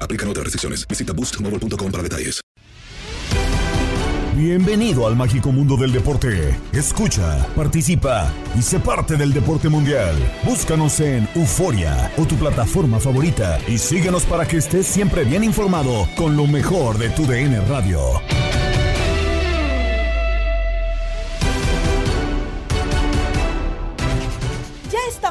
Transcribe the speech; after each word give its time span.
Aplican 0.00 0.28
otras 0.28 0.44
restricciones. 0.44 0.88
Visita 0.88 1.12
boostmobile.com 1.12 1.92
para 1.92 2.02
detalles. 2.02 2.40
Bienvenido 4.36 5.06
al 5.06 5.16
mágico 5.16 5.50
mundo 5.50 5.78
del 5.78 5.92
deporte. 5.92 6.54
Escucha, 6.74 7.46
participa 7.56 8.30
y 8.54 8.60
sé 8.60 8.78
parte 8.78 9.16
del 9.16 9.32
deporte 9.32 9.70
mundial. 9.70 10.14
Búscanos 10.44 11.00
en 11.00 11.26
Euforia 11.34 12.12
o 12.18 12.26
tu 12.26 12.36
plataforma 12.36 13.00
favorita 13.00 13.58
y 13.66 13.78
síguenos 13.78 14.26
para 14.26 14.46
que 14.46 14.58
estés 14.58 14.86
siempre 14.86 15.24
bien 15.24 15.42
informado 15.42 16.06
con 16.16 16.36
lo 16.36 16.46
mejor 16.46 16.98
de 16.98 17.08
tu 17.08 17.24
DN 17.26 17.62
Radio. 17.62 18.20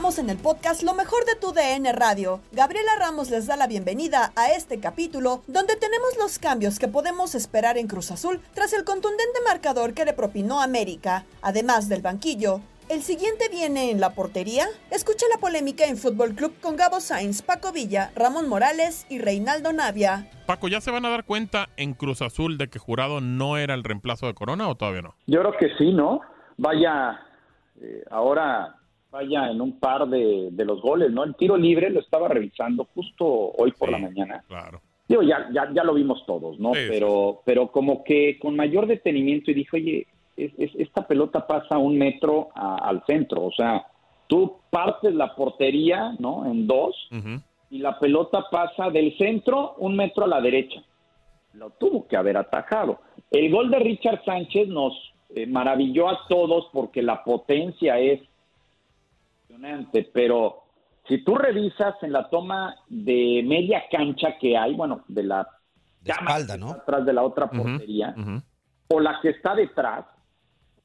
Estamos 0.05 0.19
en 0.19 0.29
el 0.29 0.43
podcast 0.43 0.83
Lo 0.83 0.93
mejor 0.93 1.25
de 1.25 1.35
tu 1.35 1.51
DN 1.51 1.91
Radio. 1.91 2.39
Gabriela 2.51 2.91
Ramos 2.99 3.31
les 3.31 3.47
da 3.47 3.57
la 3.57 3.65
bienvenida 3.65 4.33
a 4.35 4.51
este 4.51 4.79
capítulo 4.79 5.41
donde 5.47 5.75
tenemos 5.77 6.15
los 6.19 6.37
cambios 6.37 6.77
que 6.77 6.87
podemos 6.87 7.33
esperar 7.33 7.79
en 7.79 7.87
Cruz 7.87 8.11
Azul 8.11 8.39
tras 8.53 8.71
el 8.73 8.83
contundente 8.83 9.39
marcador 9.43 9.95
que 9.95 10.05
le 10.05 10.13
propinó 10.13 10.61
América. 10.61 11.23
Además 11.41 11.89
del 11.89 12.03
banquillo, 12.03 12.59
¿el 12.87 13.01
siguiente 13.01 13.49
viene 13.49 13.89
en 13.89 13.99
la 13.99 14.11
portería? 14.11 14.67
Escucha 14.91 15.25
la 15.33 15.39
polémica 15.39 15.85
en 15.85 15.97
Fútbol 15.97 16.35
Club 16.35 16.53
con 16.61 16.75
Gabo 16.75 16.99
Sainz, 16.99 17.41
Paco 17.41 17.71
Villa, 17.71 18.11
Ramón 18.15 18.47
Morales 18.47 19.07
y 19.09 19.17
Reinaldo 19.17 19.73
Navia. 19.73 20.29
Paco, 20.45 20.67
¿ya 20.67 20.81
se 20.81 20.91
van 20.91 21.05
a 21.05 21.09
dar 21.09 21.23
cuenta 21.23 21.69
en 21.77 21.95
Cruz 21.95 22.21
Azul 22.21 22.59
de 22.59 22.67
que 22.67 22.77
Jurado 22.77 23.21
no 23.21 23.57
era 23.57 23.73
el 23.73 23.83
reemplazo 23.83 24.27
de 24.27 24.35
Corona 24.35 24.69
o 24.69 24.75
todavía 24.75 25.01
no? 25.01 25.15
Yo 25.25 25.39
creo 25.39 25.53
que 25.57 25.75
sí, 25.79 25.91
¿no? 25.91 26.21
Vaya, 26.57 27.21
eh, 27.81 28.03
ahora 28.11 28.75
vaya 29.15 29.49
en 29.49 29.61
un 29.61 29.79
par 29.79 30.07
de, 30.09 30.49
de, 30.51 30.65
los 30.65 30.81
goles, 30.81 31.09
¿no? 31.11 31.23
El 31.23 31.35
tiro 31.35 31.55
libre 31.55 31.89
lo 31.89 32.01
estaba 32.01 32.27
revisando 32.27 32.85
justo 32.93 33.25
hoy 33.25 33.71
por 33.71 33.87
Sí, 33.87 33.91
la 33.93 33.99
mañana. 33.99 34.43
Claro. 34.47 34.81
Digo, 35.07 35.21
ya, 35.21 35.47
ya, 35.53 35.71
ya 35.73 35.83
lo 35.85 35.93
vimos 35.93 36.25
todos, 36.25 36.59
¿no? 36.59 36.73
Sí, 36.73 36.81
sí, 36.81 36.87
pero, 36.89 37.41
pero 37.45 37.67
como 37.71 38.03
que 38.03 38.37
con 38.39 38.55
mayor 38.57 38.87
detenimiento 38.87 39.51
y 39.51 39.53
dijo, 39.53 39.77
oye, 39.77 40.05
es- 40.35 40.51
es- 40.57 40.75
esta 40.75 41.07
pelota 41.07 41.47
pasa 41.47 41.77
un 41.77 41.97
metro 41.97 42.49
a- 42.55 42.75
al 42.89 43.03
centro, 43.05 43.45
o 43.45 43.51
sea, 43.53 43.85
tú 44.27 44.57
partes 44.69 45.13
la 45.13 45.33
portería, 45.33 46.13
¿no? 46.19 46.45
En 46.45 46.67
dos 46.67 46.93
y 47.69 47.77
la 47.77 47.97
pelota 47.99 48.45
pasa 48.51 48.89
del 48.89 49.17
centro 49.17 49.75
un 49.77 49.95
metro 49.95 50.25
a 50.25 50.27
la 50.27 50.41
derecha. 50.41 50.81
Lo 51.53 51.69
tuvo 51.69 52.05
que 52.07 52.17
haber 52.17 52.35
atajado. 52.35 52.99
El 53.31 53.49
gol 53.49 53.69
de 53.71 53.79
Richard 53.79 54.25
Sánchez 54.25 54.67
nos 54.67 54.91
eh, 55.35 55.47
maravilló 55.47 56.07
a 56.09 56.19
todos 56.29 56.67
porque 56.73 57.01
la 57.01 57.23
potencia 57.23 57.97
es 57.99 58.19
impresionante, 59.55 60.09
pero 60.13 60.63
si 61.07 61.23
tú 61.23 61.35
revisas 61.35 61.95
en 62.01 62.11
la 62.13 62.29
toma 62.29 62.75
de 62.87 63.43
media 63.45 63.83
cancha 63.91 64.37
que 64.39 64.57
hay, 64.57 64.73
bueno, 64.73 65.03
de 65.07 65.23
la 65.23 65.47
De 66.01 66.11
espalda, 66.11 66.57
¿no? 66.57 66.71
atrás 66.71 67.05
de 67.05 67.13
la 67.13 67.23
otra 67.23 67.49
portería, 67.49 68.15
o 68.87 68.99
la 68.99 69.19
que 69.21 69.29
está 69.29 69.55
detrás, 69.55 70.05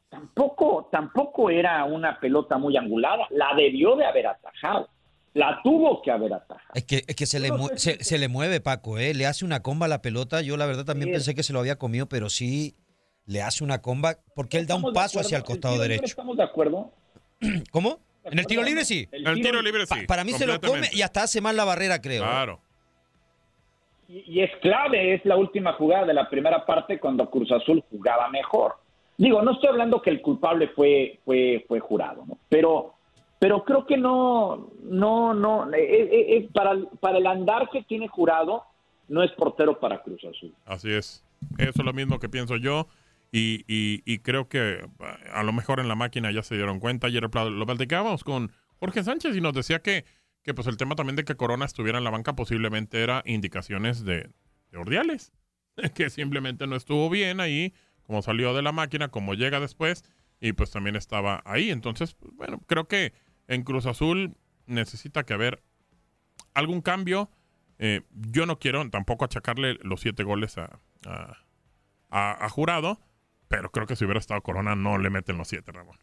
tampoco, 0.09 0.89
tampoco 0.91 1.51
era 1.51 1.85
una 1.85 2.19
pelota 2.19 2.59
muy 2.59 2.77
angulada. 2.77 3.27
La 3.31 3.55
debió 3.57 3.97
de 3.97 4.05
haber 4.05 4.27
atajado. 4.27 4.89
La 5.33 5.61
tuvo 5.63 6.03
que 6.03 6.11
haber 6.11 6.33
atajado. 6.33 6.73
Es 6.75 6.85
que, 6.85 7.05
es 7.07 7.15
que 7.15 7.25
se, 7.27 7.39
le 7.39 7.51
se, 7.77 8.03
se 8.03 8.19
le 8.19 8.27
mueve, 8.27 8.61
Paco, 8.61 8.99
¿eh? 8.99 9.15
Le 9.15 9.27
hace 9.27 9.45
una 9.45 9.63
comba 9.63 9.87
a 9.87 9.89
la 9.89 10.03
pelota. 10.03 10.43
Yo 10.43 10.57
la 10.57 10.67
verdad 10.67 10.85
también 10.85 11.13
pensé 11.13 11.37
que 11.37 11.45
se 11.45 11.53
lo 11.53 11.61
había 11.61 11.77
comido, 11.77 12.09
pero 12.09 12.29
sí 12.29 12.75
le 13.27 13.41
hace 13.41 13.63
una 13.63 13.81
comba 13.81 14.17
porque 14.35 14.59
él 14.59 14.67
da 14.67 14.75
un 14.75 14.93
paso 14.93 15.21
hacia 15.21 15.39
el 15.39 15.45
costado 15.45 15.79
derecho. 15.79 16.05
¿Estamos 16.05 16.37
de 16.37 16.43
acuerdo? 16.43 16.91
¿Cómo? 17.71 18.01
En 18.25 18.39
el 18.39 18.47
tiro 18.47 18.63
libre 18.63 18.85
sí. 18.85 19.09
El 19.13 19.27
El 19.27 19.35
tiro- 19.37 19.49
tiro 19.51 19.63
libre 19.63 19.87
sí. 19.87 19.95
Pa- 20.03 20.07
para 20.07 20.25
mí 20.25 20.33
se 20.33 20.47
lo 20.47 20.61
come 20.61 20.89
y 20.93 21.03
hasta 21.03 21.23
hace 21.23 21.41
mal 21.41 21.57
la 21.57 21.65
barrera, 21.65 22.01
creo. 22.01 22.23
¿eh? 22.23 22.27
Claro. 22.27 22.61
Y, 24.09 24.25
y 24.27 24.43
es 24.43 24.51
clave, 24.61 25.15
es 25.15 25.25
la 25.25 25.37
última 25.37 25.73
jugada 25.75 26.07
de 26.07 26.15
la 26.15 26.29
primera 26.29 26.65
parte 26.67 26.99
cuando 26.99 27.29
Cruz 27.31 27.51
Azul 27.53 27.83
jugaba 27.91 28.29
mejor. 28.29 28.75
Digo, 29.17 29.43
no 29.43 29.53
estoy 29.53 29.69
hablando 29.69 30.01
que 30.03 30.11
el 30.11 30.21
culpable 30.21 30.69
fue 30.69 31.19
fue 31.25 31.65
fue 31.69 31.81
jurado, 31.81 32.25
¿no? 32.27 32.39
Pero 32.49 32.95
pero 33.39 33.65
creo 33.65 33.87
que 33.87 33.97
no 33.97 34.71
no 34.83 35.33
no 35.35 35.73
eh, 35.73 35.79
eh, 35.83 36.37
eh, 36.37 36.49
para 36.53 36.73
el- 36.73 36.89
para 37.01 37.19
el 37.19 37.27
andar 37.27 37.69
que 37.71 37.83
tiene 37.83 38.09
jurado 38.09 38.65
no 39.09 39.23
es 39.23 39.31
portero 39.33 39.79
para 39.79 40.03
Cruz 40.03 40.23
Azul. 40.25 40.55
Así 40.67 40.93
es. 40.93 41.23
Eso 41.59 41.71
es 41.81 41.85
lo 41.85 41.93
mismo 41.93 42.19
que 42.19 42.29
pienso 42.29 42.57
yo. 42.57 42.87
Y, 43.33 43.65
y- 43.69 44.19
creo 44.21 44.49
que 44.49 44.81
a 44.99 45.41
a 45.41 45.43
lo 45.45 45.53
mejor 45.53 45.79
en 45.81 45.87
la 45.89 45.95
máquina 45.95 46.31
ya 46.33 46.43
se 46.43 46.57
dieron 46.57 46.81
cuenta. 46.81 47.07
Ayer 47.07 47.23
lo 47.23 47.67
platicábamos 47.67 48.25
con 48.25 48.51
Jorge 48.79 49.05
Sánchez 49.05 49.37
y 49.37 49.41
nos 49.41 49.55
decía 49.55 49.83
que, 49.83 50.05
que 50.43 50.53
pues 50.55 50.67
el 50.67 50.77
tema 50.77 50.97
también 50.97 51.15
de 51.17 51.25
que 51.25 51.37
Corona 51.37 51.65
estuviera 51.65 51.99
en 51.99 52.05
la 52.05 52.11
banca 52.11 52.35
posiblemente 52.35 53.03
era 53.03 53.23
indicaciones 53.27 54.05
de, 54.05 54.31
de 54.73 54.79
Ordiales. 54.79 55.33
Que 55.95 56.11
simplemente 56.11 56.67
no 56.67 56.75
estuvo 56.77 57.09
bien 57.09 57.41
ahí, 57.41 57.73
como 58.03 58.21
salió 58.23 58.53
de 58.53 58.61
la 58.63 58.73
máquina, 58.73 59.09
como 59.09 59.35
llega 59.35 59.61
después, 59.61 60.05
y 60.41 60.53
pues 60.53 60.71
también 60.73 60.97
estaba 60.97 61.41
ahí. 61.47 61.71
Entonces, 61.71 62.15
pues, 62.15 62.35
bueno, 62.35 62.61
creo 62.67 62.89
que 62.89 63.13
en 63.47 63.63
Cruz 63.63 63.87
Azul 63.87 64.35
necesita 64.67 65.25
que 65.25 65.33
haber 65.33 65.63
algún 66.55 66.81
cambio. 66.83 67.31
Eh, 67.79 68.03
yo 68.13 68.45
no 68.47 68.59
quiero 68.59 68.91
tampoco 68.91 69.25
achacarle 69.25 69.79
los 69.83 70.01
siete 70.01 70.25
goles 70.25 70.59
a- 70.59 70.81
a 72.11 72.49
Jurado, 72.51 73.01
pero 73.51 73.71
creo 73.73 73.85
que 73.89 73.97
si 73.97 74.05
hubiera 74.05 74.21
estado 74.21 74.41
Corona 74.43 74.77
no 74.77 74.97
le 74.97 75.11
meten 75.11 75.37
los 75.37 75.49
siete, 75.49 75.73
Ramón. 75.73 75.97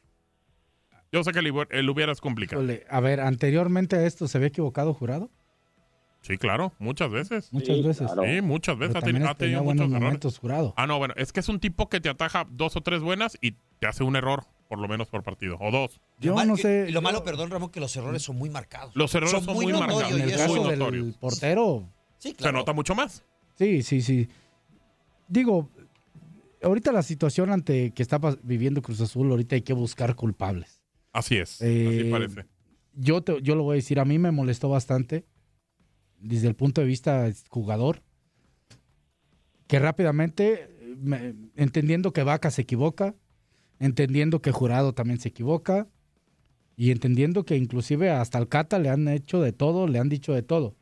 Yo 1.14 1.24
sé 1.24 1.32
que 1.32 1.40
el, 1.40 1.54
el 1.70 1.90
hubiera 1.90 2.12
es 2.12 2.20
complicado. 2.20 2.62
A 2.90 3.00
ver, 3.00 3.22
anteriormente 3.22 3.96
a 3.96 4.06
esto 4.06 4.28
se 4.28 4.38
había 4.38 4.50
equivocado 4.50 4.94
jurado. 4.94 5.32
Sí, 6.22 6.38
claro, 6.38 6.74
muchas 6.78 7.10
veces. 7.10 7.54
Muchas 7.54 7.82
veces. 7.82 8.12
Sí, 8.12 8.42
muchas 8.42 8.78
veces 8.78 8.96
Pero 9.02 9.06
ha, 9.06 9.10
teni- 9.22 9.30
ha 9.30 9.36
tenido 9.36 9.64
muchos 9.64 9.90
errores. 9.94 10.38
jurado. 10.40 10.74
Ah, 10.76 10.86
no, 10.86 10.98
bueno, 10.98 11.14
es 11.16 11.32
que 11.32 11.40
es 11.40 11.48
un 11.48 11.62
tipo 11.62 11.88
que 11.88 12.02
te 12.02 12.10
ataja 12.10 12.46
dos 12.52 12.76
o 12.76 12.82
tres 12.82 13.00
buenas 13.00 13.38
y 13.42 13.54
te 13.80 13.88
hace 13.88 14.04
un 14.04 14.18
error, 14.18 14.44
por 14.68 14.80
lo 14.80 14.90
menos 14.90 15.08
por 15.08 15.24
partido, 15.24 15.56
o 15.62 15.72
dos. 15.72 16.02
Yo 16.20 16.32
Lo 16.32 16.36
mal- 16.36 16.48
no 16.50 16.58
sé. 16.58 16.88
y 16.90 16.92
Lo 16.92 17.02
malo, 17.02 17.24
perdón, 17.24 17.50
Ramón, 17.50 17.70
que 17.70 17.80
los 17.80 17.96
errores 17.96 18.24
son 18.24 18.36
muy 18.36 18.50
marcados. 18.50 18.94
Los 18.94 19.16
errores 19.16 19.32
son, 19.42 19.46
muy, 19.56 19.72
marcados. 19.72 20.12
y 20.12 20.16
En 20.16 20.22
el 20.30 20.32
caso 20.36 20.62
muy 20.64 20.72
del 20.76 21.16
portero, 21.18 21.88
Sí, 22.18 22.30
Se 22.32 22.36
claro. 22.36 22.58
nota 22.58 22.74
mucho 22.74 22.94
más. 22.94 23.24
sí, 23.56 23.82
sí, 23.82 24.02
sí. 24.02 24.28
Digo, 25.30 25.70
ahorita 26.62 26.92
la 26.92 27.04
situación 27.04 27.52
ante 27.52 27.92
que 27.92 28.02
está 28.04 28.20
viviendo 28.44 28.82
Cruz 28.82 29.02
Azul, 29.02 29.30
ahorita 29.32 29.56
hay 29.56 29.62
que 29.62 29.74
buscar 29.74 30.16
culpables. 30.16 30.82
Así 31.14 31.38
es, 31.38 31.62
Eh, 31.62 31.88
así 31.88 32.12
parece. 32.12 32.46
Yo, 32.94 33.22
te- 33.22 33.42
yo 33.42 33.56
lo 33.56 33.64
voy 33.64 33.76
a 33.76 33.76
decir, 33.76 34.00
a 34.00 34.06
mí 34.06 34.18
me 34.20 34.32
molestó 34.32 34.70
bastante, 34.70 35.26
desde 36.20 36.48
el 36.48 36.56
punto 36.56 36.82
de 36.82 36.88
vista 36.88 37.30
jugador, 37.50 38.02
que 39.68 39.80
rápidamente, 39.80 40.70
me- 40.98 41.36
entendiendo 41.56 42.12
que 42.14 42.24
Vaca 42.24 42.50
se 42.52 42.64
equivoca, 42.64 43.16
entendiendo 43.80 44.42
que 44.42 44.52
Jurado 44.52 44.94
también 44.94 45.20
se 45.20 45.30
equivoca, 45.30 45.88
y 46.76 46.92
entendiendo 46.92 47.44
que 47.44 47.56
inclusive 47.58 48.10
hasta 48.12 48.38
al 48.38 48.48
Cata 48.48 48.80
le 48.80 48.90
han 48.90 49.08
hecho 49.08 49.42
de 49.42 49.52
todo, 49.52 49.88
le 49.88 50.00
han 50.00 50.10
dicho 50.10 50.34
de 50.34 50.44
todo. 50.44 50.76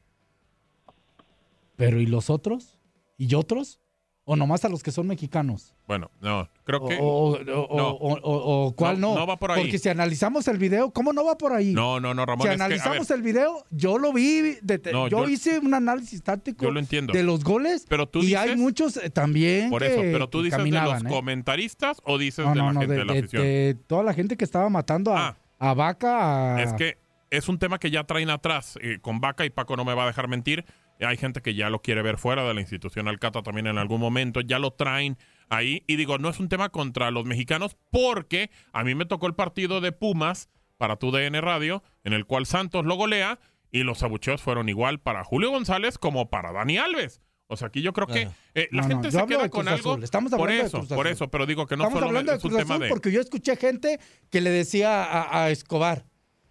Pero 1.75 1.99
¿y 2.01 2.05
los 2.05 2.29
otros? 2.29 2.79
¿Y 3.17 3.33
otros? 3.35 3.81
¿O 4.27 4.35
nomás 4.35 4.65
a 4.65 4.69
los 4.69 4.81
que 4.81 4.91
son 4.91 5.05
mexicanos? 5.05 5.75
Bueno, 5.87 6.09
no, 6.19 6.49
creo 6.63 6.83
que... 6.87 6.97
o- 6.99 7.05
o- 7.37 7.43
no. 7.43 7.61
o- 7.91 8.19
o- 8.19 8.65
o 8.67 8.75
cuál 8.75 8.99
No, 8.99 9.13
no? 9.13 9.19
no 9.19 9.27
va 9.27 9.37
por 9.37 9.51
ahí. 9.51 9.61
Porque 9.61 9.77
si 9.77 9.87
analizamos 9.87 10.47
el 10.47 10.57
video, 10.57 10.89
¿cómo 10.89 11.13
no 11.13 11.23
va 11.23 11.37
por 11.37 11.53
ahí? 11.53 11.73
No, 11.73 11.99
no, 11.99 12.15
no, 12.15 12.25
Ramón. 12.25 12.41
si 12.47 12.51
es 12.51 12.55
que, 12.57 12.61
a 12.61 12.65
analizamos 12.65 13.11
el 13.11 13.21
video, 13.21 13.63
yo 13.69 13.99
lo 13.99 14.11
vi, 14.11 14.57
de- 14.63 14.79
de- 14.79 14.91
No, 14.91 15.07
yo, 15.07 15.25
yo- 15.25 15.29
hice 15.29 15.59
un 15.59 15.75
análisis 15.75 16.23
táctico 16.23 16.65
Yo 16.65 16.71
lo 16.71 16.79
entiendo. 16.79 17.13
de 17.13 17.21
los 17.21 17.43
goles 17.43 17.85
Pero 17.87 18.07
tú 18.07 18.19
y 18.23 18.27
dices... 18.27 18.39
hay 18.39 18.55
muchos 18.55 18.97
eh, 18.97 19.11
también 19.11 19.69
Por 19.69 19.83
que, 19.83 19.89
eso, 19.89 20.01
pero 20.01 20.27
tú 20.27 20.41
dices 20.41 20.63
de 20.63 20.71
los 20.71 21.03
¿eh? 21.03 21.05
comentaristas 21.07 22.01
o 22.03 22.17
dices 22.17 22.47
de 22.49 22.55
la 22.55 22.71
gente 22.73 22.87
de, 22.87 22.97
de 22.97 23.05
la 23.05 23.13
afición. 23.13 23.43
de 23.43 23.77
toda 23.85 24.01
la 24.03 24.13
gente 24.15 24.37
que 24.37 24.43
estaba 24.43 24.69
matando 24.69 25.15
a, 25.15 25.27
Ah. 25.27 25.37
a 25.59 25.73
Vaca. 25.75 26.55
a- 26.55 26.63
Es 26.63 26.73
que 26.73 26.97
es 27.29 27.47
un 27.47 27.59
tema 27.59 27.77
que 27.77 27.91
ya 27.91 28.03
traen 28.05 28.31
atrás 28.31 28.79
eh, 28.81 28.97
con 29.01 29.19
Vaca 29.21 29.45
y 29.45 29.51
Paco 29.51 29.75
no 29.77 29.85
me 29.85 29.93
va 29.93 30.05
a 30.05 30.07
dejar 30.07 30.27
mentir. 30.27 30.65
Hay 31.01 31.17
gente 31.17 31.41
que 31.41 31.53
ya 31.55 31.69
lo 31.69 31.81
quiere 31.81 32.01
ver 32.01 32.17
fuera 32.17 32.43
de 32.43 32.53
la 32.53 32.61
institución 32.61 33.07
Alcata 33.07 33.43
también 33.43 33.67
en 33.67 33.77
algún 33.77 33.99
momento, 33.99 34.41
ya 34.41 34.59
lo 34.59 34.71
traen 34.71 35.17
ahí. 35.49 35.83
Y 35.87 35.95
digo, 35.97 36.17
no 36.17 36.29
es 36.29 36.39
un 36.39 36.49
tema 36.49 36.69
contra 36.69 37.11
los 37.11 37.25
mexicanos 37.25 37.75
porque 37.91 38.49
a 38.73 38.83
mí 38.83 38.95
me 38.95 39.05
tocó 39.05 39.27
el 39.27 39.35
partido 39.35 39.81
de 39.81 39.91
Pumas 39.91 40.49
para 40.77 40.97
tu 40.97 41.11
DN 41.11 41.39
Radio, 41.41 41.83
en 42.03 42.13
el 42.13 42.25
cual 42.25 42.45
Santos 42.45 42.85
lo 42.85 42.95
golea 42.95 43.39
y 43.71 43.83
los 43.83 44.03
abucheos 44.03 44.41
fueron 44.41 44.69
igual 44.69 44.99
para 44.99 45.23
Julio 45.23 45.51
González 45.51 45.97
como 45.97 46.29
para 46.29 46.51
Dani 46.51 46.77
Alves. 46.77 47.21
O 47.47 47.57
sea, 47.57 47.67
aquí 47.67 47.81
yo 47.81 47.93
creo 47.93 48.07
que 48.07 48.27
eh, 48.55 48.69
la 48.71 48.81
No, 48.83 48.87
gente 48.87 49.11
se 49.11 49.25
queda 49.27 49.49
con 49.49 49.67
algo 49.67 49.91
Azul, 49.91 50.03
estamos 50.03 50.31
por 50.31 50.49
hablando 50.49 50.65
eso, 50.65 50.95
por 50.95 51.05
eso, 51.07 51.29
pero 51.29 51.45
digo 51.45 51.67
que 51.67 51.77
no 51.77 51.83
Estamos 51.83 51.99
solo 51.99 52.07
hablando 52.07 52.31
de 52.31 52.37
es 52.39 52.43
un 52.43 52.49
Cruz 52.49 52.63
tema 52.63 52.75
Azul 52.75 52.83
de 52.85 52.89
porque 52.89 53.11
yo 53.11 53.21
escuché 53.21 53.55
gente 53.55 53.99
que 54.31 54.41
le 54.41 54.49
decía 54.49 55.03
a, 55.03 55.43
a 55.43 55.51
Escobar, 55.51 56.05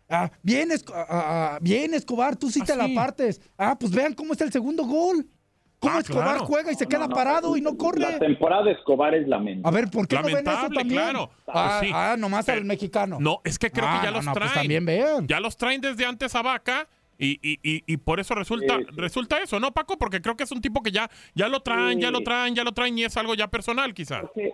ah, 0.08 0.30
bien, 0.42 0.70
Esco- 0.70 0.92
ah, 0.94 1.06
ah, 1.08 1.58
bien 1.60 1.94
Escobar, 1.94 2.36
tú 2.36 2.50
sí 2.50 2.60
Ah, 2.62 2.66
te 2.66 2.76
la 2.76 2.88
partes. 2.94 3.40
Ah, 3.58 3.76
pues 3.78 3.92
vean 3.92 4.14
cómo 4.14 4.32
es 4.34 4.40
el 4.40 4.52
segundo 4.52 4.84
gol. 4.84 5.26
Cómo 5.80 5.96
Ah, 5.96 6.00
Escobar 6.00 6.24
claro. 6.30 6.46
juega 6.46 6.72
y 6.72 6.76
se 6.76 6.84
No, 6.84 6.88
queda 6.88 7.08
no, 7.08 7.14
parado 7.14 7.56
y 7.56 7.60
no 7.60 7.70
La 7.72 7.76
corre. 7.76 8.18
temporada 8.18 8.62
de 8.64 8.72
Escobar 8.72 9.14
es 9.14 9.28
lamentable. 9.28 9.68
A 9.68 9.70
ver, 9.82 9.90
¿por 9.90 10.08
qué 10.08 10.16
no 10.16 10.22
ven 10.22 10.36
eso 10.36 10.44
Lamentable, 10.44 10.78
también? 10.78 11.00
claro. 11.02 11.30
Ah, 11.46 11.76
Pues 11.80 11.88
sí. 11.88 11.94
ah, 11.94 12.16
nomás 12.18 12.48
al 12.48 12.54
Pero- 12.56 12.66
mexicano. 12.66 13.18
No, 13.20 13.40
es 13.44 13.58
que 13.58 13.70
creo 13.70 13.86
Ah, 13.86 13.98
que 14.00 14.06
ya 14.06 14.10
no, 14.10 14.16
los 14.18 14.24
no, 14.26 14.32
traen. 14.32 14.48
pues 14.50 14.60
también 14.60 14.84
vean. 14.86 15.26
Ya 15.28 15.40
los 15.40 15.56
traen 15.58 15.80
desde 15.82 16.06
antes 16.06 16.34
a 16.34 16.40
Vaca 16.42 16.88
y, 17.18 17.32
y, 17.42 17.58
y, 17.62 17.84
y 17.86 17.96
por 17.98 18.18
eso 18.18 18.34
resulta, 18.34 18.76
Sí, 18.78 18.84
sí. 18.88 18.94
resulta 18.96 19.38
eso, 19.42 19.60
¿no, 19.60 19.72
Paco? 19.72 19.98
Porque 19.98 20.22
creo 20.22 20.36
que 20.36 20.44
es 20.44 20.50
un 20.52 20.60
tipo 20.62 20.82
que 20.82 20.90
ya, 20.90 21.10
ya 21.34 21.48
lo 21.48 21.60
traen, 21.60 22.00
ya 22.00 22.10
lo 22.10 22.22
traen, 22.22 22.54
ya 22.54 22.64
lo 22.64 22.72
traen 22.72 22.96
y 22.98 23.04
es 23.04 23.16
algo 23.18 23.34
ya 23.34 23.48
personal, 23.48 23.92
quizá. 23.92 24.22
Porque- 24.22 24.52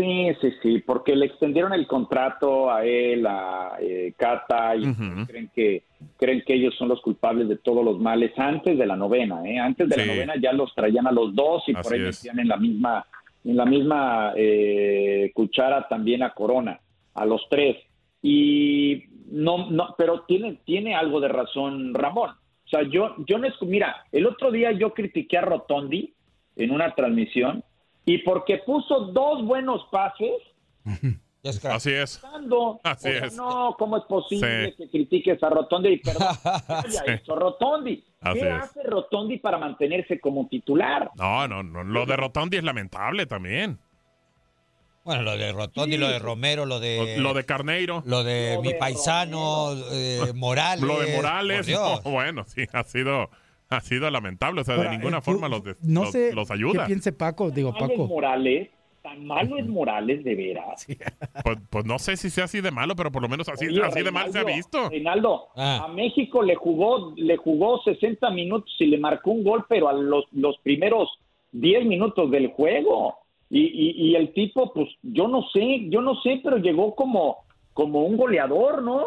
Sí, 0.00 0.28
sí, 0.40 0.52
sí, 0.62 0.78
porque 0.78 1.14
le 1.14 1.26
extendieron 1.26 1.74
el 1.74 1.86
contrato 1.86 2.72
a 2.72 2.86
él, 2.86 3.26
a 3.26 3.76
eh, 3.78 4.14
Cata, 4.16 4.74
y 4.74 4.82
creen 5.26 5.50
que 5.54 5.82
creen 6.16 6.42
que 6.46 6.54
ellos 6.54 6.74
son 6.78 6.88
los 6.88 7.02
culpables 7.02 7.48
de 7.48 7.58
todos 7.58 7.84
los 7.84 7.98
males 7.98 8.32
antes 8.38 8.78
de 8.78 8.86
la 8.86 8.96
novena, 8.96 9.42
¿eh? 9.46 9.58
Antes 9.58 9.90
de 9.90 9.94
Sí. 9.96 10.00
la 10.00 10.14
novena 10.14 10.34
ya 10.40 10.52
los 10.54 10.74
traían 10.74 11.06
a 11.06 11.12
los 11.12 11.34
dos 11.34 11.64
y 11.66 11.74
por 11.74 11.92
ahí 11.92 12.00
metían 12.00 12.38
en 12.38 12.48
la 12.48 12.56
misma 12.56 13.04
en 13.44 13.56
la 13.56 13.66
misma 13.66 14.32
eh, 14.36 15.30
cuchara 15.34 15.86
también 15.88 16.22
a 16.22 16.30
Corona, 16.30 16.80
a 17.14 17.26
los 17.26 17.46
tres. 17.50 17.76
Y 18.22 19.04
no, 19.30 19.70
no, 19.70 19.94
pero 19.98 20.22
tiene 20.22 20.60
tiene 20.64 20.94
algo 20.94 21.20
de 21.20 21.28
razón 21.28 21.92
Ramón. 21.92 22.30
O 22.30 22.68
sea, 22.70 22.82
yo 22.82 23.16
yo 23.26 23.36
no 23.36 23.46
es 23.46 23.54
mira, 23.62 24.04
el 24.12 24.24
otro 24.26 24.50
día 24.50 24.72
yo 24.72 24.94
critiqué 24.94 25.36
a 25.36 25.42
Rotondi 25.42 26.14
en 26.56 26.70
una 26.70 26.94
transmisión 26.94 27.62
y 28.14 28.18
porque 28.18 28.58
puso 28.58 29.06
dos 29.12 29.44
buenos 29.44 29.86
pases 29.90 30.32
es. 31.42 31.64
Así 31.64 31.90
es. 31.92 32.22
Así 32.82 33.08
O 33.08 33.12
sea, 33.12 33.26
es. 33.26 33.34
No, 33.36 33.74
¿cómo 33.78 33.96
es 33.96 34.04
posible 34.04 34.70
Sí. 34.70 34.74
que 34.76 34.90
critiques 34.90 35.42
a 35.42 35.48
Rotondi? 35.48 35.96
Perdón, 35.98 36.28
¿qué 36.42 36.72
haya 36.72 37.02
Sí. 37.06 37.10
hecho 37.12 37.34
Rotondi? 37.34 38.04
Así 38.20 38.40
¿Qué 38.40 38.46
es. 38.48 38.52
hace 38.54 38.82
Rotondi 38.82 39.38
para 39.38 39.56
mantenerse 39.58 40.20
como 40.20 40.46
titular? 40.48 41.10
No, 41.16 41.48
no, 41.48 41.62
no. 41.62 41.82
Lo 41.84 42.04
de 42.06 42.16
Rotondi 42.16 42.58
es 42.58 42.64
lamentable 42.64 43.24
también. 43.26 43.78
Bueno, 45.02 45.22
lo 45.22 45.36
de 45.38 45.50
Rotondi, 45.52 45.92
Sí. 45.92 45.98
lo 45.98 46.08
de 46.08 46.18
Romero, 46.18 46.66
lo 46.66 46.78
de. 46.78 47.16
Lo 47.18 47.32
de 47.32 47.44
Carneiro. 47.46 48.02
lo 48.04 48.22
de 48.22 48.56
Lo 48.56 48.62
mi 48.62 48.68
de 48.72 48.74
paisano, 48.74 49.72
eh, 49.92 50.20
Morales. 50.34 50.82
Lo 50.84 51.00
de 51.00 51.16
Morales. 51.16 51.66
No, 51.68 52.00
bueno, 52.04 52.44
sí, 52.46 52.66
ha 52.72 52.84
sido, 52.84 53.30
ha 53.76 53.80
sido 53.80 54.10
lamentable. 54.10 54.60
O 54.60 54.64
sea, 54.64 54.76
de 54.76 54.88
ninguna 54.90 55.18
eh, 55.18 55.22
forma 55.22 55.48
los, 55.48 55.62
no 55.82 56.02
los, 56.02 56.12
sé 56.12 56.32
los 56.34 56.48
qué 56.48 56.54
ayuda. 56.54 56.86
piense 56.86 57.12
Paco, 57.12 57.50
digo 57.50 57.70
¿Tan 57.72 57.80
malo 57.80 57.92
es 57.92 57.98
Paco. 57.98 58.08
Morales? 58.08 58.68
¿Tan 59.02 59.24
malo 59.26 59.56
es 59.56 59.66
Morales 59.66 60.22
de 60.24 60.34
veras? 60.34 60.86
Pues, 61.42 61.58
pues 61.70 61.84
no 61.86 61.98
sé 61.98 62.16
si 62.18 62.28
sea 62.28 62.44
así 62.44 62.60
de 62.60 62.70
malo, 62.70 62.94
pero 62.94 63.10
por 63.10 63.22
lo 63.22 63.28
menos 63.28 63.48
así, 63.48 63.66
Oye, 63.66 63.80
así 63.82 64.02
de 64.02 64.10
mal 64.10 64.30
se 64.30 64.38
ha 64.40 64.44
visto. 64.44 64.90
Reinaldo, 64.90 65.48
Ah. 65.56 65.84
a 65.86 65.88
México 65.88 66.42
le 66.42 66.54
jugó, 66.54 67.14
le 67.16 67.36
jugó 67.38 67.80
60 67.82 68.28
minutos 68.30 68.70
y 68.78 68.86
le 68.86 68.98
marcó 68.98 69.30
un 69.30 69.42
gol, 69.42 69.64
pero 69.68 69.88
a 69.88 69.94
los, 69.94 70.24
los 70.32 70.58
primeros 70.58 71.08
10 71.52 71.86
minutos 71.86 72.30
del 72.30 72.48
juego. 72.48 73.16
Y, 73.48 73.62
y, 73.62 74.10
y 74.10 74.14
el 74.16 74.32
tipo, 74.34 74.72
pues 74.74 74.88
yo 75.02 75.26
no 75.28 75.42
sé, 75.52 75.88
yo 75.88 76.02
no 76.02 76.20
sé, 76.20 76.40
pero 76.44 76.58
llegó 76.58 76.94
como, 76.94 77.38
como 77.72 78.04
un 78.04 78.16
goleador, 78.18 78.82
¿no? 78.82 79.04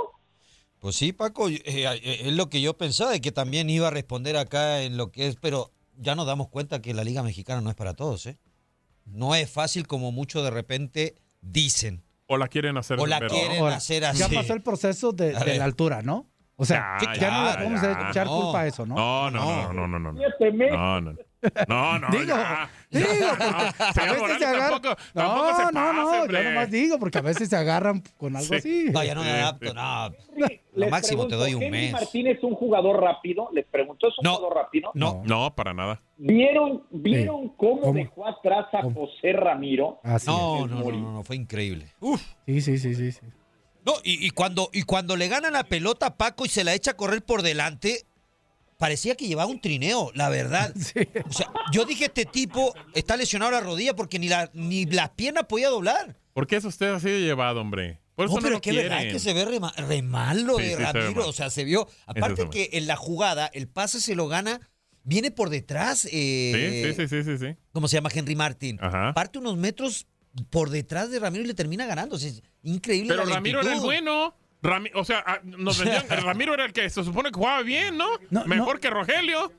Pues 0.83 0.97
sí, 0.97 1.13
Paco, 1.13 1.47
eh, 1.47 1.61
eh, 1.65 2.19
es 2.25 2.33
lo 2.33 2.49
que 2.49 2.59
yo 2.59 2.73
pensaba, 2.77 3.11
de 3.11 3.21
que 3.21 3.31
también 3.31 3.69
iba 3.69 3.87
a 3.87 3.89
responder 3.89 4.35
acá 4.35 4.81
en 4.81 4.97
lo 4.97 5.13
que 5.13 5.27
es, 5.27 5.37
pero 5.37 5.71
ya 5.95 6.13
nos 6.13 6.25
damos 6.27 6.49
cuenta 6.49 6.81
que 6.81 6.93
la 6.93 7.05
Liga 7.05 7.23
Mexicana 7.23 7.61
no 7.61 7.69
es 7.69 7.75
para 7.77 7.93
todos, 7.93 8.25
¿eh? 8.25 8.37
No 9.05 9.33
es 9.33 9.49
fácil 9.49 9.87
como 9.87 10.11
muchos 10.11 10.43
de 10.43 10.49
repente 10.49 11.15
dicen. 11.39 12.03
O 12.27 12.35
la 12.35 12.49
quieren 12.49 12.75
hacer 12.75 12.99
O 12.99 13.03
de 13.03 13.09
la 13.11 13.21
quieren 13.21 13.61
Ahora, 13.61 13.77
hacer 13.77 14.03
así. 14.03 14.19
Ya 14.19 14.27
pasó 14.27 14.51
el 14.51 14.61
proceso 14.61 15.13
de, 15.13 15.33
A 15.37 15.45
la 15.45 15.63
altura, 15.63 16.01
¿no? 16.01 16.27
O 16.57 16.65
sea, 16.65 16.97
Ya, 17.01 17.15
ya, 17.15 17.31
no 17.31 17.43
le 17.45 17.49
ya, 17.49 17.57
podemos 17.59 17.81
ya. 17.81 18.09
echar 18.09 18.27
No. 18.27 18.41
culpa 18.41 18.59
a 18.59 18.67
eso, 18.67 18.85
¿no? 18.85 18.95
No, 18.95 19.31
no, 19.31 19.71
no, 19.71 19.87
no, 19.87 19.99
no, 19.99 20.11
no. 20.11 20.11
No, 20.11 21.15
no. 21.67 21.99
No, 21.99 22.07
Digo, 22.11 22.23
ya. 22.25 22.69
digo, 22.89 23.07
Ya, 23.11 23.35
no. 23.37 23.57
a 23.85 23.93
Señor 23.93 24.09
veces 24.09 24.19
Morales, 24.21 24.39
se 24.39 24.45
agarran. 24.45 24.71
tampoco, 24.81 24.95
tampoco 25.13 25.51
No, 25.51 25.57
se 25.57 25.63
no, 25.73 25.93
no, 25.93 26.25
yo 26.27 26.43
nomás 26.43 26.71
digo, 26.71 26.99
porque 26.99 27.17
a 27.17 27.21
veces 27.21 27.49
se 27.49 27.55
agarran 27.55 28.03
con 28.17 28.35
algo 28.35 28.47
Sí. 28.49 28.55
así. 28.55 28.85
No, 28.91 29.03
ya 29.03 29.15
no 29.15 29.23
me 29.23 29.29
adapto, 29.31 29.73
no. 29.73 30.09
Les 30.35 30.59
Lo 30.75 30.89
máximo 30.89 31.27
te 31.27 31.35
doy 31.35 31.53
un 31.53 31.61
¿Henry 31.63 31.81
mes. 31.81 31.91
Martínez 31.91 32.37
es 32.37 32.43
un 32.43 32.55
jugador 32.55 32.99
rápido? 33.01 33.49
Les 33.53 33.65
pregunto, 33.65 34.07
¿es 34.07 34.13
un 34.17 34.23
No. 34.23 34.35
jugador 34.37 34.57
rápido? 34.63 34.91
No. 34.95 35.21
No, 35.25 35.53
para 35.55 35.73
nada. 35.73 36.01
¿Vieron, 36.17 36.83
vieron 36.89 37.49
cómo, 37.49 37.81
¿Cómo? 37.81 37.93
dejó 37.93 38.27
atrás 38.27 38.65
a 38.73 38.81
¿Cómo? 38.81 39.05
José 39.07 39.33
Ramiro? 39.33 39.99
Así 40.03 40.27
No, 40.27 40.65
no, 40.67 40.79
no, 40.83 40.91
no, 40.91 41.11
no, 41.13 41.23
fue 41.23 41.35
increíble. 41.35 41.87
Uf. 41.99 42.21
Sí, 42.47 42.61
sí, 42.61 42.77
sí, 42.79 42.95
sí. 42.95 43.11
sí. 43.11 43.21
No, 43.85 43.93
y, 44.03 44.25
y 44.25 44.29
cuando, 44.29 44.69
y 44.71 44.83
cuando 44.83 45.15
le 45.17 45.27
gana 45.27 45.51
la 45.51 45.65
pelota 45.65 46.05
a 46.07 46.15
Paco 46.15 46.45
y 46.45 46.49
se 46.49 46.63
la 46.63 46.73
echa 46.73 46.91
a 46.91 46.97
correr 46.97 47.21
por 47.21 47.41
delante, 47.41 48.05
parecía 48.83 49.15
que 49.15 49.27
llevaba 49.27 49.49
un 49.49 49.61
trineo, 49.61 50.11
la 50.13 50.27
verdad. 50.27 50.73
Sí. 50.77 50.99
O 51.25 51.31
sea, 51.31 51.49
yo 51.71 51.85
dije, 51.85 52.03
este 52.05 52.25
tipo 52.25 52.73
está 52.93 53.15
lesionado 53.15 53.49
la 53.51 53.61
rodilla 53.61 53.95
porque 53.95 54.19
ni, 54.19 54.27
la, 54.27 54.49
ni 54.53 54.83
las 54.85 55.11
piernas 55.11 55.45
podía 55.47 55.69
doblar. 55.69 56.17
¿Por 56.33 56.47
qué 56.47 56.57
es 56.57 56.65
usted 56.65 56.87
así 56.93 57.09
de 57.09 57.21
llevado, 57.21 57.61
hombre? 57.61 58.01
Por 58.15 58.25
eso 58.25 58.33
no, 58.35 58.41
no, 58.41 58.43
pero 58.43 58.55
lo 58.55 58.61
qué 58.61 58.73
verdad 58.73 58.97
quieren. 58.97 59.13
que 59.13 59.19
se 59.19 59.33
ve 59.33 59.45
re, 59.45 59.59
re 59.87 60.01
mal 60.01 60.41
lo 60.43 60.57
Sí, 60.57 60.63
de 60.63 60.75
sí 60.75 60.83
Ramiro. 60.83 61.21
mal. 61.21 61.29
O 61.29 61.31
sea, 61.31 61.49
se 61.49 61.63
vio. 61.63 61.87
Aparte 62.05 62.49
que 62.49 62.71
en 62.73 62.85
la 62.87 62.97
jugada, 62.97 63.47
el 63.53 63.69
pase 63.69 64.01
se 64.01 64.15
lo 64.15 64.27
gana, 64.27 64.59
viene 65.03 65.31
por 65.31 65.49
detrás. 65.49 66.05
eh, 66.11 66.93
Sí, 66.97 67.01
sí, 67.01 67.07
sí, 67.07 67.23
sí, 67.23 67.37
sí. 67.37 67.55
¿Cómo 67.71 67.87
se 67.87 67.95
llama? 67.95 68.09
Henry 68.13 68.35
Martin. 68.35 68.77
Ajá. 68.81 69.13
Parte 69.13 69.39
unos 69.39 69.55
metros 69.55 70.07
por 70.49 70.71
detrás 70.71 71.09
de 71.09 71.19
Ramiro 71.19 71.45
y 71.45 71.47
le 71.47 71.53
termina 71.53 71.85
ganando. 71.85 72.17
O 72.17 72.19
sea, 72.19 72.29
es 72.29 72.43
increíble. 72.63 73.13
Pero 73.13 73.25
la 73.25 73.35
Ramiro 73.35 73.61
era 73.61 73.75
el 73.75 73.79
bueno. 73.79 74.35
Rami- 74.63 74.91
o 74.95 75.03
sea, 75.03 75.23
ah, 75.27 75.39
nos 75.43 75.77
vendían- 75.83 76.23
Ramiro 76.23 76.53
era 76.53 76.65
el 76.65 76.73
que 76.73 76.89
se 76.89 77.03
supone 77.03 77.29
que 77.31 77.37
jugaba 77.37 77.61
bien, 77.61 77.97
¿no? 77.97 78.07
No, 78.31 78.45
Mejor 78.45 78.75
no. 78.75 78.79
que 78.81 78.89
Rogelio. 78.89 79.51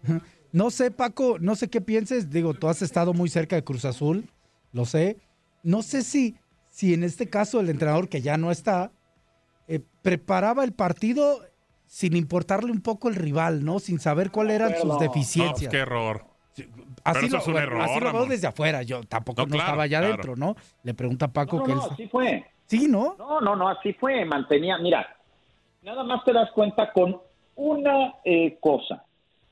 No 0.53 0.71
sé, 0.71 0.91
Paco, 0.91 1.37
no 1.41 1.55
sé 1.57 1.69
qué 1.69 1.81
pienses. 1.81 2.31
Digo, 2.31 2.55
tú 2.55 2.69
has 2.69 2.81
estado 2.83 3.13
muy 3.13 3.29
cerca 3.29 3.57
de 3.57 3.65
Cruz 3.65 3.85
Azul, 3.85 4.29
lo 4.73 4.85
sé. 4.87 5.19
No 5.63 5.83
sé 5.83 6.03
si, 6.03 6.37
si 6.71 6.95
en 6.95 7.05
este 7.05 7.29
caso 7.29 7.61
el 7.61 7.69
entrenador 7.71 8.09
que 8.09 8.21
ya 8.23 8.37
no 8.37 8.51
está, 8.51 8.93
eh, 9.69 9.81
preparaba 10.03 10.65
el 10.65 10.73
partido 10.73 11.41
sin 11.87 12.17
importarle 12.17 12.71
un 12.73 12.81
poco 12.81 13.09
el 13.09 13.15
rival, 13.15 13.65
¿no? 13.65 13.79
Sin 13.81 13.99
saber 14.01 14.31
cuáles 14.31 14.57
eran 14.57 14.75
sus 14.77 14.85
No, 14.87 14.99
deficiencias. 14.99 15.59
pues, 15.59 15.69
qué 15.71 15.77
error. 15.79 16.27
Así 17.03 17.21
Pero 17.21 17.27
eso 17.27 17.37
lo, 17.37 17.43
es 17.43 17.49
un 17.49 17.57
error, 17.57 17.81
así 17.83 18.01
lo 18.01 18.13
veo 18.13 18.27
desde 18.27 18.47
afuera. 18.47 18.83
Yo 18.83 19.03
tampoco 19.05 19.43
No, 19.43 19.47
no, 19.47 19.51
claro, 19.53 19.65
estaba 19.67 19.83
allá 19.83 19.99
claro. 19.99 20.15
adentro, 20.15 20.37
¿no? 20.37 20.57
Le 20.85 20.95
pregunta 20.95 21.27
a 21.27 21.33
Paco 21.33 21.59
No, 21.59 21.65
que 21.65 21.75
no, 21.75 21.85
él... 21.85 21.91
así 21.93 22.07
fue. 22.09 22.47
Sí, 22.67 22.89
¿no? 22.89 23.15
No, 23.19 23.41
no, 23.41 23.57
no, 23.57 23.69
así 23.69 23.93
fue. 23.93 24.25
Mantenía, 24.25 24.79
mira, 24.79 25.17
nada 25.83 26.03
más 26.05 26.25
te 26.25 26.33
das 26.33 26.51
cuenta 26.53 26.93
con 26.93 27.21
una 27.57 28.15
eh, 28.25 28.57
cosa. 28.61 29.05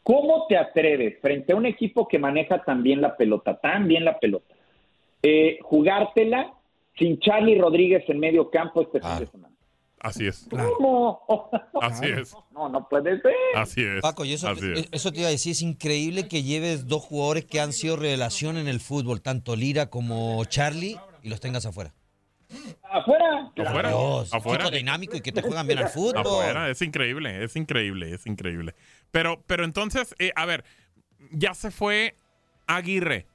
¿Cómo 0.02 0.46
te 0.48 0.56
atreves 0.56 1.20
frente 1.20 1.52
a 1.52 1.56
un 1.56 1.66
equipo 1.66 2.08
que 2.08 2.18
maneja 2.18 2.62
tan 2.64 2.82
bien 2.82 3.00
la 3.00 3.16
pelota, 3.16 3.58
tan 3.60 3.86
bien 3.86 4.04
la 4.04 4.18
pelota, 4.18 4.54
eh, 5.22 5.58
jugártela 5.62 6.54
sin 6.98 7.20
Charlie 7.20 7.58
Rodríguez 7.58 8.02
en 8.08 8.18
medio 8.18 8.50
campo 8.50 8.82
este 8.82 9.00
fin 9.00 9.18
de 9.20 9.26
semana? 9.26 9.54
Así 10.00 10.26
es. 10.26 10.48
¿Cómo? 10.50 11.48
Así 11.80 12.06
es. 12.06 12.34
No, 12.50 12.68
no 12.68 12.88
puede 12.88 13.20
ser. 13.20 13.34
Así 13.54 13.84
es. 13.84 14.00
Paco, 14.02 14.24
y 14.24 14.32
eso, 14.32 14.48
Así 14.48 14.72
es. 14.74 14.88
eso 14.90 15.12
te 15.12 15.20
iba 15.20 15.28
a 15.28 15.30
decir, 15.30 15.52
es 15.52 15.62
increíble 15.62 16.26
que 16.26 16.42
lleves 16.42 16.88
dos 16.88 17.02
jugadores 17.02 17.44
que 17.44 17.60
han 17.60 17.72
sido 17.72 17.94
revelación 17.94 18.56
en 18.56 18.66
el 18.66 18.80
fútbol, 18.80 19.22
tanto 19.22 19.54
Lira 19.54 19.90
como 19.90 20.44
Charlie, 20.46 20.98
y 21.22 21.28
los 21.28 21.38
tengas 21.38 21.66
afuera. 21.66 21.94
Afuera. 22.92 23.52
Afuera. 23.56 23.88
Dios, 23.88 24.34
Afuera. 24.34 24.64
chico 24.64 24.76
dinámico 24.76 25.16
y 25.16 25.20
que 25.20 25.32
te 25.32 25.42
juegan 25.42 25.66
bien 25.66 25.78
al 25.78 25.88
fútbol. 25.88 26.18
Afuera, 26.18 26.70
es 26.70 26.82
increíble, 26.82 27.42
es 27.44 27.56
increíble, 27.56 28.12
es 28.14 28.26
increíble. 28.26 28.74
Pero, 29.10 29.42
pero 29.46 29.64
entonces, 29.64 30.14
eh, 30.18 30.32
a 30.36 30.46
ver, 30.46 30.64
ya 31.30 31.54
se 31.54 31.70
fue 31.70 32.16
Aguirre, 32.66 33.26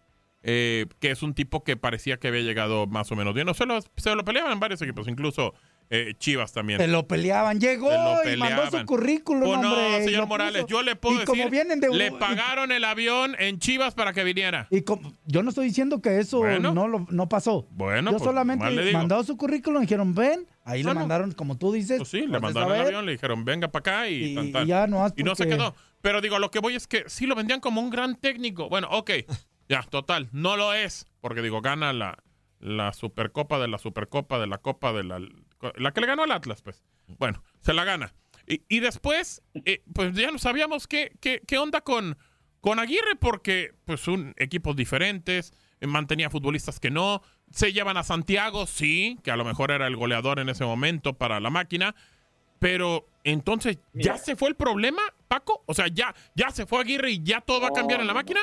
eh, 0.43 0.85
que 0.99 1.11
es 1.11 1.23
un 1.23 1.33
tipo 1.33 1.63
que 1.63 1.77
parecía 1.77 2.17
que 2.17 2.27
había 2.27 2.41
llegado 2.41 2.87
más 2.87 3.11
o 3.11 3.15
menos 3.15 3.33
bien. 3.33 3.47
No, 3.47 3.53
se 3.53 3.65
lo, 3.65 3.79
se 3.81 4.15
lo 4.15 4.23
peleaban 4.23 4.53
en 4.53 4.59
varios 4.59 4.81
equipos, 4.81 5.07
incluso 5.07 5.53
eh, 5.89 6.13
Chivas 6.19 6.51
también. 6.51 6.79
Se 6.79 6.87
lo 6.87 7.07
peleaban. 7.07 7.59
Llegó 7.59 7.89
y 8.25 8.35
mandó 8.37 8.69
su 8.69 8.85
currículum, 8.85 9.43
Pues 9.45 9.59
no, 9.61 9.73
hombre. 9.73 10.03
señor 10.03 10.27
Morales, 10.27 10.63
puso. 10.63 10.67
yo 10.67 10.81
le 10.83 10.95
puedo 10.95 11.21
y 11.21 11.25
como 11.25 11.37
decir, 11.37 11.51
vienen 11.51 11.79
de 11.79 11.89
le 11.89 12.11
pagaron 12.11 12.71
el 12.71 12.83
avión 12.83 13.35
en 13.39 13.59
Chivas 13.59 13.93
para 13.95 14.11
que 14.13 14.23
viniera. 14.23 14.67
Y 14.69 14.81
como- 14.81 15.13
yo 15.25 15.43
no 15.43 15.49
estoy 15.49 15.67
diciendo 15.67 16.01
que 16.01 16.19
eso 16.19 16.39
Bueno. 16.39 16.73
no, 16.73 16.87
lo- 16.87 17.05
no 17.09 17.29
pasó. 17.29 17.67
Bueno, 17.71 18.11
yo 18.11 18.17
pues, 18.17 18.27
solamente 18.27 18.69
le 18.69 18.91
mandado 18.91 19.23
su 19.23 19.37
currículum, 19.37 19.81
dijeron, 19.81 20.13
ven. 20.13 20.45
Ahí 20.65 20.79
le 20.79 20.85
Bueno. 20.87 20.99
mandaron, 20.99 21.31
como 21.31 21.57
tú 21.57 21.71
dices. 21.71 21.97
Pues 21.99 22.09
sí, 22.09 22.21
le 22.21 22.27
pues, 22.27 22.41
mandaron 22.41 22.75
el 22.75 22.81
avión, 22.81 23.05
le 23.05 23.13
dijeron, 23.13 23.45
venga 23.45 23.69
para 23.69 23.79
acá 23.79 24.09
y, 24.09 24.31
Y- 24.31 24.35
tan, 24.35 24.51
tan. 24.51 24.63
y 24.65 24.67
ya 24.67 24.87
no 24.87 25.05
has 25.05 25.13
Y 25.15 25.23
no 25.23 25.35
se 25.35 25.43
porque- 25.45 25.57
quedó. 25.57 25.73
Pero 26.01 26.19
digo, 26.21 26.37
lo 26.39 26.51
que 26.51 26.59
voy 26.59 26.75
es 26.75 26.85
que 26.87 27.05
sí 27.07 27.25
lo 27.25 27.35
vendían 27.35 27.59
como 27.61 27.79
un 27.81 27.89
gran 27.89 28.15
técnico. 28.15 28.67
Bueno, 28.69 28.87
ok, 28.91 29.11
ya, 29.69 29.81
total, 29.83 30.27
no 30.33 30.57
lo 30.57 30.73
es. 30.73 31.07
Porque 31.21 31.41
digo, 31.41 31.61
gana 31.61 31.93
la, 31.93 32.17
la 32.59 32.91
Supercopa 32.93 33.57
de 33.59 33.67
la 33.69 33.77
Supercopa 33.77 34.39
de 34.39 34.47
la 34.47 34.57
Copa 34.57 34.91
de 34.91 35.03
la... 35.05 35.21
La 35.75 35.91
que 35.91 36.01
le 36.01 36.07
ganó 36.07 36.23
al 36.23 36.31
Atlas, 36.31 36.61
pues. 36.61 36.83
Bueno, 37.07 37.43
se 37.61 37.73
la 37.73 37.83
gana. 37.83 38.13
Y, 38.47 38.61
y 38.69 38.79
después, 38.79 39.41
eh, 39.65 39.81
pues 39.93 40.13
ya 40.13 40.31
no 40.31 40.37
sabíamos 40.37 40.87
qué, 40.87 41.11
qué, 41.19 41.41
qué 41.45 41.57
onda 41.57 41.81
con, 41.81 42.17
con 42.61 42.79
Aguirre, 42.79 43.15
porque 43.19 43.73
pues 43.85 43.99
son 43.99 44.33
equipos 44.37 44.75
diferentes, 44.75 45.53
eh, 45.81 45.87
mantenía 45.87 46.29
futbolistas 46.29 46.79
que 46.79 46.91
no, 46.91 47.21
se 47.51 47.73
llevan 47.73 47.97
a 47.97 48.03
Santiago, 48.03 48.65
sí, 48.67 49.19
que 49.23 49.31
a 49.31 49.35
lo 49.35 49.45
mejor 49.45 49.71
era 49.71 49.87
el 49.87 49.95
goleador 49.95 50.39
en 50.39 50.49
ese 50.49 50.65
momento 50.65 51.13
para 51.13 51.39
la 51.39 51.49
máquina, 51.49 51.95
pero 52.59 53.07
entonces, 53.23 53.79
¿ya 53.93 54.17
se 54.17 54.35
fue 54.35 54.49
el 54.49 54.55
problema, 54.55 55.01
Paco? 55.27 55.63
O 55.65 55.73
sea, 55.73 55.87
¿ya, 55.87 56.15
ya 56.35 56.49
se 56.51 56.65
fue 56.65 56.79
Aguirre 56.79 57.11
y 57.11 57.23
ya 57.23 57.41
todo 57.41 57.61
va 57.61 57.67
a 57.67 57.73
cambiar 57.73 58.01
en 58.01 58.07
la 58.07 58.13
máquina? 58.13 58.39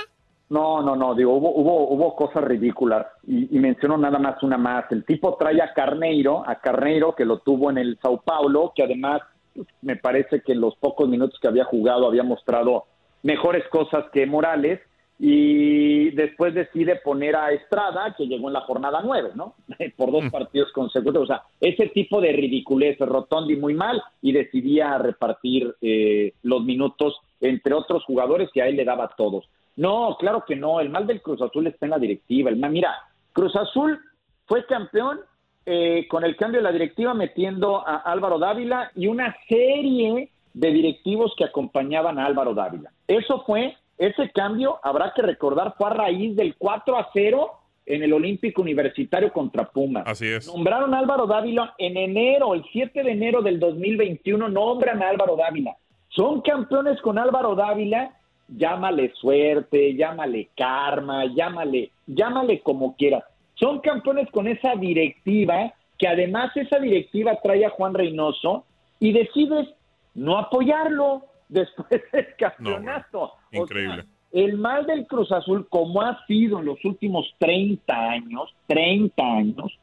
No, 0.50 0.82
no, 0.82 0.94
no, 0.94 1.14
digo, 1.14 1.32
hubo, 1.32 1.54
hubo, 1.54 1.88
hubo 1.88 2.16
cosas 2.16 2.44
ridículas 2.44 3.06
y, 3.26 3.56
y 3.56 3.58
menciono 3.60 3.96
nada 3.96 4.18
más 4.18 4.42
una 4.42 4.58
más. 4.58 4.84
El 4.92 5.04
tipo 5.04 5.36
trae 5.36 5.60
a 5.62 5.72
Carneiro, 5.72 6.44
a 6.46 6.56
Carneiro 6.56 7.14
que 7.14 7.24
lo 7.24 7.38
tuvo 7.38 7.70
en 7.70 7.78
el 7.78 7.98
Sao 8.02 8.20
Paulo, 8.20 8.72
que 8.74 8.82
además 8.82 9.22
pues, 9.54 9.66
me 9.82 9.96
parece 9.96 10.42
que 10.42 10.52
en 10.52 10.60
los 10.60 10.76
pocos 10.76 11.08
minutos 11.08 11.38
que 11.40 11.48
había 11.48 11.64
jugado 11.64 12.06
había 12.06 12.22
mostrado 12.22 12.84
mejores 13.22 13.66
cosas 13.68 14.04
que 14.12 14.26
Morales 14.26 14.80
y 15.18 16.10
después 16.10 16.54
decide 16.54 16.96
poner 16.96 17.36
a 17.36 17.52
Estrada, 17.52 18.14
que 18.16 18.26
llegó 18.26 18.48
en 18.48 18.54
la 18.54 18.62
jornada 18.62 19.00
nueve, 19.04 19.30
¿no? 19.34 19.54
Por 19.96 20.10
dos 20.10 20.30
partidos 20.30 20.72
consecutivos. 20.72 21.30
O 21.30 21.32
sea, 21.32 21.42
ese 21.60 21.88
tipo 21.88 22.20
de 22.20 22.32
ridiculez, 22.32 22.98
Rotondi 22.98 23.56
muy 23.56 23.74
mal 23.74 24.02
y 24.20 24.32
decidía 24.32 24.98
repartir 24.98 25.74
eh, 25.80 26.32
los 26.42 26.64
minutos 26.64 27.16
entre 27.40 27.74
otros 27.74 28.04
jugadores 28.04 28.50
que 28.52 28.62
a 28.62 28.66
él 28.66 28.76
le 28.76 28.84
daba 28.84 29.04
a 29.04 29.14
todos. 29.16 29.48
No, 29.76 30.16
claro 30.18 30.44
que 30.46 30.56
no. 30.56 30.80
El 30.80 30.90
mal 30.90 31.06
del 31.06 31.22
Cruz 31.22 31.40
Azul 31.42 31.66
está 31.66 31.86
en 31.86 31.90
la 31.90 31.98
directiva. 31.98 32.50
El 32.50 32.56
mal, 32.56 32.70
mira, 32.70 32.94
Cruz 33.32 33.54
Azul 33.56 33.98
fue 34.46 34.64
campeón 34.66 35.20
eh, 35.66 36.06
con 36.08 36.24
el 36.24 36.36
cambio 36.36 36.60
de 36.60 36.64
la 36.64 36.72
directiva 36.72 37.14
metiendo 37.14 37.86
a 37.86 37.96
Álvaro 37.96 38.38
Dávila 38.38 38.90
y 38.94 39.06
una 39.06 39.34
serie 39.48 40.30
de 40.52 40.70
directivos 40.70 41.34
que 41.36 41.44
acompañaban 41.44 42.18
a 42.18 42.26
Álvaro 42.26 42.54
Dávila. 42.54 42.92
Eso 43.08 43.42
fue, 43.44 43.76
ese 43.98 44.30
cambio, 44.30 44.78
habrá 44.82 45.12
que 45.14 45.22
recordar, 45.22 45.74
fue 45.76 45.88
a 45.88 45.90
raíz 45.90 46.36
del 46.36 46.54
4 46.56 46.96
a 46.96 47.08
0 47.12 47.50
en 47.86 48.02
el 48.02 48.12
Olímpico 48.12 48.62
Universitario 48.62 49.32
contra 49.32 49.64
Pumas. 49.64 50.04
Así 50.06 50.26
es. 50.26 50.46
Nombraron 50.46 50.94
a 50.94 50.98
Álvaro 50.98 51.26
Dávila 51.26 51.74
en 51.78 51.96
enero, 51.96 52.54
el 52.54 52.64
7 52.72 53.02
de 53.02 53.10
enero 53.10 53.42
del 53.42 53.58
2021, 53.58 54.48
nombran 54.48 55.02
a 55.02 55.08
Álvaro 55.08 55.36
Dávila. 55.36 55.76
Son 56.10 56.40
campeones 56.42 57.00
con 57.00 57.18
Álvaro 57.18 57.54
Dávila, 57.54 58.14
llámale 58.48 59.12
suerte, 59.14 59.94
llámale 59.94 60.48
karma, 60.56 61.26
llámale, 61.26 61.90
llámale 62.06 62.60
como 62.60 62.96
quieras. 62.96 63.24
Son 63.54 63.80
campeones 63.80 64.30
con 64.30 64.48
esa 64.48 64.74
directiva, 64.74 65.72
que 65.98 66.08
además 66.08 66.56
esa 66.56 66.78
directiva 66.78 67.38
trae 67.42 67.64
a 67.64 67.70
Juan 67.70 67.94
Reynoso 67.94 68.64
y 68.98 69.12
decides 69.12 69.68
no 70.14 70.38
apoyarlo 70.38 71.24
después 71.48 72.02
del 72.12 72.34
campeonato. 72.36 73.22
O 73.22 73.38
sea, 73.50 73.60
Increíble. 73.60 74.04
el 74.32 74.58
mal 74.58 74.86
del 74.86 75.06
Cruz 75.06 75.30
Azul, 75.32 75.68
como 75.68 76.02
ha 76.02 76.24
sido 76.26 76.58
en 76.58 76.66
los 76.66 76.84
últimos 76.84 77.32
30 77.38 77.94
años, 77.94 78.54
30 78.66 79.22
años, 79.22 79.78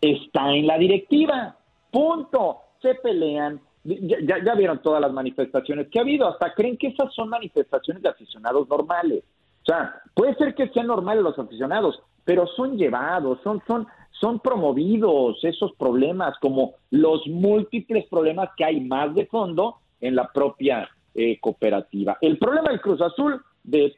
está 0.00 0.50
en 0.50 0.66
la 0.66 0.78
directiva. 0.78 1.56
Punto. 1.90 2.60
Se 2.82 2.94
pelean. 2.96 3.60
Ya, 3.84 4.42
ya- 4.42 4.54
vieron 4.54 4.80
todas 4.80 5.00
las 5.00 5.12
manifestaciones 5.12 5.88
que 5.88 5.98
ha 5.98 6.02
habido. 6.02 6.26
Hasta 6.26 6.54
creen 6.54 6.76
que 6.78 6.88
esas 6.88 7.12
son 7.14 7.28
manifestaciones 7.28 8.02
de 8.02 8.08
aficionados 8.08 8.68
normales. 8.68 9.22
O 9.62 9.66
sea, 9.66 10.00
puede 10.14 10.34
ser 10.36 10.54
que 10.54 10.68
sean 10.70 10.86
normales 10.86 11.22
los 11.22 11.38
aficionados, 11.38 12.00
pero 12.24 12.46
son 12.46 12.76
llevados, 12.76 13.38
son, 13.42 13.62
son, 13.66 13.86
son 14.10 14.40
promovidos 14.40 15.42
esos 15.44 15.72
problemas, 15.76 16.34
como 16.40 16.74
los 16.90 17.26
múltiples 17.26 18.06
problemas 18.08 18.50
que 18.56 18.64
hay 18.64 18.80
más 18.80 19.14
de 19.14 19.26
fondo 19.26 19.76
en 20.00 20.14
la 20.16 20.28
propia 20.32 20.88
eh, 21.14 21.38
cooperativa. 21.40 22.18
El 22.20 22.38
problema 22.38 22.70
del 22.70 22.80
Cruz 22.80 23.00
Azul 23.00 23.40
de 23.62 23.94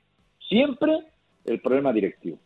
siempre, 0.49 0.99
el 1.45 1.61
problema 1.61 1.93
directivo. 1.93 2.39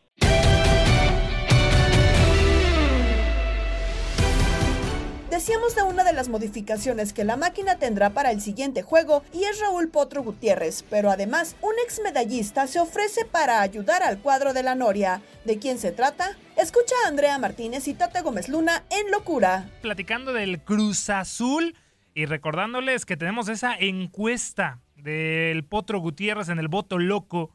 Decíamos 5.31 5.77
de 5.77 5.85
una 5.85 6.03
de 6.03 6.13
las 6.13 6.29
modificaciones 6.29 7.13
que 7.13 7.23
la 7.23 7.37
máquina 7.37 7.79
tendrá 7.79 8.11
para 8.11 8.33
el 8.33 8.41
siguiente 8.41 8.83
juego 8.83 9.23
y 9.33 9.45
es 9.45 9.61
Raúl 9.61 9.89
Potro 9.89 10.25
Gutiérrez, 10.25 10.85
pero 10.91 11.09
además 11.09 11.55
un 11.63 11.73
ex 11.85 12.01
medallista 12.03 12.67
se 12.67 12.81
ofrece 12.81 13.25
para 13.25 13.61
ayudar 13.61 14.03
al 14.03 14.19
cuadro 14.19 14.53
de 14.53 14.65
la 14.65 14.75
Noria. 14.75 15.23
¿De 15.45 15.61
quién 15.61 15.79
se 15.79 15.93
trata? 15.93 16.37
Escucha 16.57 16.97
a 17.05 17.09
Andrea 17.09 17.39
Martínez 17.39 17.87
y 17.87 17.95
Tata 17.95 18.23
Gómez 18.23 18.49
Luna 18.49 18.83
en 18.91 19.09
Locura. 19.13 19.71
platicando 19.83 20.33
del 20.33 20.63
Cruz 20.63 21.09
Azul 21.09 21.77
y 22.13 22.27
recordándoles 22.27 23.07
que 23.07 23.17
tenemos 23.17 23.49
esa 23.49 23.77
encuesta 23.79 24.81
del 24.97 25.65
Potro 25.65 26.01
Gutiérrez 26.01 26.49
en 26.49 26.59
el 26.59 26.67
voto 26.67 26.99
loco. 26.99 27.55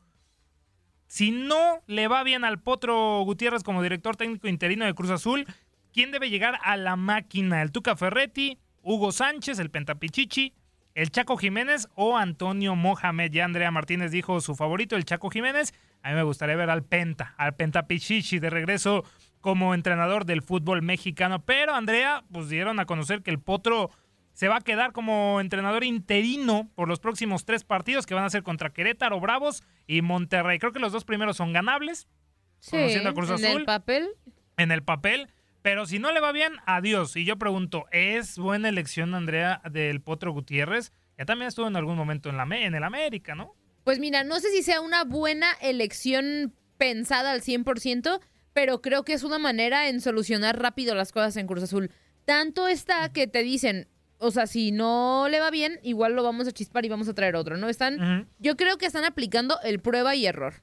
Si 1.07 1.31
no 1.31 1.83
le 1.87 2.07
va 2.07 2.23
bien 2.23 2.45
al 2.45 2.61
Potro 2.61 3.21
Gutiérrez 3.25 3.63
como 3.63 3.83
director 3.83 4.15
técnico 4.15 4.47
interino 4.47 4.85
de 4.85 4.93
Cruz 4.93 5.11
Azul, 5.11 5.45
¿quién 5.95 6.11
debe 6.11 6.29
llegar 6.29 6.59
a 6.61 6.75
la 6.75 6.97
máquina? 6.97 7.61
¿El 7.61 7.71
Tuca 7.71 7.95
Ferretti, 7.95 8.57
Hugo 8.83 9.13
Sánchez, 9.13 9.59
el 9.59 9.71
Pentapichichi, 9.71 10.53
el 10.93 11.09
Chaco 11.09 11.37
Jiménez 11.37 11.87
o 11.95 12.17
Antonio 12.17 12.75
Mohamed? 12.75 13.31
Ya 13.31 13.45
Andrea 13.45 13.71
Martínez 13.71 14.11
dijo 14.11 14.41
su 14.41 14.55
favorito, 14.55 14.97
el 14.97 15.05
Chaco 15.05 15.29
Jiménez. 15.29 15.73
A 16.03 16.09
mí 16.09 16.15
me 16.15 16.23
gustaría 16.23 16.57
ver 16.57 16.69
al 16.69 16.83
Penta, 16.83 17.33
al 17.37 17.55
Pentapichichi 17.55 18.39
de 18.39 18.49
regreso 18.49 19.05
como 19.39 19.73
entrenador 19.73 20.25
del 20.25 20.41
fútbol 20.41 20.81
mexicano. 20.81 21.45
Pero 21.45 21.73
Andrea, 21.73 22.25
pues 22.29 22.49
dieron 22.49 22.81
a 22.81 22.85
conocer 22.85 23.23
que 23.23 23.31
el 23.31 23.39
Potro 23.39 23.89
se 24.33 24.49
va 24.49 24.57
a 24.57 24.61
quedar 24.61 24.91
como 24.91 25.39
entrenador 25.39 25.85
interino 25.85 26.69
por 26.75 26.89
los 26.89 26.99
próximos 26.99 27.45
tres 27.45 27.63
partidos 27.63 28.05
que 28.05 28.15
van 28.15 28.25
a 28.25 28.29
ser 28.29 28.43
contra 28.43 28.71
Querétaro, 28.71 29.21
Bravos 29.21 29.63
y 29.87 30.01
Monterrey. 30.01 30.59
Creo 30.59 30.73
que 30.73 30.79
los 30.79 30.91
dos 30.91 31.05
primeros 31.05 31.37
son 31.37 31.53
ganables, 31.53 32.09
Sí, 32.59 32.71
conociendo 32.71 33.11
a 33.11 33.13
Cruz 33.13 33.29
en 33.29 33.35
Azul 33.35 33.59
el 33.61 33.65
papel. 33.65 34.09
en 34.57 34.71
el 34.73 34.83
papel. 34.83 35.29
Pero 35.65 35.87
si 35.87 35.97
no 35.97 36.11
le 36.11 36.19
va 36.19 36.31
bien, 36.31 36.53
adiós. 36.67 37.15
Y 37.15 37.25
yo 37.25 37.37
pregunto, 37.39 37.87
¿es 37.89 38.37
buena 38.37 38.69
elección, 38.69 39.15
Andrea, 39.15 39.63
del 39.71 39.99
Potro 39.99 40.31
Gutiérrez? 40.31 40.91
Ya 41.17 41.25
también 41.25 41.47
estuvo 41.47 41.67
en 41.67 41.75
algún 41.75 41.97
momento 41.97 42.29
en, 42.29 42.37
la, 42.37 42.43
en 42.43 42.75
el 42.75 42.83
América, 42.83 43.33
¿no? 43.33 43.55
Pues 43.83 43.97
mira, 43.97 44.23
no 44.23 44.39
sé 44.39 44.51
si 44.51 44.61
sea 44.61 44.79
una 44.81 45.05
buena 45.05 45.47
elección 45.63 46.53
pensada 46.77 47.31
al 47.31 47.41
100%, 47.41 48.19
pero 48.53 48.83
creo 48.83 49.03
que 49.03 49.13
es 49.13 49.23
una 49.23 49.39
manera 49.39 49.89
en 49.89 50.01
solucionar 50.01 50.61
rápido 50.61 50.93
las 50.93 51.11
cosas 51.11 51.35
en 51.35 51.47
Cruz 51.47 51.63
Azul. 51.63 51.89
Tanto 52.25 52.67
está 52.67 53.11
que 53.11 53.25
te 53.25 53.41
dicen, 53.41 53.87
o 54.19 54.29
sea, 54.29 54.45
si 54.45 54.71
no 54.71 55.29
le 55.29 55.39
va 55.39 55.49
bien, 55.49 55.79
igual 55.81 56.13
lo 56.13 56.21
vamos 56.21 56.47
a 56.47 56.51
chispar 56.51 56.85
y 56.85 56.89
vamos 56.89 57.09
a 57.09 57.15
traer 57.15 57.35
otro, 57.35 57.57
¿no? 57.57 57.69
Están, 57.69 58.29
yo 58.37 58.55
creo 58.55 58.77
que 58.77 58.85
están 58.85 59.03
aplicando 59.03 59.57
el 59.63 59.79
prueba 59.79 60.13
y 60.13 60.27
error. 60.27 60.61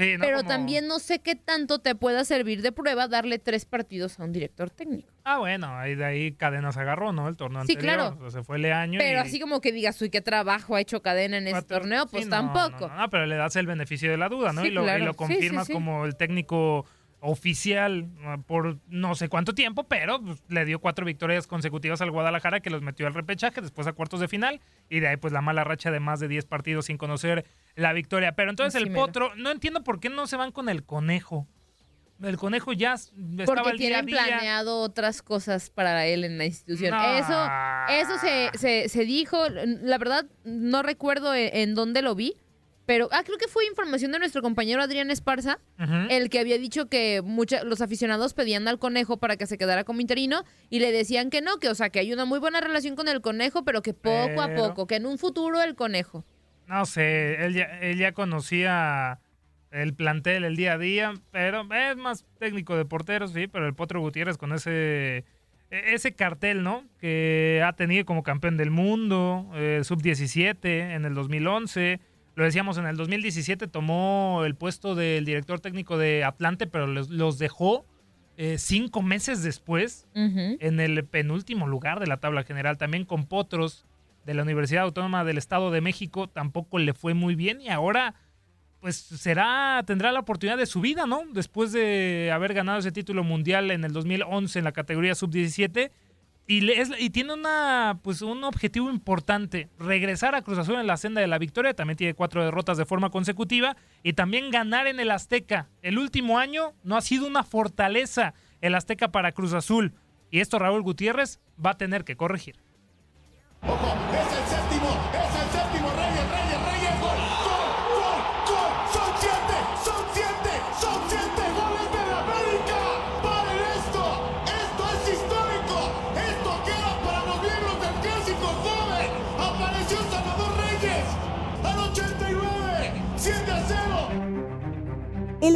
Sí, 0.00 0.16
¿no? 0.16 0.24
Pero 0.24 0.38
Como- 0.38 0.48
también 0.48 0.86
no 0.86 0.98
sé 0.98 1.18
qué 1.20 1.36
tanto 1.36 1.78
te 1.78 1.94
pueda 1.94 2.24
servir 2.24 2.62
de 2.62 2.72
prueba 2.72 3.06
darle 3.08 3.38
tres 3.38 3.64
partidos 3.66 4.18
a 4.18 4.24
un 4.24 4.32
director 4.32 4.70
técnico. 4.70 5.10
Ah, 5.24 5.38
bueno, 5.38 5.76
ahí 5.78 5.94
de 5.94 6.04
ahí 6.04 6.32
Cadenas 6.32 6.76
agarró, 6.78 7.12
¿no? 7.12 7.28
El 7.28 7.36
torneo 7.36 7.64
Sí, 7.66 7.72
anterior. 7.74 7.96
claro. 8.14 8.18
O 8.26 8.30
se 8.30 8.42
fue 8.42 8.58
Leaño 8.58 8.98
Pero 8.98 9.18
y... 9.18 9.22
así 9.22 9.38
como 9.38 9.60
que 9.60 9.72
digas, 9.72 10.00
uy, 10.00 10.10
qué 10.10 10.20
trabajo 10.22 10.74
ha 10.76 10.80
hecho 10.80 11.02
cadena 11.02 11.36
en 11.38 11.46
este 11.48 11.62
torneo, 11.62 12.06
pues 12.06 12.24
Sí, 12.24 12.30
no, 12.30 12.36
tampoco. 12.36 12.88
No, 12.88 12.96
no, 12.96 13.10
pero 13.10 13.26
le 13.26 13.36
das 13.36 13.54
el 13.56 13.66
beneficio 13.66 14.10
de 14.10 14.16
la 14.16 14.28
duda, 14.28 14.52
¿no? 14.52 14.62
Sí, 14.62 14.68
y, 14.68 14.70
lo, 14.70 14.82
y 14.82 14.84
claro. 14.84 15.04
lo 15.04 15.12
Sí, 15.12 15.16
confirmas 15.18 15.68
como 15.68 16.06
el 16.06 16.16
técnico 16.16 16.86
oficial 17.20 18.08
uh, 18.24 18.42
por 18.42 18.78
no 18.88 19.14
sé 19.14 19.28
cuánto 19.28 19.54
tiempo, 19.54 19.84
pero 19.84 20.20
pues, 20.20 20.42
le 20.48 20.64
dio 20.64 20.78
cuatro 20.80 21.04
victorias 21.04 21.46
consecutivas 21.46 22.00
al 22.00 22.10
Guadalajara 22.10 22.60
que 22.60 22.70
los 22.70 22.82
metió 22.82 23.06
al 23.06 23.14
repechaje, 23.14 23.60
después 23.60 23.86
a 23.86 23.92
cuartos 23.92 24.20
de 24.20 24.28
final 24.28 24.60
y 24.88 25.00
de 25.00 25.08
ahí 25.08 25.16
pues 25.16 25.32
la 25.32 25.40
mala 25.42 25.64
racha 25.64 25.90
de 25.90 26.00
más 26.00 26.20
de 26.20 26.28
10 26.28 26.46
partidos 26.46 26.86
sin 26.86 26.96
conocer 26.98 27.44
la 27.76 27.92
victoria. 27.92 28.32
Pero 28.32 28.50
entonces 28.50 28.80
el 28.80 28.90
mero. 28.90 29.06
potro, 29.06 29.34
no 29.36 29.50
entiendo 29.50 29.84
por 29.84 30.00
qué 30.00 30.08
no 30.08 30.26
se 30.26 30.36
van 30.36 30.52
con 30.52 30.68
el 30.68 30.84
conejo. 30.84 31.46
El 32.22 32.36
conejo 32.36 32.74
ya 32.74 32.94
estaba 32.94 33.44
Porque 33.46 33.70
al 33.70 33.78
día 33.78 33.98
a 33.98 34.04
tienen 34.04 34.06
día. 34.06 34.16
planeado 34.26 34.80
otras 34.80 35.22
cosas 35.22 35.70
para 35.70 36.06
él 36.06 36.24
en 36.24 36.36
la 36.36 36.44
institución. 36.44 36.90
No. 36.90 37.02
Eso, 37.14 37.48
eso 37.88 38.18
se, 38.18 38.50
se, 38.58 38.88
se 38.90 39.04
dijo. 39.06 39.48
La 39.48 39.96
verdad, 39.96 40.26
no 40.44 40.82
recuerdo 40.82 41.34
en, 41.34 41.48
en 41.56 41.74
dónde 41.74 42.02
lo 42.02 42.14
vi. 42.14 42.34
Pero, 42.90 43.08
ah, 43.12 43.22
creo 43.24 43.38
que 43.38 43.46
fue 43.46 43.64
información 43.66 44.10
de 44.10 44.18
nuestro 44.18 44.42
compañero 44.42 44.82
Adrián 44.82 45.12
Esparza, 45.12 45.60
el 46.08 46.28
que 46.28 46.40
había 46.40 46.58
dicho 46.58 46.88
que 46.88 47.22
mucha, 47.22 47.62
los 47.62 47.80
aficionados 47.82 48.34
pedían 48.34 48.66
al 48.66 48.80
conejo 48.80 49.16
para 49.18 49.36
que 49.36 49.46
se 49.46 49.58
quedara 49.58 49.84
como 49.84 50.00
interino 50.00 50.42
y 50.70 50.80
le 50.80 50.90
decían 50.90 51.30
que 51.30 51.40
no, 51.40 51.58
que 51.58 51.68
o 51.68 51.76
sea, 51.76 51.90
que 51.90 52.00
hay 52.00 52.12
una 52.12 52.24
muy 52.24 52.40
buena 52.40 52.60
relación 52.60 52.96
con 52.96 53.06
el 53.06 53.20
conejo, 53.20 53.64
pero 53.64 53.80
que 53.80 53.94
poco 53.94 54.42
a 54.42 54.52
poco, 54.56 54.88
que 54.88 54.96
en 54.96 55.06
un 55.06 55.18
futuro 55.18 55.62
el 55.62 55.76
conejo. 55.76 56.24
No 56.66 56.84
sé, 56.84 57.44
él 57.44 57.54
ya, 57.54 57.66
él 57.80 57.96
ya 57.96 58.10
conocía 58.10 59.20
el 59.70 59.94
plantel, 59.94 60.42
el 60.42 60.56
día 60.56 60.72
a 60.72 60.78
día, 60.78 61.14
pero 61.30 61.68
es 61.72 61.96
más 61.96 62.26
técnico 62.40 62.76
de 62.76 62.86
porteros, 62.86 63.30
sí, 63.32 63.46
pero 63.46 63.68
el 63.68 63.74
Potro 63.74 64.00
Gutiérrez 64.00 64.36
con 64.36 64.52
ese 64.52 65.18
e- 65.70 65.94
ese 65.94 66.12
cartel, 66.16 66.64
¿no? 66.64 66.84
Que 66.98 67.62
ha 67.64 67.72
tenido 67.74 68.04
como 68.04 68.24
campeón 68.24 68.56
del 68.56 68.72
mundo, 68.72 69.48
eh, 69.54 69.82
sub-17 69.84 70.96
en 70.96 71.04
el 71.04 71.14
2011. 71.14 72.00
Lo 72.40 72.46
decíamos, 72.46 72.78
en 72.78 72.86
el 72.86 72.96
2017 72.96 73.66
tomó 73.66 74.44
el 74.46 74.54
puesto 74.54 74.94
del 74.94 75.26
director 75.26 75.60
técnico 75.60 75.98
de 75.98 76.24
Atlante, 76.24 76.66
pero 76.66 76.86
los, 76.86 77.10
los 77.10 77.38
dejó 77.38 77.84
eh, 78.38 78.56
cinco 78.56 79.02
meses 79.02 79.42
después 79.42 80.08
en 80.14 80.80
el 80.80 81.04
penúltimo 81.04 81.66
lugar 81.66 82.00
de 82.00 82.06
la 82.06 82.16
tabla 82.16 82.42
general. 82.42 82.78
También 82.78 83.04
con 83.04 83.26
Potros 83.26 83.84
de 84.24 84.32
la 84.32 84.42
Universidad 84.42 84.84
Autónoma 84.84 85.22
del 85.22 85.36
Estado 85.36 85.70
de 85.70 85.82
México 85.82 86.28
tampoco 86.28 86.78
le 86.78 86.94
fue 86.94 87.12
muy 87.12 87.34
bien 87.34 87.60
y 87.60 87.68
ahora 87.68 88.14
pues 88.80 88.96
será 88.96 89.82
tendrá 89.86 90.10
la 90.10 90.20
oportunidad 90.20 90.56
de 90.56 90.64
su 90.64 90.80
vida, 90.80 91.04
¿no? 91.04 91.24
Después 91.34 91.72
de 91.72 92.30
haber 92.32 92.54
ganado 92.54 92.78
ese 92.78 92.90
título 92.90 93.22
mundial 93.22 93.70
en 93.70 93.84
el 93.84 93.92
2011 93.92 94.60
en 94.60 94.64
la 94.64 94.72
categoría 94.72 95.14
sub-17 95.14 95.90
y, 96.52 97.10
tiene 97.10 97.32
una 97.32 98.00
pues 98.02 98.22
un 98.22 98.42
objetivo 98.42 98.90
importante, 98.90 99.68
regresar 99.78 100.34
a 100.34 100.42
Cruz 100.42 100.58
Azul 100.58 100.80
en 100.80 100.86
la 100.88 100.96
senda 100.96 101.20
de 101.20 101.28
la 101.28 101.38
victoria, 101.38 101.74
también 101.74 101.96
tiene 101.96 102.14
cuatro 102.14 102.42
derrotas 102.44 102.76
de 102.76 102.84
forma 102.84 103.10
consecutiva 103.10 103.76
y 104.02 104.14
también 104.14 104.50
ganar 104.50 104.88
en 104.88 104.98
el 104.98 105.12
Azteca. 105.12 105.68
El 105.80 105.96
último 105.96 106.40
año 106.40 106.72
no 106.82 106.96
ha 106.96 107.02
sido 107.02 107.28
una 107.28 107.44
fortaleza 107.44 108.34
el 108.60 108.74
Azteca 108.74 109.12
para 109.12 109.30
Cruz 109.30 109.52
Azul 109.52 109.94
y 110.32 110.40
esto 110.40 110.58
Raúl 110.58 110.82
Gutiérrez 110.82 111.38
va 111.64 111.70
a 111.70 111.78
tener 111.78 112.04
que 112.04 112.16
corregir. 112.16 112.56
Es 113.62 114.36
el 114.36 114.46
séptimo, 114.48 114.89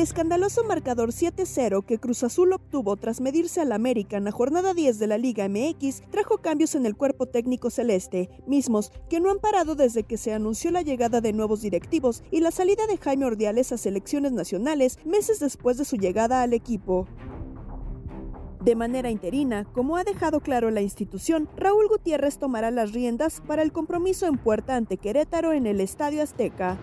escandaloso 0.05 0.65
marcador 0.65 1.13
7-0 1.13 1.83
que 1.87 1.99
Cruz 1.99 2.23
Azul 2.25 2.53
obtuvo 2.53 2.97
tras 2.97 3.23
medirse 3.23 3.63
al 3.63 3.73
América 3.73 4.19
en 4.19 4.25
la 4.25 4.33
jornada 4.33 4.75
10 4.75 4.99
de 4.99 5.07
la 5.07 5.17
Liga 5.17 5.49
MX 5.49 6.03
trajo 6.11 6.39
cambios 6.39 6.75
en 6.75 6.85
el 6.85 6.95
cuerpo 6.95 7.25
técnico 7.25 7.71
celeste, 7.71 8.29
mismos 8.47 8.93
que 9.09 9.19
no 9.19 9.31
han 9.31 9.39
parado 9.39 9.75
desde 9.75 10.03
que 10.03 10.19
se 10.19 10.35
anunció 10.35 10.71
la 10.71 10.83
llegada 10.83 11.23
de 11.23 11.33
nuevos 11.33 11.63
directivos 11.63 12.23
y 12.31 12.41
la 12.41 12.51
salida 12.51 12.87
de 12.87 12.99
Jaime 12.99 13.25
Ordiales 13.25 13.73
a 13.73 13.79
selecciones 13.79 14.33
nacionales 14.33 14.99
meses 15.07 15.41
después 15.41 15.79
de 15.79 15.87
su 15.87 15.97
llegada 15.97 16.43
al 16.43 16.53
equipo. 16.53 17.09
De 18.63 18.77
manera 18.77 19.11
interina, 19.11 19.65
como 19.73 19.97
ha 19.97 20.05
dejado 20.05 20.41
claro 20.41 20.71
la 20.71 20.83
institución, 20.83 21.49
Raúl 21.57 21.89
Gutiérrez 21.89 22.37
tomará 22.39 22.71
las 22.71 22.93
riendas 22.93 23.43
para 23.47 23.63
el 23.63 23.73
compromiso 23.73 24.27
en 24.27 24.37
puerta 24.37 24.77
ante 24.77 24.99
Querétaro 24.99 25.53
en 25.53 25.67
el 25.67 25.81
Estadio 25.81 26.23
Azteca. 26.23 26.79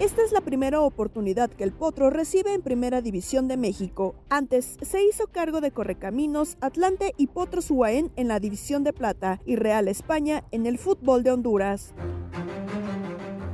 Esta 0.00 0.22
es 0.22 0.30
la 0.30 0.40
primera 0.42 0.80
oportunidad 0.80 1.50
que 1.50 1.64
el 1.64 1.72
Potro 1.72 2.08
recibe 2.08 2.54
en 2.54 2.62
Primera 2.62 3.02
División 3.02 3.48
de 3.48 3.56
México. 3.56 4.14
Antes 4.28 4.76
se 4.80 5.02
hizo 5.02 5.26
cargo 5.26 5.60
de 5.60 5.72
Correcaminos, 5.72 6.56
Atlante 6.60 7.14
y 7.16 7.26
Potros 7.26 7.68
UAN 7.68 8.12
en 8.14 8.28
la 8.28 8.38
División 8.38 8.84
de 8.84 8.92
Plata 8.92 9.40
y 9.44 9.56
Real 9.56 9.88
España 9.88 10.44
en 10.52 10.66
el 10.66 10.78
fútbol 10.78 11.24
de 11.24 11.32
Honduras. 11.32 11.94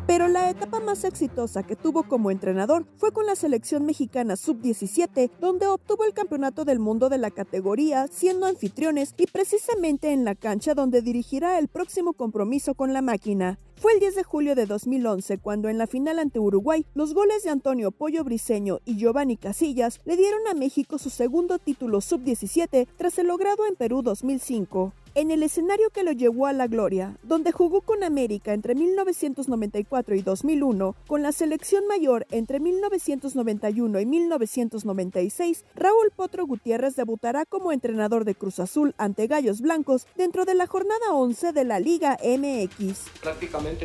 Pero 0.07 0.29
la 0.29 0.51
etapa 0.51 0.81
más 0.81 1.05
exitosa 1.05 1.63
que 1.63 1.77
tuvo 1.77 2.03
como 2.03 2.31
entrenador 2.31 2.85
fue 2.99 3.11
con 3.11 3.25
la 3.25 3.37
selección 3.37 3.87
mexicana 3.87 4.37
sub-17, 4.37 5.31
donde 5.41 5.67
obtuvo 5.67 6.05
el 6.05 6.13
campeonato 6.13 6.67
del 6.67 6.79
mundo 6.79 7.09
de 7.09 7.17
la 7.17 7.31
categoría, 7.31 8.07
siendo 8.09 8.45
anfitriones 8.45 9.15
y 9.17 9.29
precisamente 9.29 10.13
en 10.13 10.27
la 10.27 10.35
cancha 10.35 10.75
donde 10.75 11.01
dirigirá 11.01 11.59
el 11.59 11.69
próximo 11.69 12.13
compromiso 12.13 12.75
con 12.75 12.93
la 12.93 13.01
máquina. 13.01 13.59
Fue 13.85 13.93
el 13.93 14.01
10 14.01 14.15
de 14.15 14.23
julio 14.25 14.55
de 14.55 14.65
2011 14.65 15.37
cuando 15.41 15.69
en 15.69 15.77
la 15.77 15.87
final 15.87 16.19
ante 16.19 16.39
Uruguay, 16.39 16.87
los 16.95 17.13
goles 17.13 17.43
de 17.43 17.51
Antonio 17.51 17.91
Pollo 17.91 18.25
Briseño 18.25 18.81
y 18.87 18.97
Giovanni 18.97 19.37
Casillas 19.37 20.01
le 20.07 20.17
dieron 20.17 20.41
a 20.49 20.55
México 20.55 20.97
su 20.97 21.11
segundo 21.11 21.59
título 21.59 22.01
sub-17 22.01 22.89
tras 22.97 23.19
el 23.19 23.27
logrado 23.27 23.67
en 23.67 23.77
Perú 23.77 24.01
2005 24.01 24.95
en 25.15 25.31
el 25.31 25.43
escenario 25.43 25.91
que 25.91 26.03
lo 26.03 26.13
llevó 26.13 26.47
a 26.47 26.53
la 26.53 26.67
gloria, 26.67 27.17
donde 27.23 27.53
jugó 27.53 27.83
con 27.83 28.03
América 28.03 28.53
entre 28.53 28.75
1994 28.75 30.17
y 30.17 30.23
2001, 30.23 30.97
con 31.07 31.23
la 31.23 31.33
selección 31.33 31.87
mayor 31.87 32.27
entre 32.31 32.59
1991 32.59 34.01
y 34.01 34.07
1996, 34.07 35.65
Raúl 35.77 36.11
Potro 36.15 36.47
Gutiérrez 36.47 36.97
debutará 36.97 37.45
como 37.45 37.73
entrenador 37.73 38.25
de 38.25 38.35
Cruz 38.35 38.59
Azul 38.59 38.95
ante 38.99 39.27
Gallos 39.27 39.61
Blancos 39.61 40.07
dentro 40.17 40.45
de 40.45 40.55
la 40.55 40.67
jornada 40.67 41.13
11 41.13 41.53
de 41.53 41.65
la 41.65 41.79
Liga 41.79 42.19
MX. 42.23 43.05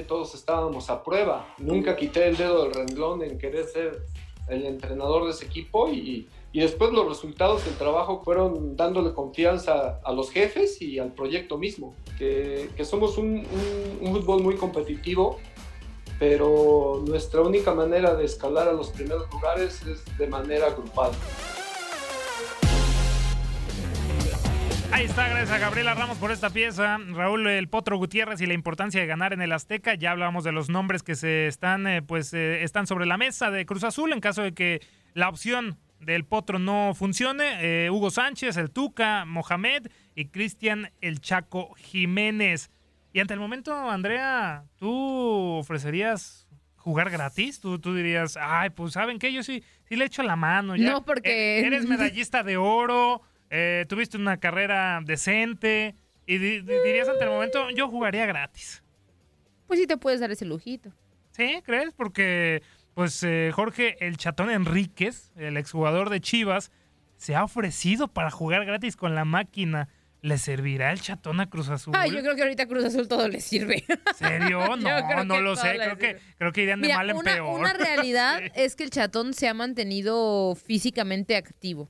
Todos 0.01 0.33
estábamos 0.35 0.89
a 0.89 1.03
prueba. 1.03 1.53
Nunca 1.57 1.95
quité 1.95 2.27
el 2.27 2.37
dedo 2.37 2.63
del 2.63 2.73
renglón 2.73 3.21
en 3.23 3.37
querer 3.37 3.65
ser 3.65 4.01
el 4.47 4.65
entrenador 4.65 5.25
de 5.25 5.31
ese 5.31 5.45
equipo 5.45 5.89
y, 5.89 6.27
y 6.51 6.59
después 6.59 6.91
los 6.91 7.07
resultados 7.07 7.63
del 7.65 7.75
trabajo 7.75 8.21
fueron 8.23 8.75
dándole 8.75 9.13
confianza 9.13 9.99
a 10.03 10.11
los 10.11 10.31
jefes 10.31 10.81
y 10.81 10.97
al 10.99 11.13
proyecto 11.13 11.57
mismo, 11.57 11.93
que, 12.17 12.69
que 12.75 12.83
somos 12.85 13.17
un, 13.17 13.45
un- 13.45 14.07
un 14.07 14.15
fútbol 14.15 14.41
muy 14.41 14.55
competitivo, 14.55 15.37
pero 16.17 17.03
nuestra 17.05 17.41
única 17.41 17.73
manera 17.73 18.15
de 18.15 18.25
escalar 18.25 18.67
a 18.67 18.73
los 18.73 18.89
primeros 18.89 19.31
lugares 19.31 19.81
es 19.85 20.17
de 20.17 20.27
manera 20.27 20.69
grupal. 20.71 21.11
Ahí 24.99 25.05
está, 25.05 25.29
gracias 25.29 25.51
a 25.51 25.57
Gabriela 25.59 25.93
Ramos 25.95 26.17
por 26.17 26.29
esta 26.29 26.49
pieza. 26.49 26.97
Raúl 26.97 27.47
El 27.47 27.69
Potro 27.69 27.95
Gutiérrez 27.97 28.41
y 28.41 28.45
la 28.45 28.53
importancia 28.53 28.99
de 28.99 29.07
ganar 29.07 29.31
en 29.31 29.41
el 29.41 29.53
Azteca. 29.53 29.93
Ya 29.95 30.11
hablábamos 30.11 30.43
de 30.43 30.51
los 30.51 30.67
nombres 30.69 31.03
que 31.03 31.15
se 31.15 31.47
están, 31.47 31.87
eh, 31.87 32.01
pues, 32.01 32.33
eh, 32.33 32.63
están 32.63 32.85
sobre 32.85 33.05
la 33.05 33.15
mesa 33.17 33.49
de 33.49 33.65
Cruz 33.65 33.85
Azul 33.85 34.11
en 34.11 34.19
caso 34.19 34.41
de 34.43 34.53
que 34.53 34.81
la 35.13 35.29
opción 35.29 35.79
del 36.01 36.25
Potro 36.25 36.59
no 36.59 36.91
funcione. 36.95 37.45
Eh, 37.85 37.89
Hugo 37.89 38.11
Sánchez, 38.11 38.57
el 38.57 38.71
Tuca, 38.71 39.23
Mohamed 39.23 39.87
y 40.15 40.25
Cristian 40.25 40.91
El 40.99 41.21
Chaco 41.21 41.73
Jiménez. 41.75 42.69
Y 43.13 43.21
ante 43.21 43.33
el 43.33 43.39
momento, 43.39 43.73
Andrea, 43.89 44.65
¿tú 44.75 44.91
ofrecerías 45.59 46.45
jugar 46.75 47.09
gratis? 47.09 47.61
¿Tú, 47.61 47.79
tú 47.79 47.95
dirías, 47.95 48.37
ay, 48.39 48.71
pues, 48.71 48.91
¿saben 48.93 49.17
qué? 49.17 49.31
Yo 49.31 49.43
sí, 49.43 49.63
sí 49.87 49.95
le 49.95 50.03
echo 50.03 50.23
la 50.23 50.35
mano. 50.35 50.75
Ya. 50.75 50.91
No, 50.91 51.05
porque- 51.05 51.59
Eh, 51.59 51.65
Eres 51.65 51.85
medallista 51.85 52.43
de 52.43 52.57
oro, 52.57 53.21
eh, 53.49 53.85
tuviste 53.89 54.17
una 54.17 54.37
carrera 54.37 54.99
decente 55.03 55.95
y 56.25 56.37
di- 56.37 56.61
di- 56.61 56.73
dirías 56.85 57.09
ante 57.09 57.23
el 57.23 57.29
momento, 57.29 57.69
yo 57.71 57.87
jugaría 57.89 58.25
gratis. 58.25 58.83
Pues 59.67 59.79
sí 59.79 59.87
te 59.87 59.97
puedes 59.97 60.19
dar 60.19 60.31
ese 60.31 60.45
lujito. 60.45 60.91
¿Sí? 61.31 61.61
¿Crees? 61.63 61.93
Porque, 61.95 62.61
pues, 62.93 63.23
eh, 63.23 63.51
Jorge, 63.53 63.95
el 64.05 64.17
chatón 64.17 64.49
Enríquez, 64.51 65.31
el 65.37 65.57
exjugador 65.57 66.09
de 66.09 66.21
Chivas, 66.21 66.71
se 67.17 67.35
ha 67.35 67.43
ofrecido 67.43 68.07
para 68.07 68.31
jugar 68.31 68.65
gratis 68.65 68.95
con 68.95 69.15
la 69.15 69.25
máquina. 69.25 69.89
¿Le 70.21 70.37
servirá 70.37 70.91
el 70.91 70.99
chatón 70.99 71.39
a 71.39 71.49
Cruz 71.49 71.69
Azul? 71.69 71.93
Ay, 71.95 72.11
yo 72.11 72.19
creo 72.19 72.35
que 72.35 72.41
ahorita 72.41 72.67
Cruz 72.67 72.83
Azul 72.83 73.07
todo 73.07 73.29
le 73.29 73.39
sirve. 73.39 73.85
¿Serio? 74.15 74.75
No, 74.77 75.23
no 75.23 75.39
lo 75.39 75.55
sé. 75.55 75.75
Creo 75.77 75.97
que, 75.97 76.17
creo 76.37 76.51
que 76.51 76.61
irían 76.63 76.81
de 76.81 76.93
mal 76.93 77.09
en 77.09 77.15
una, 77.15 77.33
peor. 77.35 77.57
una 77.57 77.71
realidad 77.73 78.41
es 78.53 78.75
que 78.75 78.83
el 78.83 78.89
chatón 78.89 79.33
se 79.33 79.47
ha 79.47 79.53
mantenido 79.53 80.55
físicamente 80.55 81.37
activo. 81.37 81.89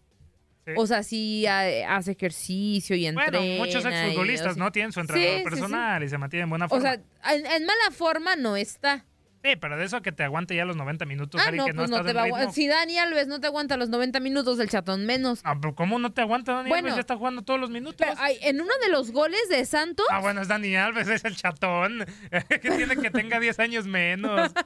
O 0.78 0.88
sea, 0.88 1.04
sí 1.04 1.46
ha- 1.48 1.96
hace 1.96 2.12
ejercicio 2.12 2.96
y 2.96 3.06
entrena. 3.06 3.38
Bueno, 3.40 3.56
muchos 3.66 3.84
o 3.86 3.90
exfutbolistas, 3.90 4.58
¿no? 4.58 4.72
Tienen 4.72 4.92
su 4.92 5.00
entrenador 5.00 5.32
Sí, 5.32 5.38
sí, 5.38 5.44
sí. 5.44 5.50
personal 5.50 6.04
y 6.04 6.10
se 6.10 6.18
mantienen 6.18 6.44
en 6.44 6.50
buena 6.50 6.66
O 6.66 6.70
forma. 6.70 6.84
sea, 6.94 7.34
en, 7.36 7.46
en 7.46 7.66
mala 7.66 7.92
forma 7.92 8.36
no 8.36 8.56
está. 8.58 9.06
sí, 9.42 9.56
pero 9.56 9.78
de 9.78 9.86
eso 9.86 9.96
a 9.96 10.02
que 10.02 10.12
te 10.12 10.24
aguante 10.24 10.54
ya 10.54 10.66
los 10.66 10.76
90 10.76 11.06
minutos, 11.06 11.42
Ah, 11.42 11.50
no, 11.52 11.66
que 11.66 11.72
no 11.72 11.78
pues 11.84 11.90
no 11.90 12.04
te 12.04 12.12
va 12.12 12.24
a 12.24 12.26
ritmo. 12.26 12.52
Si 12.52 12.68
Dani 12.68 12.98
Alves 12.98 13.28
no 13.28 13.40
te 13.40 13.48
aguanta 13.48 13.78
los 13.78 13.88
90 13.88 14.20
minutos, 14.20 14.60
el 14.60 14.68
chatón 14.70 15.06
menos. 15.06 15.40
Ah, 15.46 15.56
pero 15.62 15.74
¿cómo 15.76 15.98
no 15.98 16.12
te 16.12 16.20
aguanta 16.22 16.54
Dani 16.54 16.68
Bueno. 16.70 16.88
Alves? 16.88 16.96
Ya 16.96 17.00
está 17.02 17.16
jugando 17.16 17.42
todos 17.44 17.58
los 17.60 17.70
minutos. 17.70 17.96
Pero 17.98 18.14
ay, 18.18 18.38
en 18.42 18.60
uno 18.60 18.74
de 18.84 18.90
los 18.90 19.12
goles 19.12 19.40
de 19.50 19.66
Santos, 19.66 20.06
Ah, 20.10 20.20
bueno, 20.20 20.42
es 20.42 20.50
Dani 20.50 20.76
Alves, 20.76 21.08
es 21.08 21.24
el 21.24 21.38
chatón. 21.38 22.06
que 22.50 22.60
tiene 22.60 22.98
que 22.98 23.12
tenga 23.12 23.40
10 23.40 23.60
años 23.60 23.88
menos. 23.88 24.52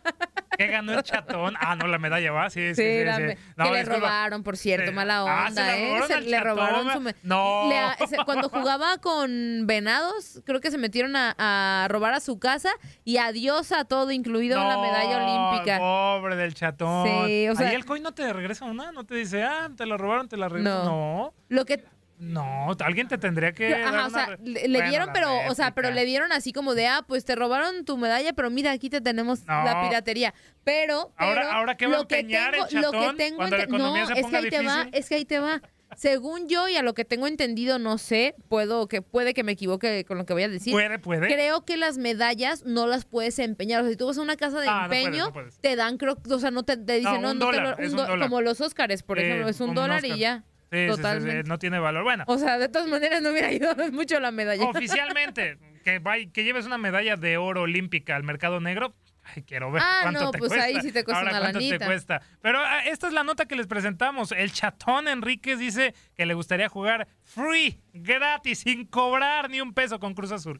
¿Qué 0.58 0.68
ganó 0.68 0.94
el 0.94 1.04
chatón? 1.04 1.56
Ah, 1.60 1.76
no, 1.76 1.88
la 1.88 1.98
medalla 2.00 2.32
va, 2.32 2.50
sí, 2.50 2.60
sí, 2.70 2.76
Sí, 2.76 2.82
sí. 3.00 3.04
la 3.04 3.18
No, 3.20 3.66
que 3.66 3.72
le 3.72 3.78
disculpa. 3.80 4.00
robaron, 4.00 4.44
por 4.44 4.58
cierto, 4.58 4.90
Sí. 4.90 4.96
mala 4.96 5.18
Ah, 5.20 5.48
onda, 5.48 5.50
¿se 5.50 5.68
la 5.68 5.78
¿eh? 5.78 6.02
Se- 6.08 6.22
le 6.22 6.32
Chatón? 6.32 6.44
robaron 6.50 6.94
su... 6.94 7.02
me- 7.02 7.16
No. 7.24 7.70
Le 7.70 7.78
a- 7.80 7.98
se- 8.08 8.18
cuando 8.26 8.50
jugaba 8.50 8.98
con 9.00 9.66
Venados, 9.68 10.42
creo 10.46 10.60
que 10.60 10.72
se 10.72 10.78
metieron 10.78 11.16
a, 11.16 11.36
a 11.38 11.88
robar 11.90 12.14
a 12.14 12.20
su 12.20 12.40
casa 12.40 12.70
y 13.04 13.18
adiós 13.18 13.72
a 13.72 13.86
todo, 13.86 14.12
incluido 14.12 14.58
la 14.64 14.78
medalla 14.78 15.20
No, 15.20 15.50
olímpica. 15.50 15.78
Pobre 15.80 16.36
del 16.36 16.54
chatón. 16.54 17.08
Sí, 17.28 17.48
o 17.50 17.56
sea- 17.56 17.70
Ahí 17.70 17.76
el 17.76 17.86
COI 17.86 18.00
no 18.02 18.14
te 18.14 18.32
regresa 18.34 18.72
nada, 18.74 18.92
no 18.92 19.06
te 19.06 19.16
dice, 19.16 19.44
ah, 19.44 19.70
te 19.76 19.86
la 19.86 19.98
robaron, 19.98 20.28
te 20.28 20.38
la 20.38 20.50
regresan. 20.50 20.86
No. 20.86 21.34
Lo 21.50 21.66
que 21.66 21.84
No, 22.24 22.76
alguien 22.86 23.08
te 23.08 23.18
tendría 23.18 23.52
que. 23.54 23.74
Ajá, 23.74 23.92
dar 23.92 24.06
o 24.06 24.10
sea, 24.10 24.38
le, 24.44 24.82
dieron, 24.90 25.10
pero, 25.14 25.30
o 25.50 25.56
sea, 25.56 25.74
pero 25.76 25.92
le 25.92 26.06
dieron 26.06 26.32
así 26.32 26.54
como 26.54 26.74
de, 26.76 26.88
ah, 26.88 27.04
pues 27.08 27.26
te 27.26 27.36
robaron 27.36 27.86
tu 27.86 27.98
medalla, 27.98 28.34
pero 28.34 28.50
mira, 28.50 28.72
aquí 28.72 28.90
te 28.90 29.02
tenemos 29.02 29.46
No. 29.46 29.64
la 29.64 29.82
piratería. 29.88 30.34
Pero, 30.64 31.12
Ahora- 31.18 31.42
pero 31.42 31.52
ahora, 31.52 31.76
¿qué 31.78 31.88
va 31.88 31.96
a 31.96 32.00
lo 32.00 32.08
que 32.08 32.20
empeñar 32.20 32.56
el 32.56 32.68
tengo, 32.68 32.82
lo 32.82 32.92
que 32.92 33.14
tengo 33.18 33.38
cuando 33.38 33.58
la 33.58 33.64
ente- 33.64 33.76
economía 33.76 34.02
no, 34.02 34.08
se 34.08 34.20
es 34.22 34.28
que 34.28 34.36
ahí 34.38 34.50
te 34.50 34.64
va, 34.66 34.88
es 34.92 35.10
que 35.10 35.16
ahí 35.16 35.26
te 35.26 35.40
va. 35.40 35.62
Según 35.96 36.48
yo 36.50 36.68
y 36.70 36.76
a 36.76 36.82
lo 36.82 36.96
que 36.96 37.06
tengo 37.06 37.28
entendido, 37.28 37.78
no 37.78 38.00
sé, 38.00 38.34
puedo 38.50 38.88
que 38.88 39.04
puede 39.04 39.36
que 39.36 39.44
me 39.44 39.52
equivoque 39.52 40.06
con 40.06 40.18
lo 40.18 40.26
que 40.26 40.34
voy 40.34 40.42
a 40.42 40.50
decir. 40.50 40.74
Puede, 40.74 40.98
puede. 40.98 41.28
Creo 41.28 41.66
que 41.66 41.78
las 41.78 42.00
medallas 42.00 42.64
no 42.66 42.88
las 42.88 43.06
puedes 43.06 43.38
empeñar. 43.38 43.82
O 43.82 43.84
sea, 43.84 43.92
si 43.92 43.98
tú 43.98 44.08
vas 44.08 44.18
a 44.18 44.22
una 44.22 44.36
casa 44.36 44.60
de 44.60 44.68
Ah, 44.68 44.84
no 44.84 44.88
puedes, 44.88 45.06
empeño, 45.06 45.26
no 45.26 45.34
puedes. 45.34 45.60
te 45.60 45.76
dan, 45.76 45.98
creo, 45.98 46.18
o 46.28 46.40
sea, 46.40 46.50
no 46.50 46.64
te, 46.64 46.78
te 46.78 46.94
dicen, 46.98 47.22
No, 47.22 47.22
no, 47.22 47.32
un 47.34 47.40
no 47.40 47.52
te 47.52 47.60
lo- 47.62 47.72
es 47.78 47.78
un 47.80 47.86
un 47.92 47.96
do- 47.98 48.08
dólar. 48.08 48.28
como 48.28 48.42
los 48.42 48.60
Óscares, 48.62 49.04
por 49.04 49.20
Sí, 49.20 49.26
ejemplo, 49.26 49.50
es 49.50 49.60
un 49.62 49.76
dólar 49.76 50.04
y 50.06 50.18
ya. 50.18 50.44
Sí, 50.74 50.80
sí, 50.80 50.86
sí, 50.86 50.92
sí, 50.92 51.02
Totalmente. 51.02 51.50
no 51.50 51.60
tiene 51.60 51.80
valor. 51.80 52.04
Bueno, 52.04 52.24
O 52.28 52.38
sea, 52.38 52.58
de 52.58 52.68
todas 52.70 52.88
maneras 52.88 53.22
no 53.22 53.30
hubiera 53.30 53.48
ayudado 53.48 53.92
mucho 53.92 54.20
la 54.20 54.32
medalla. 54.32 54.64
oficialmente, 54.66 55.58
que, 55.84 56.02
vay- 56.02 56.32
que 56.32 56.44
lleves 56.44 56.66
una 56.66 56.78
medalla 56.78 57.16
de 57.16 57.38
oro 57.38 57.62
olímpica 57.62 58.16
al 58.16 58.24
mercado 58.24 58.60
negro. 58.60 58.96
Ay, 59.26 59.44
quiero 59.44 59.72
ver 59.72 59.82
Ah, 59.86 60.00
cuánto 60.02 60.20
no, 60.22 60.32
te 60.32 60.38
pues 60.40 60.50
cuesta. 60.50 60.66
ahí 60.66 60.82
sí 60.82 60.92
te 60.92 61.04
cuesta 61.06 61.20
Ahora, 61.20 61.32
una 61.32 61.40
cuánto 61.40 61.60
te 61.60 61.66
lanita. 61.66 61.86
cuesta. 61.86 62.22
Pero 62.42 62.60
ah, 62.60 62.84
esta 62.86 63.08
es 63.08 63.14
la 63.14 63.24
nota 63.24 63.46
que 63.46 63.56
les 63.56 63.68
presentamos. 63.68 64.34
El 64.34 64.52
chatón 64.52 65.08
Enríquez 65.08 65.60
dice 65.60 65.94
que 66.16 66.26
le 66.26 66.34
gustaría 66.34 66.68
jugar 66.68 67.08
free, 67.24 67.80
gratis, 67.94 68.60
sin 68.60 68.86
cobrar 68.86 69.50
ni 69.50 69.62
un 69.62 69.74
peso 69.74 70.00
con 70.00 70.14
Cruz 70.14 70.32
Azul. 70.34 70.60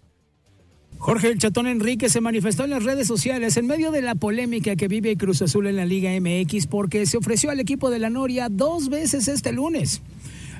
Jorge 0.98 1.30
El 1.30 1.38
Chatón 1.38 1.68
Enrique 1.68 2.10
se 2.10 2.22
manifestó 2.22 2.64
en 2.64 2.70
las 2.70 2.84
redes 2.84 3.08
sociales 3.08 3.58
en 3.58 3.68
medio 3.68 3.92
de 3.92 4.02
la 4.02 4.16
polémica 4.16 4.76
que 4.76 4.88
vive 4.88 5.18
Cruz 5.18 5.42
Azul 5.42 5.68
en 5.68 5.76
la 5.76 5.86
Liga 5.86 6.12
MX 6.20 6.68
porque 6.68 7.06
se 7.06 7.18
ofreció 7.18 7.52
al 7.52 7.60
equipo 7.60 7.90
de 7.90 8.00
la 8.00 8.10
Noria 8.10 8.48
dos 8.50 8.90
veces 8.90 9.28
este 9.28 9.52
lunes. 9.52 10.02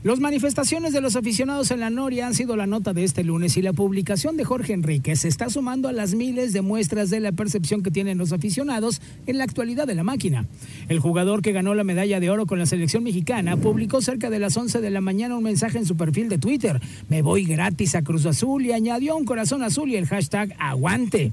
Las 0.04 0.20
manifestaciones 0.20 0.92
de 0.92 1.00
los 1.00 1.16
aficionados 1.16 1.72
en 1.72 1.80
la 1.80 1.90
Noria 1.90 2.28
han 2.28 2.34
sido 2.34 2.58
la 2.58 2.68
nota 2.68 2.92
de 2.92 3.06
este 3.06 3.24
lunes 3.24 3.56
y 3.56 3.62
la 3.62 3.72
publicación 3.72 4.36
de 4.36 4.44
Jorge 4.44 4.74
Enrique 4.74 5.16
se 5.16 5.30
está 5.30 5.50
sumando 5.50 5.88
a 5.88 5.94
las 5.94 6.14
miles 6.14 6.52
de 6.52 6.62
muestras 6.62 7.10
de 7.10 7.22
la 7.22 7.32
percepción 7.32 7.84
que 7.84 7.90
tienen 7.90 8.18
los 8.18 8.34
aficionados 8.34 9.02
en 9.28 9.38
la 9.38 9.46
actualidad 9.46 9.88
de 9.88 9.96
la 9.96 10.04
máquina. 10.04 10.46
El 10.90 11.00
jugador 11.00 11.42
que 11.42 11.54
ganó 11.54 11.74
la 11.74 11.86
medalla 11.86 12.20
de 12.20 12.30
oro 12.30 12.46
con 12.48 12.60
la 12.60 12.66
selección 12.66 13.06
mexicana 13.06 13.56
publicó 13.56 14.02
cerca 14.02 14.30
de 14.30 14.40
las 14.40 14.58
11 14.58 14.82
de 14.82 14.90
la 14.90 15.00
mañana 15.00 15.38
un 15.38 15.44
mensaje 15.44 15.78
en 15.78 15.86
su 15.86 15.96
perfil 15.96 16.28
de 16.28 16.38
Twitter. 16.38 16.82
Me 17.08 17.22
voy 17.22 17.46
gratis 17.46 17.96
a 17.96 18.02
Cruz 18.02 18.26
Azul 18.26 18.66
y 18.66 18.74
añadió 18.74 19.16
un 19.16 19.24
corazón 19.24 19.64
azul 19.64 19.90
y 19.90 19.96
el 19.96 20.08
hashtag 20.08 20.54
aguante. 20.60 21.32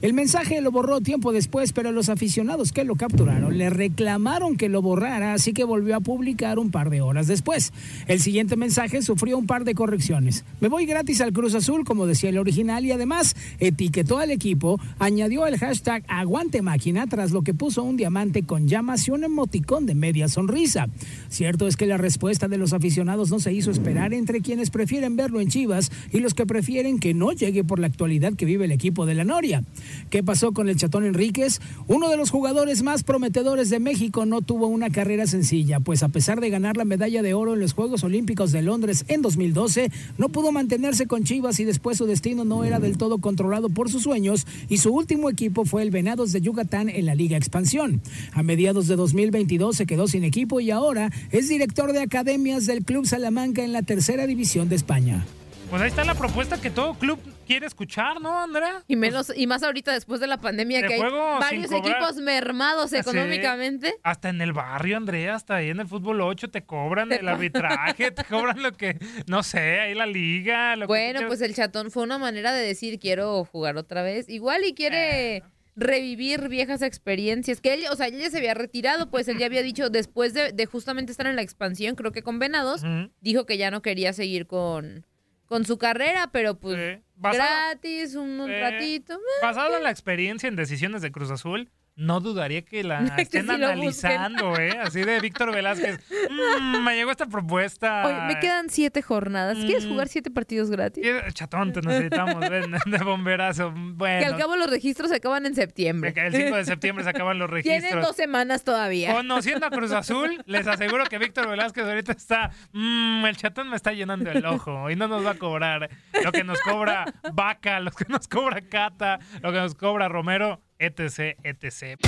El 0.00 0.14
mensaje 0.14 0.60
lo 0.60 0.70
borró 0.70 1.00
tiempo 1.00 1.32
después, 1.32 1.72
pero 1.72 1.90
los 1.90 2.08
aficionados 2.08 2.70
que 2.70 2.84
lo 2.84 2.94
capturaron 2.94 3.58
le 3.58 3.68
reclamaron 3.68 4.56
que 4.56 4.68
lo 4.68 4.80
borrara, 4.80 5.32
así 5.32 5.52
que 5.52 5.64
volvió 5.64 5.96
a 5.96 6.00
publicar 6.00 6.60
un 6.60 6.70
par 6.70 6.88
de 6.88 7.00
horas 7.00 7.26
después. 7.26 7.72
El 8.12 8.20
siguiente 8.20 8.56
mensaje 8.56 9.00
sufrió 9.00 9.38
un 9.38 9.46
par 9.46 9.64
de 9.64 9.74
correcciones. 9.74 10.44
Me 10.60 10.68
voy 10.68 10.84
gratis 10.84 11.22
al 11.22 11.32
Cruz 11.32 11.54
Azul, 11.54 11.82
como 11.82 12.06
decía 12.06 12.28
el 12.28 12.36
original, 12.36 12.84
y 12.84 12.92
además 12.92 13.34
etiquetó 13.58 14.18
al 14.18 14.30
equipo, 14.30 14.78
añadió 14.98 15.46
el 15.46 15.56
hashtag 15.56 16.04
aguante 16.08 16.60
máquina, 16.60 17.06
tras 17.06 17.30
lo 17.30 17.40
que 17.40 17.54
puso 17.54 17.82
un 17.82 17.96
diamante 17.96 18.42
con 18.42 18.68
llamas 18.68 19.08
y 19.08 19.12
un 19.12 19.24
emoticón 19.24 19.86
de 19.86 19.94
media 19.94 20.28
sonrisa. 20.28 20.88
Cierto 21.30 21.66
es 21.66 21.78
que 21.78 21.86
la 21.86 21.96
respuesta 21.96 22.48
de 22.48 22.58
los 22.58 22.74
aficionados 22.74 23.30
no 23.30 23.40
se 23.40 23.54
hizo 23.54 23.70
esperar 23.70 24.12
entre 24.12 24.42
quienes 24.42 24.68
prefieren 24.68 25.16
verlo 25.16 25.40
en 25.40 25.48
Chivas 25.48 25.90
y 26.12 26.20
los 26.20 26.34
que 26.34 26.44
prefieren 26.44 26.98
que 26.98 27.14
no 27.14 27.32
llegue 27.32 27.64
por 27.64 27.78
la 27.78 27.86
actualidad 27.86 28.34
que 28.34 28.44
vive 28.44 28.66
el 28.66 28.72
equipo 28.72 29.06
de 29.06 29.14
la 29.14 29.24
Noria. 29.24 29.64
¿Qué 30.10 30.22
pasó 30.22 30.52
con 30.52 30.68
el 30.68 30.76
Chatón 30.76 31.06
Enríquez? 31.06 31.62
Uno 31.88 32.10
de 32.10 32.18
los 32.18 32.28
jugadores 32.28 32.82
más 32.82 33.04
prometedores 33.04 33.70
de 33.70 33.80
México 33.80 34.26
no 34.26 34.42
tuvo 34.42 34.66
una 34.66 34.90
carrera 34.90 35.26
sencilla, 35.26 35.80
pues 35.80 36.02
a 36.02 36.10
pesar 36.10 36.42
de 36.42 36.50
ganar 36.50 36.76
la 36.76 36.84
medalla 36.84 37.22
de 37.22 37.32
oro 37.32 37.54
en 37.54 37.60
los 37.60 37.72
Juegos 37.72 38.01
Olímpicos 38.04 38.52
de 38.52 38.62
Londres 38.62 39.04
en 39.08 39.22
2012, 39.22 39.90
no 40.18 40.28
pudo 40.28 40.52
mantenerse 40.52 41.06
con 41.06 41.24
Chivas 41.24 41.60
y 41.60 41.64
después 41.64 41.98
su 41.98 42.06
destino 42.06 42.44
no 42.44 42.64
era 42.64 42.80
del 42.80 42.98
todo 42.98 43.18
controlado 43.18 43.68
por 43.68 43.90
sus 43.90 44.02
sueños 44.02 44.46
y 44.68 44.78
su 44.78 44.92
último 44.92 45.30
equipo 45.30 45.64
fue 45.64 45.82
el 45.82 45.90
Venados 45.90 46.32
de 46.32 46.40
Yucatán 46.40 46.88
en 46.88 47.06
la 47.06 47.14
Liga 47.14 47.36
Expansión. 47.36 48.00
A 48.32 48.42
mediados 48.42 48.88
de 48.88 48.96
2022 48.96 49.76
se 49.76 49.86
quedó 49.86 50.08
sin 50.08 50.24
equipo 50.24 50.60
y 50.60 50.70
ahora 50.70 51.10
es 51.30 51.48
director 51.48 51.92
de 51.92 52.00
academias 52.00 52.66
del 52.66 52.84
Club 52.84 53.06
Salamanca 53.06 53.62
en 53.64 53.72
la 53.72 53.82
tercera 53.82 54.26
división 54.26 54.68
de 54.68 54.76
España. 54.76 55.24
Pues 55.70 55.80
ahí 55.80 55.88
está 55.88 56.04
la 56.04 56.14
propuesta 56.14 56.60
que 56.60 56.70
todo 56.70 56.94
club 56.94 57.18
quiere 57.42 57.66
escuchar, 57.66 58.20
¿no, 58.20 58.38
Andrea? 58.38 58.82
Y 58.88 58.96
menos 58.96 59.32
y 59.34 59.46
más 59.46 59.62
ahorita 59.62 59.92
después 59.92 60.20
de 60.20 60.26
la 60.26 60.38
pandemia 60.38 60.82
De 60.82 60.88
que 60.88 60.94
hay 60.94 61.00
varios 61.00 61.72
equipos 61.72 62.16
mermados 62.16 62.90
sí. 62.90 62.96
económicamente. 62.96 63.94
Hasta 64.02 64.28
en 64.28 64.40
el 64.40 64.52
barrio, 64.52 64.96
Andrea, 64.96 65.34
hasta 65.34 65.56
ahí 65.56 65.70
en 65.70 65.80
el 65.80 65.86
fútbol 65.86 66.20
8 66.20 66.50
te 66.50 66.64
cobran 66.64 67.12
el 67.12 67.28
arbitraje, 67.28 68.10
te 68.10 68.24
cobran 68.24 68.62
lo 68.62 68.72
que, 68.72 68.98
no 69.26 69.42
sé, 69.42 69.80
ahí 69.80 69.94
la 69.94 70.06
liga. 70.06 70.76
Lo 70.76 70.86
Bueno, 70.86 71.20
pues 71.26 71.40
el 71.40 71.54
chatón 71.54 71.90
fue 71.90 72.02
una 72.02 72.18
manera 72.18 72.52
de 72.52 72.64
decir 72.64 72.98
quiero 72.98 73.44
jugar 73.44 73.76
otra 73.76 74.02
vez. 74.02 74.28
Igual 74.28 74.64
y 74.64 74.74
quiere 74.74 75.42
revivir 75.74 76.48
viejas 76.48 76.82
experiencias. 76.82 77.60
Que 77.60 77.74
él, 77.74 77.84
o 77.90 77.96
sea, 77.96 78.06
él 78.06 78.18
ya 78.18 78.30
se 78.30 78.38
había 78.38 78.54
retirado, 78.54 79.10
pues 79.10 79.28
él 79.28 79.38
ya 79.38 79.46
había 79.46 79.62
dicho 79.62 79.90
después 79.90 80.34
de, 80.34 80.52
de 80.52 80.66
justamente 80.66 81.12
estar 81.12 81.26
en 81.26 81.36
la 81.36 81.42
expansión, 81.42 81.94
creo 81.94 82.12
que 82.12 82.22
con 82.22 82.38
Venados, 82.38 82.82
dijo 83.20 83.46
que 83.46 83.56
ya 83.56 83.70
no 83.70 83.82
quería 83.82 84.12
seguir 84.12 84.46
con, 84.46 85.06
con 85.52 85.66
su 85.66 85.76
carrera, 85.76 86.30
pero 86.32 86.58
pues 86.58 87.00
Basado- 87.14 87.44
gratis, 87.44 88.14
un, 88.14 88.40
un 88.40 88.50
Eh, 88.50 88.58
ratito. 88.58 89.20
Basado 89.42 89.76
en 89.76 89.82
la 89.82 89.90
experiencia 89.90 90.48
en 90.48 90.56
decisiones 90.56 91.02
de 91.02 91.12
Cruz 91.12 91.30
Azul, 91.30 91.70
no 91.94 92.20
dudaría 92.20 92.62
que 92.62 92.82
la 92.84 93.00
estén 93.18 93.50
analizando, 93.50 94.56
¿eh? 94.58 94.78
Así 94.82 95.02
de 95.02 95.20
Víctor 95.20 95.52
Velázquez. 95.54 96.00
"Mm, 96.30 96.82
me 96.84 96.94
llegó 96.96 97.10
esta 97.10 97.26
propuesta. 97.26 98.06
Oye, 98.06 98.34
me 98.34 98.40
quedan 98.40 98.70
siete 98.70 99.02
jornadas. 99.02 99.58
¿Quieres 99.58 99.86
Mm. 99.86 99.90
jugar 99.90 100.08
siete 100.08 100.30
partidos 100.30 100.70
gratis? 100.70 101.04
Chatón, 101.34 101.72
te 101.72 101.80
necesitamos, 101.82 102.40
ven, 102.50 102.72
de 102.86 102.98
bomberazo. 103.04 103.72
Bueno, 103.74 104.20
Que 104.20 104.26
al 104.26 104.38
cabo 104.38 104.56
los 104.56 104.70
registros 104.70 105.10
se 105.10 105.16
acaban 105.16 105.44
en 105.46 105.54
septiembre. 105.54 106.12
el 106.16 106.32
5 106.34 106.56
de 106.56 106.64
septiembre 106.64 107.04
se 107.04 107.10
acaban 107.22 107.38
los 107.38 107.50
registros. 107.50 107.82
Tienen 107.82 108.00
dos 108.04 108.16
semanas 108.16 108.64
todavía. 108.64 109.12
Conociendo 109.14 109.66
a 109.66 109.70
Cruz 109.70 109.92
Azul, 109.92 110.42
les 110.46 110.66
aseguro 110.66 111.04
que 111.06 111.18
Víctor 111.18 111.48
Velázquez 111.48 111.84
ahorita 111.84 112.12
está. 112.12 112.50
"Mm, 112.72 113.24
el 113.26 113.36
chatón 113.36 113.68
me 113.68 113.76
está 113.76 113.92
llenando 113.92 114.30
el 114.30 114.44
ojo 114.46 114.90
y 114.90 114.96
no 114.96 115.08
nos 115.08 115.24
va 115.24 115.32
a 115.32 115.34
cobrar 115.34 115.90
lo 116.24 116.32
que 116.32 116.44
nos 116.44 116.60
cobra 116.62 117.04
Vaca, 117.32 117.80
lo 117.80 117.90
que 117.90 118.04
nos 118.08 118.28
cobra 118.28 118.60
Cata, 118.62 119.18
lo 119.42 119.52
que 119.52 119.58
nos 119.58 119.74
cobra 119.74 120.08
Romero, 120.08 120.60
etc, 120.82 121.38
etc. 121.44 121.98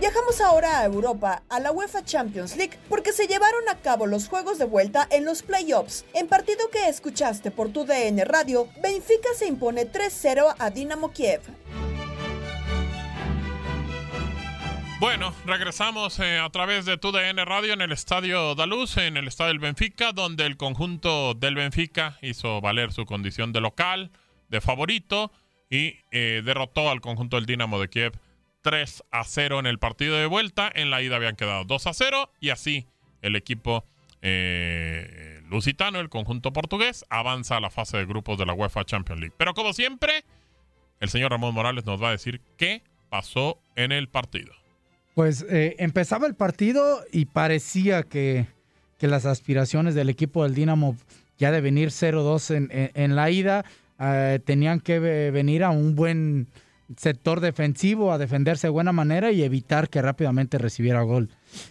Viajamos 0.00 0.40
ahora 0.40 0.78
a 0.78 0.84
Europa, 0.84 1.42
a 1.48 1.58
la 1.60 1.72
UEFA 1.72 2.04
Champions 2.04 2.56
League, 2.56 2.78
porque 2.88 3.12
se 3.12 3.26
llevaron 3.26 3.68
a 3.68 3.80
cabo 3.80 4.06
los 4.06 4.28
juegos 4.28 4.58
de 4.58 4.66
vuelta 4.66 5.08
en 5.10 5.24
los 5.24 5.42
playoffs. 5.42 6.04
En 6.14 6.28
partido 6.28 6.70
que 6.70 6.88
escuchaste 6.88 7.50
por 7.50 7.70
tu 7.70 7.84
DN 7.84 8.24
Radio, 8.24 8.68
Benfica 8.82 9.30
se 9.36 9.46
impone 9.46 9.90
3-0 9.90 10.54
a 10.58 10.70
Dinamo 10.70 11.10
Kiev. 11.10 11.40
Bueno, 15.04 15.34
regresamos 15.44 16.18
eh, 16.18 16.38
a 16.38 16.48
través 16.48 16.86
de 16.86 16.96
TUDN 16.96 17.36
Radio 17.44 17.74
en 17.74 17.82
el 17.82 17.92
Estadio 17.92 18.54
Daluz, 18.54 18.96
en 18.96 19.18
el 19.18 19.28
Estadio 19.28 19.48
del 19.48 19.58
Benfica, 19.58 20.12
donde 20.12 20.46
el 20.46 20.56
conjunto 20.56 21.34
del 21.34 21.56
Benfica 21.56 22.16
hizo 22.22 22.62
valer 22.62 22.90
su 22.90 23.04
condición 23.04 23.52
de 23.52 23.60
local, 23.60 24.12
de 24.48 24.62
favorito, 24.62 25.30
y 25.68 25.98
eh, 26.10 26.40
derrotó 26.42 26.88
al 26.88 27.02
conjunto 27.02 27.36
del 27.36 27.44
Dinamo 27.44 27.78
de 27.78 27.88
Kiev 27.88 28.18
3 28.62 29.04
a 29.10 29.24
0 29.24 29.58
en 29.58 29.66
el 29.66 29.78
partido 29.78 30.16
de 30.16 30.24
vuelta. 30.24 30.72
En 30.74 30.90
la 30.90 31.02
ida 31.02 31.16
habían 31.16 31.36
quedado 31.36 31.64
2 31.64 31.86
a 31.86 31.92
0 31.92 32.30
y 32.40 32.48
así 32.48 32.86
el 33.20 33.36
equipo 33.36 33.84
eh, 34.22 35.42
lusitano, 35.50 36.00
el 36.00 36.08
conjunto 36.08 36.54
portugués, 36.54 37.04
avanza 37.10 37.58
a 37.58 37.60
la 37.60 37.68
fase 37.68 37.98
de 37.98 38.06
grupos 38.06 38.38
de 38.38 38.46
la 38.46 38.54
UEFA 38.54 38.86
Champions 38.86 39.20
League. 39.20 39.34
Pero 39.36 39.52
como 39.52 39.74
siempre, 39.74 40.24
el 40.98 41.10
señor 41.10 41.30
Ramón 41.30 41.52
Morales 41.52 41.84
nos 41.84 42.02
va 42.02 42.08
a 42.08 42.12
decir 42.12 42.40
qué 42.56 42.82
pasó 43.10 43.60
en 43.76 43.92
el 43.92 44.08
partido. 44.08 44.63
Pues 45.14 45.46
eh, 45.48 45.76
empezaba 45.78 46.26
el 46.26 46.34
partido 46.34 47.00
y 47.12 47.26
parecía 47.26 48.02
que, 48.02 48.46
que, 48.98 49.06
las 49.06 49.26
aspiraciones 49.26 49.94
del 49.94 50.08
equipo 50.08 50.42
del 50.42 50.54
Dinamo 50.54 50.96
ya 51.38 51.52
de 51.52 51.60
venir 51.60 51.90
0-2 51.90 52.54
en, 52.54 52.68
en, 52.70 53.16
la 53.16 53.30
ida 53.30 53.64
eh, 54.00 54.40
tenían 54.44 54.80
que 54.80 54.98
venir 54.98 55.62
a 55.62 55.70
un 55.70 55.94
buen 55.94 56.48
sector 56.96 57.40
defensivo, 57.40 58.12
a 58.12 58.18
defenderse 58.18 58.66
de 58.66 58.72
buena 58.72 58.92
manera 58.92 59.30
y 59.32 59.42
evitar 59.42 59.88
que 59.88 60.02
rápidamente 60.02 60.58
recibiera 60.58 61.02
gol. 61.02 61.30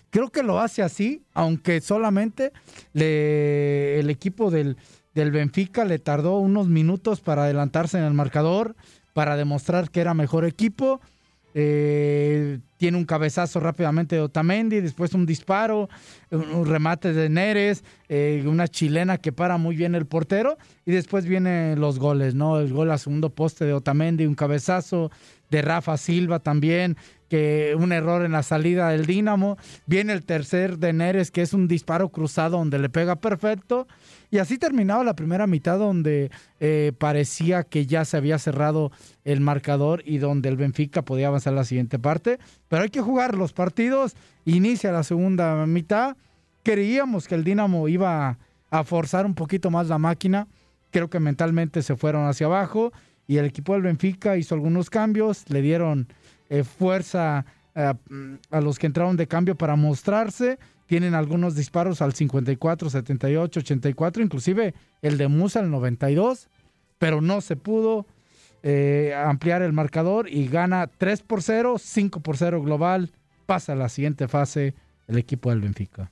Creo 0.10 0.30
que 0.30 0.44
lo 0.44 0.60
hace 0.60 0.82
así, 0.82 1.24
aunque 1.34 1.82
solamente 1.82 2.52
le, 2.94 4.00
el 4.00 4.10
equipo 4.10 4.52
del, 4.52 4.78
del 5.14 5.32
Benfica 5.32 5.86
le 5.86 6.00
tardó 6.00 6.40
unos 6.40 6.68
minutos 6.68 7.22
para 7.22 7.44
adelantarse 7.44 7.98
en 7.98 8.06
el 8.06 8.14
marcador, 8.14 8.76
para 9.14 9.36
demostrar 9.38 9.90
que 9.90 10.02
era 10.02 10.14
mejor 10.14 10.46
equipo. 10.46 11.00
Eh, 11.54 12.60
tiene 12.84 12.98
un 12.98 13.06
cabezazo 13.06 13.62
rápidamente 13.62 14.18
de 14.18 14.22
Otamendi, 14.24 14.82
después 14.82 15.14
un 15.14 15.26
disparo, 15.26 15.88
un, 16.32 16.66
remate 16.66 17.14
de 17.14 17.30
Neres, 17.30 17.82
eh, 18.10 18.44
una 18.46 18.68
chilena 18.68 19.20
que 19.20 19.32
para 19.32 19.58
muy 19.58 19.78
bien 19.78 19.96
el 19.96 20.06
portero 20.06 20.58
y 20.86 20.92
después 20.92 21.26
vienen 21.26 21.80
los 21.80 21.98
goles, 21.98 22.36
¿no? 22.36 22.60
El 22.60 22.74
gol 22.74 22.92
a 22.92 22.98
segundo 22.98 23.30
poste 23.30 23.64
de 23.64 23.72
Otamendi, 23.72 24.26
un 24.26 24.36
cabezazo 24.36 25.12
de 25.50 25.62
Rafa 25.62 25.96
Silva 25.96 26.40
también, 26.40 26.98
que 27.30 27.74
un 27.80 27.94
error 27.94 28.26
en 28.26 28.34
la 28.34 28.44
salida 28.44 28.90
del 28.90 29.06
Dinamo, 29.06 29.58
viene 29.86 30.12
el 30.14 30.26
tercer 30.26 30.78
de 30.78 30.94
Neres 30.94 31.32
que 31.32 31.42
es 31.42 31.54
un 31.54 31.68
disparo 31.68 32.10
cruzado 32.10 32.58
donde 32.58 32.80
le 32.80 32.90
pega 32.90 33.16
perfecto 33.16 33.88
y 34.34 34.40
así 34.40 34.58
terminaba 34.58 35.04
la 35.04 35.16
primera 35.16 35.46
mitad 35.46 35.78
donde 35.78 36.32
eh, 36.60 36.92
parecía 36.98 37.64
que 37.64 37.86
ya 37.86 38.04
se 38.04 38.18
había 38.18 38.40
cerrado 38.40 38.92
el 39.26 39.42
marcador 39.42 40.02
y 40.06 40.18
donde 40.18 40.50
el 40.50 40.58
Benfica 40.58 41.04
podía 41.04 41.28
avanzar 41.28 41.54
la 41.54 41.64
siguiente 41.66 42.00
parte. 42.00 42.40
Pero 42.74 42.86
hay 42.86 42.90
que 42.90 43.02
jugar 43.02 43.38
los 43.38 43.54
partidos. 43.54 44.16
Inicia 44.46 44.92
la 44.92 45.04
segunda 45.04 45.68
mitad. 45.68 46.18
Creíamos 46.64 47.28
que 47.28 47.36
el 47.36 47.44
Dinamo 47.44 47.88
iba 47.88 48.40
a 48.72 48.84
forzar 48.84 49.28
un 49.28 49.36
poquito 49.36 49.70
más 49.70 49.90
la 49.90 50.00
máquina. 50.00 50.48
Creo 50.90 51.08
que 51.08 51.20
mentalmente 51.20 51.84
se 51.84 51.96
fueron 51.96 52.26
hacia 52.26 52.48
abajo 52.48 52.92
y 53.28 53.38
el 53.38 53.46
equipo 53.46 53.74
del 53.74 53.84
Benfica 53.84 54.38
hizo 54.38 54.56
algunos 54.56 54.90
cambios. 54.90 55.48
Le 55.52 55.62
dieron 55.62 56.08
eh, 56.50 56.64
fuerza 56.64 57.46
eh, 57.76 57.94
a 58.50 58.60
los 58.60 58.80
que 58.80 58.88
entraron 58.88 59.18
de 59.18 59.28
cambio 59.28 59.56
para 59.56 59.76
mostrarse 59.76 60.58
tienen 60.88 61.14
algunos 61.14 61.54
disparos 61.54 62.02
al 62.02 62.16
54, 62.16 62.90
78, 62.90 63.60
84, 63.60 64.24
inclusive 64.24 64.74
el 65.04 65.20
de 65.20 65.28
Musa 65.28 65.60
al 65.60 65.70
92, 65.70 66.50
pero 66.98 67.22
no 67.22 67.40
se 67.42 67.56
pudo 67.56 68.08
eh, 68.66 69.14
ampliar 69.14 69.62
el 69.62 69.74
marcador 69.74 70.30
y 70.30 70.48
gana 70.48 70.88
3 70.88 71.22
por 71.24 71.42
0, 71.42 71.76
5 71.78 72.22
por 72.22 72.38
0 72.38 72.62
global, 72.62 73.12
pasa 73.46 73.74
a 73.74 73.76
la 73.76 73.90
siguiente 73.90 74.30
fase 74.30 74.74
el 75.10 75.18
equipo 75.18 75.50
del 75.50 75.60
Benfica. 75.60 76.12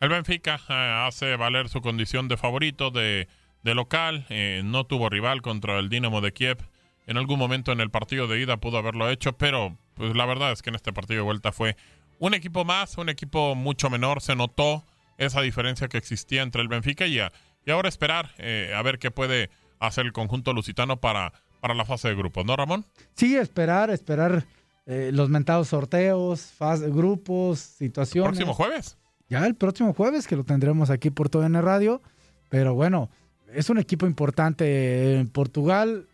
El 0.00 0.08
Benfica 0.08 0.60
eh, 0.68 1.04
hace 1.06 1.36
valer 1.36 1.68
su 1.68 1.80
condición 1.80 2.26
de 2.26 2.36
favorito, 2.36 2.90
de, 2.90 3.28
de 3.62 3.74
local, 3.76 4.26
eh, 4.30 4.62
no 4.64 4.82
tuvo 4.82 5.08
rival 5.10 5.42
contra 5.42 5.78
el 5.78 5.88
Dinamo 5.88 6.20
de 6.20 6.32
Kiev. 6.32 6.58
En 7.06 7.16
algún 7.16 7.38
momento 7.38 7.70
en 7.70 7.78
el 7.78 7.90
partido 7.90 8.26
de 8.26 8.40
ida 8.40 8.56
pudo 8.56 8.78
haberlo 8.78 9.08
hecho, 9.08 9.34
pero 9.34 9.76
pues 9.94 10.16
la 10.16 10.26
verdad 10.26 10.50
es 10.50 10.62
que 10.62 10.70
en 10.70 10.74
este 10.74 10.92
partido 10.92 11.18
de 11.18 11.24
vuelta 11.24 11.52
fue 11.52 11.76
un 12.18 12.34
equipo 12.34 12.64
más, 12.64 12.98
un 12.98 13.10
equipo 13.10 13.54
mucho 13.54 13.90
menor, 13.90 14.22
se 14.22 14.34
notó 14.34 14.84
esa 15.18 15.40
diferencia 15.40 15.86
que 15.86 15.98
existía 15.98 16.42
entre 16.42 16.62
el 16.62 16.68
Benfica 16.68 17.06
y, 17.06 17.20
a, 17.20 17.30
y 17.64 17.70
ahora 17.70 17.88
esperar 17.88 18.30
a 18.74 18.82
ver 18.82 18.98
qué 18.98 19.12
puede 19.12 19.50
hacer 19.78 20.06
el 20.06 20.12
conjunto 20.12 20.52
lusitano 20.52 20.98
para, 20.98 21.32
para 21.60 21.74
la 21.74 21.84
fase 21.84 22.08
de 22.08 22.14
grupos, 22.14 22.44
¿no, 22.44 22.56
Ramón? 22.56 22.84
Sí, 23.14 23.36
esperar, 23.36 23.90
esperar 23.90 24.44
eh, 24.86 25.10
los 25.12 25.28
mentados 25.28 25.68
sorteos, 25.68 26.40
fase, 26.42 26.90
grupos, 26.90 27.58
situaciones. 27.58 28.38
¿El 28.38 28.44
próximo 28.46 28.54
jueves? 28.54 28.96
Ya 29.28 29.46
el 29.46 29.54
próximo 29.54 29.94
jueves, 29.94 30.26
que 30.26 30.36
lo 30.36 30.44
tendremos 30.44 30.90
aquí 30.90 31.10
por 31.10 31.28
todo 31.28 31.44
en 31.44 31.54
el 31.54 31.62
radio. 31.62 32.02
Pero 32.48 32.74
bueno, 32.74 33.10
es 33.54 33.70
un 33.70 33.78
equipo 33.78 34.06
importante 34.06 35.14
en 35.14 35.28
Portugal. 35.28 36.06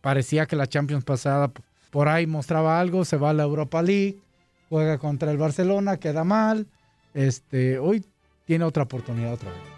Parecía 0.00 0.46
que 0.46 0.56
la 0.56 0.68
Champions 0.68 1.04
pasada 1.04 1.50
por 1.90 2.08
ahí 2.08 2.26
mostraba 2.26 2.80
algo, 2.80 3.04
se 3.04 3.16
va 3.16 3.30
a 3.30 3.34
la 3.34 3.42
Europa 3.42 3.82
League 3.82 4.18
juega 4.72 4.96
contra 4.96 5.30
el 5.30 5.36
Barcelona, 5.36 5.98
queda 5.98 6.24
mal. 6.24 6.66
Este, 7.12 7.78
hoy 7.78 8.06
tiene 8.46 8.64
otra 8.64 8.84
oportunidad 8.84 9.34
otra 9.34 9.50
vez. 9.50 9.71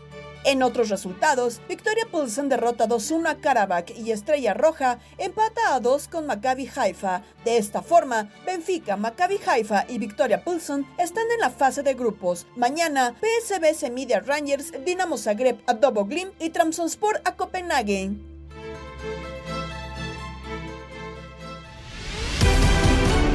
En 0.44 0.62
otros 0.62 0.90
resultados, 0.90 1.62
Victoria 1.68 2.04
Pulsen 2.10 2.50
derrota 2.50 2.86
2-1 2.86 3.28
a 3.28 3.34
Karabakh 3.36 3.96
y 3.96 4.10
Estrella 4.10 4.52
Roja 4.52 4.98
empata 5.16 5.74
a 5.74 5.80
2 5.80 6.08
con 6.08 6.26
Maccabi 6.26 6.68
Haifa. 6.76 7.22
De 7.46 7.56
esta 7.56 7.80
forma, 7.80 8.30
Benfica, 8.44 8.98
Maccabi 8.98 9.40
Haifa 9.46 9.86
y 9.88 9.96
Victoria 9.96 10.44
Pulsen 10.44 10.86
están 10.98 11.24
en 11.32 11.40
la 11.40 11.48
fase 11.48 11.82
de 11.82 11.94
grupos. 11.94 12.46
Mañana, 12.56 13.14
PSV 13.20 13.74
se 13.74 13.90
mide 13.90 14.16
a 14.16 14.20
Rangers, 14.20 14.72
Dinamo 14.84 15.16
Zagreb 15.16 15.62
a 15.66 15.72
Doboglim 15.72 16.28
y 16.38 16.50
Trabzonspor 16.50 17.22
a 17.24 17.36
Copenhague. 17.36 18.33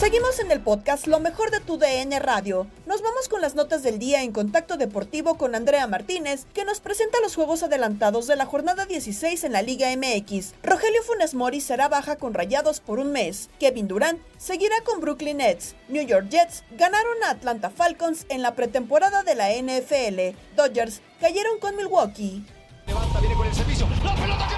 Seguimos 0.00 0.38
en 0.38 0.50
el 0.50 0.62
podcast 0.62 1.06
Lo 1.06 1.20
mejor 1.20 1.50
de 1.50 1.60
tu 1.60 1.76
DN 1.76 2.18
Radio. 2.20 2.66
Nos 2.86 3.02
vamos 3.02 3.28
con 3.28 3.42
las 3.42 3.54
notas 3.54 3.82
del 3.82 3.98
día 3.98 4.22
en 4.22 4.32
Contacto 4.32 4.78
Deportivo 4.78 5.36
con 5.36 5.54
Andrea 5.54 5.86
Martínez, 5.86 6.46
que 6.54 6.64
nos 6.64 6.80
presenta 6.80 7.20
los 7.20 7.34
juegos 7.34 7.62
adelantados 7.62 8.26
de 8.26 8.34
la 8.36 8.46
jornada 8.46 8.86
16 8.86 9.44
en 9.44 9.52
la 9.52 9.60
Liga 9.60 9.94
MX. 9.94 10.54
Rogelio 10.62 11.02
Funes 11.02 11.34
Mori 11.34 11.60
será 11.60 11.88
baja 11.88 12.16
con 12.16 12.32
Rayados 12.32 12.80
por 12.80 12.98
un 12.98 13.12
mes. 13.12 13.50
Kevin 13.58 13.88
Durant 13.88 14.18
seguirá 14.38 14.76
con 14.84 15.00
Brooklyn 15.00 15.36
Nets. 15.36 15.74
New 15.88 16.02
York 16.02 16.30
Jets 16.30 16.64
ganaron 16.78 17.22
a 17.24 17.32
Atlanta 17.32 17.68
Falcons 17.68 18.24
en 18.30 18.40
la 18.40 18.54
pretemporada 18.54 19.22
de 19.22 19.34
la 19.34 19.50
NFL. 19.50 20.34
Dodgers 20.56 21.02
cayeron 21.20 21.58
con 21.60 21.76
Milwaukee. 21.76 22.42
Levanta, 22.86 23.20
viene 23.20 23.34
con 23.34 23.46
el 23.46 23.54
servicio. 23.54 23.86
La 24.02 24.14
pelota 24.14 24.48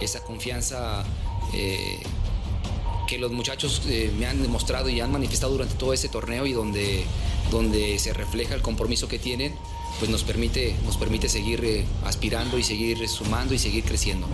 esa 0.00 0.22
confianza 0.24 1.04
eh, 1.52 1.98
que 3.06 3.18
los 3.18 3.32
muchachos 3.32 3.82
eh, 3.88 4.12
me 4.18 4.26
han 4.26 4.40
demostrado 4.40 4.88
y 4.88 5.00
han 5.00 5.10
manifestado 5.10 5.52
durante 5.52 5.74
todo 5.74 5.92
ese 5.92 6.08
torneo 6.08 6.46
y 6.46 6.52
donde, 6.52 7.04
donde 7.50 7.98
se 7.98 8.12
refleja 8.12 8.54
el 8.54 8.62
compromiso 8.62 9.08
que 9.08 9.18
tienen, 9.18 9.54
pues 9.98 10.10
nos 10.10 10.22
permite, 10.22 10.76
nos 10.84 10.96
permite 10.96 11.28
seguir 11.28 11.64
eh, 11.64 11.84
aspirando 12.04 12.56
y 12.56 12.62
seguir 12.62 13.08
sumando 13.08 13.52
y 13.52 13.58
seguir 13.58 13.84
creciendo. 13.84 14.28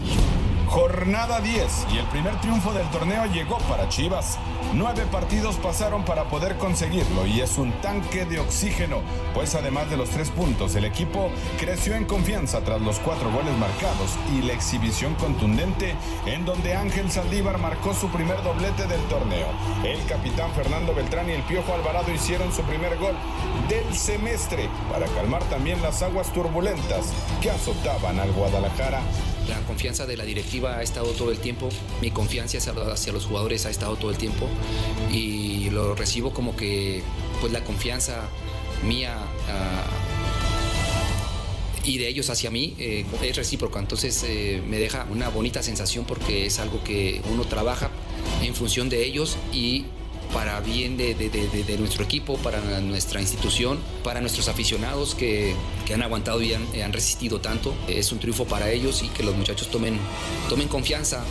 Jornada 0.66 1.40
10 1.40 1.86
y 1.94 1.98
el 1.98 2.06
primer 2.06 2.38
triunfo 2.40 2.72
del 2.72 2.88
torneo 2.90 3.24
llegó 3.26 3.58
para 3.68 3.88
Chivas. 3.88 4.38
Nueve 4.74 5.04
partidos 5.10 5.56
pasaron 5.56 6.04
para 6.04 6.24
poder 6.24 6.56
conseguirlo 6.58 7.26
y 7.26 7.40
es 7.40 7.56
un 7.56 7.72
tanque 7.80 8.24
de 8.26 8.40
oxígeno, 8.40 9.00
pues 9.32 9.54
además 9.54 9.88
de 9.88 9.96
los 9.96 10.10
tres 10.10 10.30
puntos, 10.30 10.74
el 10.74 10.84
equipo 10.84 11.30
creció 11.58 11.94
en 11.94 12.04
confianza 12.04 12.62
tras 12.62 12.80
los 12.82 12.98
cuatro 12.98 13.30
goles 13.30 13.56
marcados 13.58 14.18
y 14.36 14.42
la 14.42 14.52
exhibición 14.52 15.14
contundente 15.14 15.94
en 16.26 16.44
donde 16.44 16.74
Ángel 16.74 17.10
Saldívar 17.10 17.58
marcó 17.58 17.94
su 17.94 18.08
primer 18.08 18.42
doblete 18.42 18.86
del 18.86 19.00
torneo. 19.02 19.46
El 19.84 20.04
capitán 20.06 20.50
Fernando 20.52 20.94
Beltrán 20.94 21.30
y 21.30 21.32
el 21.32 21.42
Piojo 21.42 21.72
Alvarado 21.72 22.12
hicieron 22.12 22.52
su 22.52 22.62
primer 22.62 22.98
gol 22.98 23.14
del 23.68 23.94
semestre 23.94 24.68
para 24.92 25.06
calmar 25.06 25.42
también 25.44 25.80
las 25.80 26.02
aguas 26.02 26.32
turbulentas 26.32 27.12
que 27.40 27.50
azotaban 27.50 28.18
al 28.18 28.32
Guadalajara. 28.32 29.00
La 29.48 29.60
confianza 29.66 30.06
de 30.06 30.16
la 30.16 30.24
directiva 30.24 30.76
ha 30.76 30.82
estado 30.82 31.12
todo 31.12 31.30
el 31.30 31.38
tiempo, 31.38 31.68
mi 32.00 32.10
confianza 32.10 32.58
hacia, 32.58 33.12
los 33.12 33.26
jugadores 33.26 33.66
ha 33.66 33.70
estado 33.70 33.96
todo 33.96 34.10
el 34.10 34.16
tiempo. 34.16 34.48
Y 35.10 35.70
lo 35.70 35.94
recibo 35.94 36.32
como 36.32 36.56
que 36.56 37.02
pues 37.40 37.52
la 37.52 37.62
confianza 37.62 38.28
mía 38.84 39.16
ah, 39.48 39.86
y 41.86 41.98
de 41.98 42.08
ellos 42.08 42.28
hacia 42.30 42.50
mí 42.50 42.74
eh, 42.78 43.06
es 43.22 43.36
recíproca, 43.36 43.78
entonces 43.78 44.24
eh, 44.26 44.60
me 44.66 44.78
deja 44.78 45.06
una 45.10 45.28
bonita 45.28 45.62
sensación 45.62 46.04
porque 46.04 46.46
es 46.46 46.58
algo 46.58 46.82
que 46.82 47.22
uno 47.32 47.44
trabaja 47.44 47.90
en 48.42 48.54
función 48.54 48.88
de 48.88 49.04
ellos 49.04 49.36
y 49.52 49.84
para 50.32 50.60
bien 50.60 50.96
de, 50.96 51.14
de- 51.14 51.28
de- 51.30 51.76
nuestro 51.78 52.04
equipo, 52.04 52.36
para 52.38 52.60
nuestra 52.80 53.20
institución, 53.20 53.78
para 54.02 54.20
nuestros 54.20 54.48
aficionados 54.48 55.14
que, 55.14 55.54
que 55.86 55.94
han 55.94 56.02
aguantado 56.02 56.40
y 56.42 56.54
han, 56.54 56.66
han 56.82 56.92
resistido 56.92 57.40
tanto. 57.40 57.74
Es 57.88 58.12
un 58.12 58.18
triunfo 58.18 58.44
para 58.46 58.70
ellos 58.70 59.02
y 59.02 59.08
que 59.08 59.22
los 59.22 59.34
muchachos 59.36 59.68
tomen, 59.70 59.98
tomen 60.48 60.68
confianza. 60.68 61.22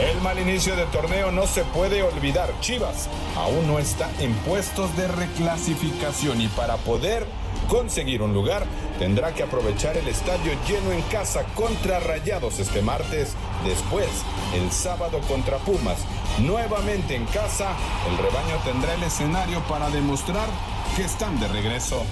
El 0.00 0.20
mal 0.22 0.38
inicio 0.38 0.76
de 0.76 0.84
torneo 0.86 1.30
no 1.32 1.46
se 1.46 1.62
puede 1.64 2.02
olvidar. 2.02 2.52
Chivas 2.60 3.08
aún 3.36 3.66
no 3.66 3.78
está 3.78 4.10
en 4.20 4.32
puestos 4.38 4.94
de 4.96 5.06
reclasificación 5.08 6.40
y 6.40 6.48
para 6.48 6.76
poder 6.78 7.26
conseguir 7.68 8.22
un 8.22 8.32
lugar 8.32 8.64
tendrá 8.98 9.34
que 9.34 9.42
aprovechar 9.42 9.96
el 9.96 10.08
estadio 10.08 10.52
lleno 10.66 10.92
en 10.92 11.02
casa 11.02 11.44
contra 11.54 12.00
Rayados 12.00 12.58
este 12.58 12.82
martes. 12.82 13.34
Después, 13.64 14.08
el 14.54 14.70
sábado 14.70 15.20
contra 15.28 15.58
Pumas. 15.58 15.98
Nuevamente 16.38 17.16
en 17.16 17.24
casa, 17.26 17.68
el 18.10 18.16
rebaño 18.18 18.56
tendrá 18.64 18.94
el 18.94 19.02
escenario 19.02 19.60
para 19.68 19.90
demostrar 19.90 20.48
que 20.96 21.04
están 21.04 21.38
de 21.40 21.48
regreso. 21.48 22.02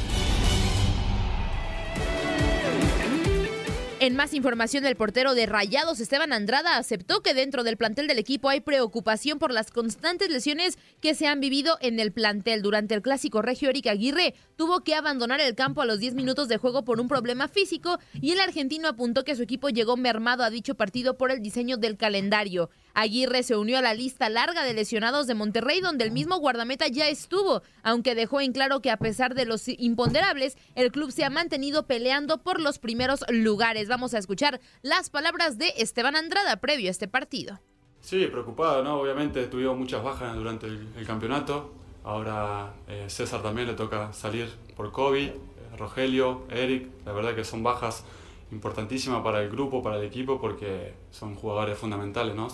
En 4.05 4.17
más 4.17 4.35
información, 4.35 4.85
el 4.85 4.97
portero 4.97 5.35
de 5.35 5.47
Rayados, 5.47 5.99
Esteban 5.99 6.35
Andrada, 6.35 6.77
aceptó 6.77 7.23
que 7.23 7.33
dentro 7.33 7.65
del 7.65 7.79
plantel 7.79 8.07
del 8.07 8.19
equipo 8.19 8.51
hay 8.51 8.61
preocupación 8.61 9.39
por 9.39 9.51
las 9.51 9.71
constantes 9.71 10.29
lesiones 10.29 10.77
que 11.01 11.15
se 11.15 11.27
han 11.27 11.41
vivido 11.41 11.79
en 11.81 11.99
el 11.99 12.13
plantel. 12.13 12.61
Durante 12.61 12.95
el 12.95 13.01
clásico 13.01 13.41
regio, 13.41 13.71
Eric 13.71 13.87
Aguirre 13.87 14.35
tuvo 14.57 14.85
que 14.85 14.95
abandonar 14.95 15.41
el 15.41 15.55
campo 15.55 15.81
a 15.81 15.87
los 15.87 16.01
10 16.01 16.17
minutos 16.17 16.49
de 16.49 16.59
juego 16.59 16.85
por 16.85 17.01
un 17.01 17.09
problema 17.09 17.49
físico 17.49 17.99
y 18.21 18.33
el 18.33 18.41
argentino 18.41 18.89
apuntó 18.89 19.25
que 19.25 19.37
su 19.37 19.43
equipo 19.43 19.71
llegó 19.71 19.97
mermado 19.97 20.45
a 20.45 20.51
dicho 20.51 20.75
partido 20.75 21.17
por 21.17 21.31
el 21.31 21.41
diseño 21.41 21.79
del 21.79 21.97
calendario. 21.97 22.69
Aguirre 22.95 23.43
se 23.43 23.57
unió 23.57 23.79
a 23.79 23.83
la 23.83 23.93
lista 23.93 24.29
larga 24.29 24.65
de 24.65 24.73
lesionados 24.73 25.27
de 25.27 25.35
Monterrey, 25.35 25.81
donde 25.81 26.05
el 26.05 26.13
mismo 26.13 26.39
guardameta 26.39 26.87
ya 26.89 27.09
estuvo, 27.09 27.63
aunque 27.83 28.15
dejó 28.15 28.41
en 28.41 28.53
claro 28.53 28.81
que 28.81 28.91
a 28.91 28.97
pesar 28.97 29.35
de 29.35 29.45
los 29.45 29.69
imponderables, 29.69 30.57
el 30.75 30.93
club 30.93 31.11
se 31.11 31.25
ha 31.25 31.31
mantenido 31.31 31.87
peleando 31.87 32.39
por 32.39 32.61
los 32.61 32.79
primeros 32.79 33.25
lugares. 33.29 33.89
Vamos 33.89 34.15
a 34.15 34.19
escuchar 34.19 34.61
las 34.83 35.11
palabras 35.11 35.59
de 35.59 35.75
Esteban 35.77 36.17
Andrada 36.17 36.57
previo 36.57 36.89
a 36.89 36.93
este 36.93 37.09
partido. 37.09 37.61
Sí, 38.01 38.27
preocupado, 38.27 38.83
¿no? 38.83 39.01
Obviamente 39.01 39.47
tuvimos 39.47 39.77
muchas 39.77 40.03
bajas 40.03 40.35
durante 40.37 40.67
el, 40.67 40.87
el 40.97 41.07
campeonato. 41.07 41.75
Ahora 42.05 42.75
eh, 42.87 43.07
César 43.09 43.43
también 43.43 43.67
le 43.67 43.75
toca 43.75 44.13
salir 44.13 44.49
por 44.77 44.93
COVID, 44.93 45.31
Rogelio, 45.79 46.45
Eric, 46.51 46.89
la 47.07 47.13
verdad 47.13 47.35
que 47.35 47.45
son 47.45 47.63
bajas 47.63 48.05
importantísimas 48.53 49.23
para 49.23 49.43
el 49.43 49.51
grupo, 49.51 49.83
para 49.83 49.97
el 49.97 50.05
equipo, 50.05 50.41
porque 50.41 50.95
son 51.11 51.35
jugadores 51.35 51.79
fundamentales, 51.79 52.35
¿no? 52.35 52.49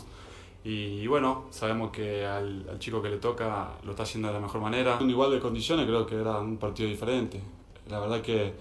Y, 0.62 1.06
bueno, 1.06 1.44
sabemos 1.50 1.90
que 1.90 2.26
al, 2.26 2.66
al 2.68 2.78
chico 2.78 3.00
que 3.00 3.08
le 3.08 3.16
toca 3.16 3.78
lo 3.82 3.92
está 3.92 4.02
haciendo 4.02 4.28
de 4.28 4.34
la 4.34 4.40
mejor 4.40 4.60
manera. 4.60 4.98
En 5.00 5.08
igual 5.08 5.30
de 5.30 5.40
condiciones 5.40 5.86
creo 5.86 6.06
que 6.06 6.16
era 6.16 6.38
un 6.38 6.58
partido 6.58 6.88
diferente. 6.88 7.40
La 7.88 7.98
verdad 7.98 8.20
que 8.20 8.52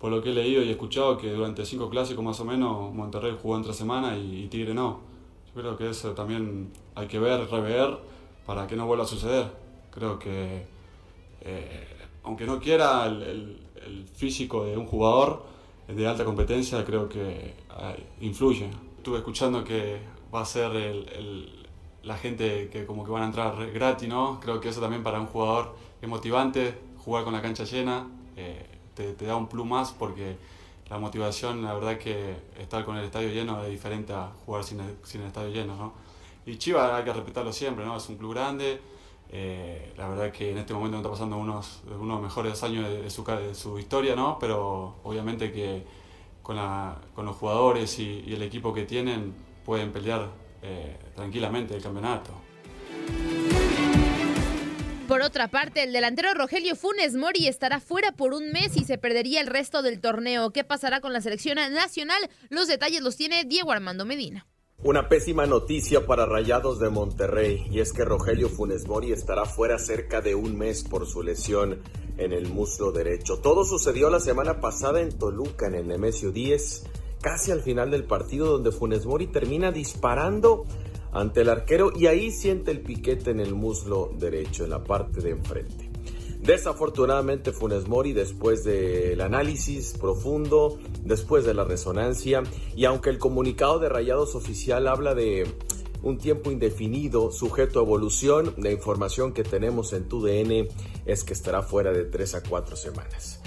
por 0.00 0.10
lo 0.10 0.20
que 0.22 0.30
he 0.30 0.34
leído 0.34 0.62
y 0.62 0.70
escuchado 0.70 1.16
que 1.16 1.30
durante 1.30 1.64
cinco 1.64 1.88
clásicos 1.88 2.24
más 2.24 2.38
o 2.40 2.44
menos 2.44 2.92
Monterrey 2.92 3.36
jugó 3.40 3.56
entre 3.56 3.72
semana 3.72 4.16
y, 4.18 4.42
y 4.44 4.48
Tigre 4.48 4.74
no. 4.74 5.00
Yo 5.54 5.60
creo 5.60 5.76
que 5.76 5.90
eso 5.90 6.10
también 6.12 6.72
hay 6.96 7.06
que 7.06 7.18
ver, 7.20 7.48
rever 7.48 7.98
para 8.44 8.66
que 8.66 8.74
no 8.76 8.86
vuelva 8.86 9.04
a 9.04 9.06
suceder. 9.06 9.46
Creo 9.92 10.18
que 10.18 10.66
eh, 11.42 11.86
aunque 12.24 12.46
no 12.46 12.58
quiera 12.58 13.06
el, 13.06 13.22
el- 13.22 13.60
el 13.86 14.04
físico 14.08 14.64
de 14.64 14.76
un 14.78 14.86
jugador 14.86 15.44
de 15.86 16.06
alta 16.06 16.24
competencia, 16.24 16.82
creo 16.84 17.06
que 17.08 17.20
eh, 17.20 17.54
influye. 18.22 18.68
Estuve 18.96 19.18
escuchando 19.18 19.62
que 19.62 19.98
va 20.34 20.40
a 20.40 20.44
ser 20.44 20.72
la 22.02 22.18
gente 22.18 22.68
que 22.70 22.84
como 22.86 23.04
que 23.04 23.10
van 23.10 23.22
a 23.22 23.26
entrar 23.26 23.70
gratis, 23.72 24.08
¿no? 24.08 24.40
Creo 24.40 24.60
que 24.60 24.68
eso 24.70 24.80
también 24.80 25.02
para 25.02 25.20
un 25.20 25.26
jugador 25.26 25.76
es 26.02 26.08
motivante, 26.08 26.74
jugar 26.98 27.24
con 27.24 27.32
la 27.32 27.40
cancha 27.40 27.64
llena, 27.64 28.08
eh, 28.36 28.66
te, 28.94 29.12
te 29.12 29.26
da 29.26 29.36
un 29.36 29.46
plus 29.46 29.66
más 29.66 29.92
porque 29.92 30.36
la 30.90 30.98
motivación, 30.98 31.62
la 31.62 31.74
verdad 31.74 31.98
que 31.98 32.34
estar 32.58 32.84
con 32.84 32.96
el 32.96 33.04
estadio 33.04 33.28
lleno 33.28 33.62
es 33.62 33.70
diferente 33.70 34.12
a 34.12 34.32
jugar 34.44 34.64
sin 34.64 34.80
el, 34.80 35.26
estadio 35.26 35.50
lleno, 35.50 35.76
¿no? 35.76 35.92
Y 36.46 36.58
Chivas 36.58 36.92
hay 36.92 37.04
que 37.04 37.12
respetarlo 37.12 37.52
siempre, 37.52 37.84
¿no? 37.84 37.96
Es 37.96 38.08
un 38.08 38.16
club 38.16 38.34
grande, 38.34 38.80
eh, 39.30 39.94
la 39.96 40.08
verdad 40.08 40.30
que 40.30 40.50
en 40.50 40.58
este 40.58 40.74
momento 40.74 40.98
está 40.98 41.10
pasando 41.10 41.38
unos, 41.38 41.82
uno 41.86 41.98
de 41.98 42.06
los 42.06 42.22
mejores 42.22 42.62
años 42.62 42.88
de, 42.88 43.08
su, 43.54 43.78
historia, 43.78 44.14
¿no? 44.14 44.36
Pero 44.38 44.96
obviamente 45.04 45.52
que 45.52 45.84
con 46.42 46.56
los 46.56 47.36
jugadores 47.36 47.98
y, 47.98 48.22
y 48.26 48.34
el 48.34 48.42
equipo 48.42 48.74
que 48.74 48.82
tienen 48.82 49.43
pueden 49.64 49.92
pelear 49.92 50.30
eh, 50.62 50.96
tranquilamente 51.14 51.74
el 51.74 51.82
campeonato. 51.82 52.32
Por 55.08 55.20
otra 55.20 55.48
parte, 55.48 55.82
el 55.82 55.92
delantero 55.92 56.32
Rogelio 56.32 56.76
Funes 56.76 57.14
Mori 57.14 57.46
estará 57.46 57.78
fuera 57.78 58.12
por 58.12 58.32
un 58.32 58.50
mes 58.52 58.74
y 58.76 58.84
se 58.84 58.96
perdería 58.96 59.42
el 59.42 59.48
resto 59.48 59.82
del 59.82 60.00
torneo. 60.00 60.50
¿Qué 60.50 60.64
pasará 60.64 61.00
con 61.00 61.12
la 61.12 61.20
selección 61.20 61.56
nacional? 61.56 62.30
Los 62.48 62.68
detalles 62.68 63.02
los 63.02 63.16
tiene 63.16 63.44
Diego 63.44 63.70
Armando 63.70 64.06
Medina. 64.06 64.46
Una 64.82 65.08
pésima 65.08 65.46
noticia 65.46 66.06
para 66.06 66.26
Rayados 66.26 66.78
de 66.78 66.90
Monterrey 66.90 67.66
y 67.70 67.80
es 67.80 67.92
que 67.92 68.04
Rogelio 68.04 68.48
Funes 68.48 68.86
Mori 68.86 69.12
estará 69.12 69.44
fuera 69.44 69.78
cerca 69.78 70.20
de 70.20 70.34
un 70.34 70.56
mes 70.56 70.84
por 70.84 71.06
su 71.06 71.22
lesión 71.22 71.82
en 72.16 72.32
el 72.32 72.48
muslo 72.48 72.90
derecho. 72.92 73.38
Todo 73.38 73.64
sucedió 73.64 74.10
la 74.10 74.20
semana 74.20 74.60
pasada 74.60 75.00
en 75.00 75.16
Toluca, 75.16 75.66
en 75.66 75.74
el 75.74 75.88
Nemesio 75.88 76.32
10, 76.32 76.84
casi 77.24 77.50
al 77.52 77.62
final 77.62 77.90
del 77.90 78.04
partido 78.04 78.52
donde 78.52 78.70
Funes 78.70 79.06
Mori 79.06 79.26
termina 79.28 79.72
disparando 79.72 80.66
ante 81.10 81.40
el 81.40 81.48
arquero 81.48 81.90
y 81.96 82.06
ahí 82.06 82.30
siente 82.30 82.70
el 82.70 82.82
piquete 82.82 83.30
en 83.30 83.40
el 83.40 83.54
muslo 83.54 84.12
derecho, 84.18 84.64
en 84.64 84.70
la 84.70 84.84
parte 84.84 85.22
de 85.22 85.30
enfrente. 85.30 85.90
Desafortunadamente 86.40 87.52
Funes 87.52 87.88
Mori 87.88 88.12
después 88.12 88.62
del 88.62 89.22
análisis 89.22 89.94
profundo, 89.98 90.78
después 91.02 91.46
de 91.46 91.54
la 91.54 91.64
resonancia 91.64 92.42
y 92.76 92.84
aunque 92.84 93.08
el 93.08 93.16
comunicado 93.16 93.78
de 93.78 93.88
Rayados 93.88 94.34
oficial 94.34 94.86
habla 94.86 95.14
de 95.14 95.46
un 96.02 96.18
tiempo 96.18 96.50
indefinido 96.50 97.32
sujeto 97.32 97.80
a 97.80 97.84
evolución, 97.84 98.52
la 98.58 98.70
información 98.70 99.32
que 99.32 99.44
tenemos 99.44 99.94
en 99.94 100.10
TUDN 100.10 100.68
es 101.06 101.24
que 101.24 101.32
estará 101.32 101.62
fuera 101.62 101.90
de 101.90 102.04
3 102.04 102.34
a 102.34 102.42
4 102.42 102.76
semanas. 102.76 103.40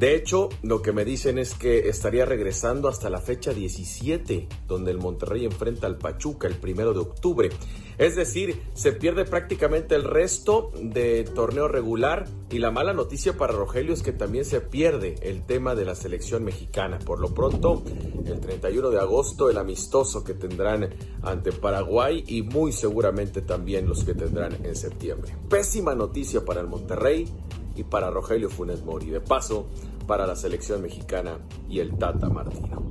De 0.00 0.14
hecho, 0.14 0.48
lo 0.62 0.80
que 0.80 0.92
me 0.92 1.04
dicen 1.04 1.36
es 1.36 1.52
que 1.52 1.90
estaría 1.90 2.24
regresando 2.24 2.88
hasta 2.88 3.10
la 3.10 3.20
fecha 3.20 3.52
17, 3.52 4.48
donde 4.66 4.92
el 4.92 4.96
Monterrey 4.96 5.44
enfrenta 5.44 5.86
al 5.86 5.98
Pachuca 5.98 6.48
el 6.48 6.54
primero 6.54 6.94
de 6.94 7.00
octubre. 7.00 7.50
Es 7.98 8.16
decir, 8.16 8.62
se 8.72 8.92
pierde 8.92 9.26
prácticamente 9.26 9.94
el 9.94 10.04
resto 10.04 10.72
de 10.80 11.24
torneo 11.24 11.68
regular 11.68 12.26
y 12.50 12.60
la 12.60 12.70
mala 12.70 12.94
noticia 12.94 13.36
para 13.36 13.52
Rogelio 13.52 13.92
es 13.92 14.02
que 14.02 14.12
también 14.12 14.46
se 14.46 14.62
pierde 14.62 15.16
el 15.20 15.44
tema 15.44 15.74
de 15.74 15.84
la 15.84 15.94
selección 15.94 16.44
mexicana. 16.44 16.98
Por 16.98 17.20
lo 17.20 17.34
pronto, 17.34 17.82
el 18.24 18.40
31 18.40 18.88
de 18.88 19.00
agosto, 19.00 19.50
el 19.50 19.58
amistoso 19.58 20.24
que 20.24 20.32
tendrán 20.32 20.88
ante 21.20 21.52
Paraguay 21.52 22.24
y 22.26 22.40
muy 22.40 22.72
seguramente 22.72 23.42
también 23.42 23.86
los 23.86 24.02
que 24.02 24.14
tendrán 24.14 24.64
en 24.64 24.76
septiembre. 24.76 25.36
Pésima 25.50 25.94
noticia 25.94 26.42
para 26.42 26.62
el 26.62 26.68
Monterrey 26.68 27.28
y 27.76 27.84
para 27.84 28.10
Rogelio 28.10 28.50
Funes 28.50 28.82
Mori. 28.82 29.10
De 29.10 29.20
paso, 29.20 29.68
para 30.06 30.26
la 30.26 30.36
selección 30.36 30.82
mexicana 30.82 31.38
y 31.68 31.80
el 31.80 31.96
Tata 31.96 32.28
Martino. 32.28 32.90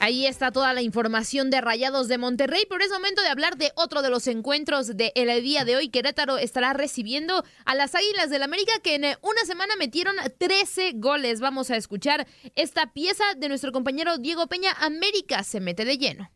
Ahí 0.00 0.26
está 0.26 0.52
toda 0.52 0.72
la 0.74 0.82
información 0.82 1.50
de 1.50 1.60
Rayados 1.60 2.06
de 2.06 2.18
Monterrey, 2.18 2.62
pero 2.68 2.84
es 2.84 2.90
momento 2.90 3.20
de 3.20 3.28
hablar 3.28 3.56
de 3.56 3.72
otro 3.74 4.00
de 4.00 4.10
los 4.10 4.28
encuentros 4.28 4.96
del 4.96 5.42
día 5.42 5.64
de 5.64 5.76
hoy. 5.76 5.88
Querétaro 5.88 6.38
estará 6.38 6.72
recibiendo 6.72 7.44
a 7.64 7.74
las 7.74 7.94
Águilas 7.96 8.30
del 8.30 8.44
América 8.44 8.72
que 8.82 8.94
en 8.94 9.04
una 9.22 9.44
semana 9.44 9.74
metieron 9.76 10.14
13 10.38 10.92
goles. 10.94 11.40
Vamos 11.40 11.70
a 11.70 11.76
escuchar 11.76 12.28
esta 12.54 12.92
pieza 12.92 13.24
de 13.36 13.48
nuestro 13.48 13.72
compañero 13.72 14.18
Diego 14.18 14.46
Peña. 14.46 14.72
América 14.80 15.42
se 15.42 15.60
mete 15.60 15.84
de 15.84 15.98
lleno. 15.98 16.30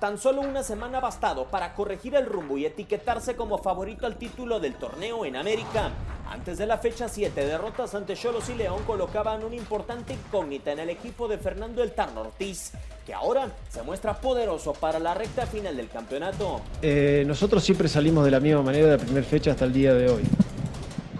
Tan 0.00 0.16
solo 0.16 0.42
una 0.42 0.62
semana 0.62 1.00
bastado 1.00 1.46
para 1.46 1.74
corregir 1.74 2.14
el 2.14 2.24
rumbo 2.24 2.56
y 2.56 2.64
etiquetarse 2.64 3.34
como 3.34 3.58
favorito 3.58 4.06
al 4.06 4.14
título 4.14 4.60
del 4.60 4.74
torneo 4.74 5.24
en 5.24 5.34
América. 5.34 5.90
Antes 6.30 6.56
de 6.58 6.66
la 6.66 6.78
fecha 6.78 7.08
7, 7.08 7.44
derrotas 7.44 7.96
ante 7.96 8.14
Cholos 8.14 8.48
y 8.48 8.54
León 8.54 8.84
colocaban 8.86 9.42
una 9.42 9.56
importante 9.56 10.12
incógnita 10.12 10.70
en 10.70 10.78
el 10.78 10.90
equipo 10.90 11.26
de 11.26 11.38
Fernando 11.38 11.82
El 11.82 11.92
Tarno 11.92 12.20
Ortiz, 12.20 12.72
que 13.04 13.12
ahora 13.12 13.50
se 13.70 13.82
muestra 13.82 14.14
poderoso 14.20 14.72
para 14.72 15.00
la 15.00 15.14
recta 15.14 15.46
final 15.46 15.76
del 15.76 15.88
campeonato. 15.88 16.60
Eh, 16.80 17.24
nosotros 17.26 17.64
siempre 17.64 17.88
salimos 17.88 18.24
de 18.24 18.30
la 18.30 18.38
misma 18.38 18.62
manera 18.62 18.86
de 18.86 18.98
la 18.98 19.02
primera 19.02 19.26
fecha 19.26 19.50
hasta 19.50 19.64
el 19.64 19.72
día 19.72 19.94
de 19.94 20.08
hoy 20.10 20.22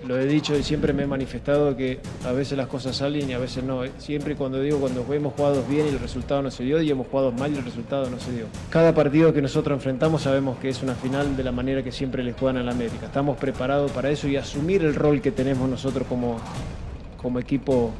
lo 0.09 0.19
he 0.19 0.25
dicho 0.25 0.57
y 0.57 0.63
siempre 0.63 0.95
me 0.95 1.03
he 1.03 1.07
manifestado 1.07 1.77
que 1.77 2.01
a 2.25 2.33
veces 2.33 2.57
las 2.57 2.67
cosas 2.67 2.97
salen 2.97 3.29
y 3.29 3.35
a 3.35 3.39
veces 3.39 3.63
no. 3.63 3.83
Siempre 3.99 4.37
cuando 4.37 4.59
digo 4.59 4.79
cuando 4.79 5.05
hemos 5.13 5.35
jugado 5.35 5.63
bien 5.69 5.85
y 5.85 5.91
el 5.91 6.01
resultado 6.01 6.41
no 6.41 6.51
se 6.51 6.65
dio 6.65 6.81
y 6.81 6.91
hemos 6.91 7.09
jugado 7.09 7.31
mal 7.31 7.53
y 7.53 7.59
el 7.59 7.65
resultado 7.65 8.09
no 8.09 8.19
se 8.19 8.33
dio. 8.33 8.47
Cada 8.71 8.95
partido 8.95 9.35
que 9.35 9.43
nosotros 9.43 9.77
enfrentamos 9.77 10.23
sabemos 10.23 10.57
que 10.59 10.71
es 10.71 10.83
una 10.83 10.95
final 10.95 11.37
de 11.37 11.45
la 11.45 11.53
manera 11.53 11.83
que 11.83 11.93
siempre 11.93 12.23
les 12.23 12.35
juegan 12.37 12.57
a 12.57 12.63
la 12.63 12.73
América. 12.73 13.05
Estamos 13.05 13.37
preparados 13.37 13.93
para 13.93 14.09
eso 14.09 14.29
y 14.29 14.37
asumir 14.37 14.83
el 14.83 14.95
rol 14.95 15.21
que 15.21 15.31
tenemos 15.31 15.69
nosotros 15.69 16.09
como, 16.09 16.39
como 17.21 17.39
equipo 17.39 17.93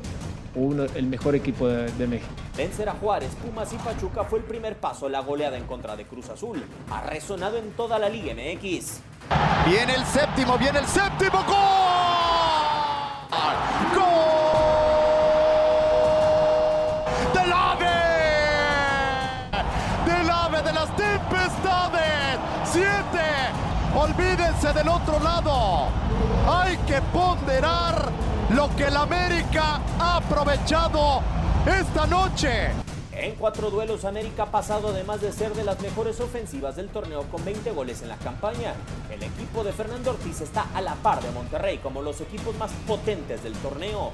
uno, 0.59 0.85
el 0.95 1.07
mejor 1.07 1.35
equipo 1.35 1.67
de, 1.67 1.91
de, 1.93 2.07
México. 2.07 2.31
Vencer 2.57 2.89
a 2.89 2.93
Juárez, 2.93 3.31
Pumas 3.43 3.73
y 3.73 3.77
Pachuca 3.77 4.25
fue 4.25 4.41
el 4.41 4.45
primer 4.45 4.77
paso. 4.77 5.09
La 5.09 5.21
goleada 5.21 5.57
en 5.57 5.65
contra 5.65 5.97
de 5.97 6.05
Cruz 6.05 6.29
Azul 6.29 6.65
ha 6.91 7.01
resonado 7.03 7.57
en 7.57 7.71
toda 7.73 7.99
la 7.99 8.09
Liga 8.09 8.35
MX. 8.35 9.01
Viene 9.67 9.95
el 9.95 10.05
séptimo, 10.05 10.57
viene 10.59 10.79
el 10.79 10.87
séptimo 10.87 11.45
gol. 11.45 12.39
¡Gol! 13.95 14.05
¡Del 17.35 17.53
ave! 17.53 17.87
¡Del 20.07 20.31
ave 20.31 20.63
de 20.63 20.73
las 20.73 20.97
tempestades! 20.97 22.39
¡Siete! 22.65 23.68
Olvídense 23.97 24.72
del 24.72 24.89
otro 24.89 25.18
lado. 25.20 25.89
Hay 26.47 26.76
que 26.78 27.01
ponderar 27.12 28.11
lo 28.51 28.74
que 28.76 28.84
el 28.84 28.97
América 28.97 29.80
ha 29.99 30.16
aprovechado 30.16 31.22
esta 31.66 32.07
noche. 32.07 32.70
En 33.12 33.34
cuatro 33.34 33.70
duelos, 33.70 34.05
América 34.05 34.45
ha 34.45 34.51
pasado 34.51 34.89
además 34.89 35.20
de 35.20 35.32
ser 35.32 35.53
de 35.53 35.64
las 35.64 35.80
mejores 35.80 36.20
ofensivas 36.20 36.76
del 36.76 36.89
torneo 36.89 37.24
con 37.24 37.45
20 37.45 37.72
goles 37.72 38.03
en 38.03 38.09
la 38.09 38.16
campaña. 38.16 38.74
El 39.11 39.22
equipo 39.22 39.64
de 39.64 39.72
Fernando 39.72 40.11
Ortiz 40.11 40.41
está 40.41 40.66
a 40.74 40.80
la 40.80 40.95
par 40.95 41.20
de 41.20 41.30
Monterrey 41.32 41.78
como 41.78 42.01
los 42.01 42.20
equipos 42.20 42.57
más 42.59 42.70
potentes 42.86 43.43
del 43.43 43.55
torneo. 43.55 44.12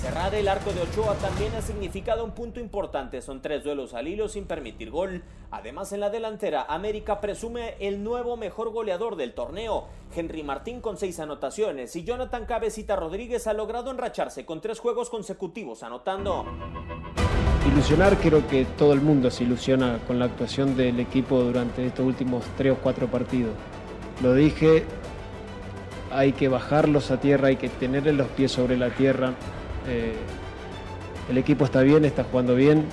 Cerrar 0.00 0.34
el 0.34 0.48
arco 0.48 0.72
de 0.72 0.80
Ochoa 0.80 1.14
también 1.16 1.54
ha 1.54 1.60
significado 1.60 2.24
un 2.24 2.30
punto 2.30 2.58
importante. 2.58 3.20
Son 3.20 3.42
tres 3.42 3.62
duelos 3.62 3.92
al 3.92 4.08
hilo 4.08 4.30
sin 4.30 4.46
permitir 4.46 4.90
gol. 4.90 5.22
Además, 5.50 5.92
en 5.92 6.00
la 6.00 6.08
delantera, 6.08 6.64
América 6.66 7.20
presume 7.20 7.74
el 7.80 8.02
nuevo 8.02 8.38
mejor 8.38 8.70
goleador 8.70 9.16
del 9.16 9.34
torneo. 9.34 9.88
Henry 10.16 10.42
Martín 10.42 10.80
con 10.80 10.96
seis 10.96 11.20
anotaciones 11.20 11.94
y 11.96 12.04
Jonathan 12.04 12.46
Cabecita 12.46 12.96
Rodríguez 12.96 13.46
ha 13.46 13.52
logrado 13.52 13.90
enracharse 13.90 14.46
con 14.46 14.62
tres 14.62 14.80
juegos 14.80 15.10
consecutivos 15.10 15.82
anotando. 15.82 16.46
Ilusionar, 17.70 18.16
creo 18.16 18.48
que 18.48 18.64
todo 18.64 18.94
el 18.94 19.02
mundo 19.02 19.30
se 19.30 19.44
ilusiona 19.44 19.98
con 20.06 20.18
la 20.18 20.24
actuación 20.24 20.78
del 20.78 20.98
equipo 20.98 21.42
durante 21.42 21.84
estos 21.84 22.06
últimos 22.06 22.42
tres 22.56 22.72
o 22.72 22.76
cuatro 22.76 23.06
partidos. 23.06 23.52
Lo 24.22 24.32
dije, 24.32 24.86
hay 26.10 26.32
que 26.32 26.48
bajarlos 26.48 27.10
a 27.10 27.20
tierra, 27.20 27.48
hay 27.48 27.56
que 27.56 27.68
tener 27.68 28.06
los 28.14 28.28
pies 28.28 28.50
sobre 28.50 28.78
la 28.78 28.88
tierra. 28.88 29.34
Eh, 29.86 30.16
el 31.28 31.38
equipo 31.38 31.64
está 31.64 31.82
bien, 31.82 32.04
está 32.04 32.24
jugando 32.24 32.54
bien. 32.54 32.86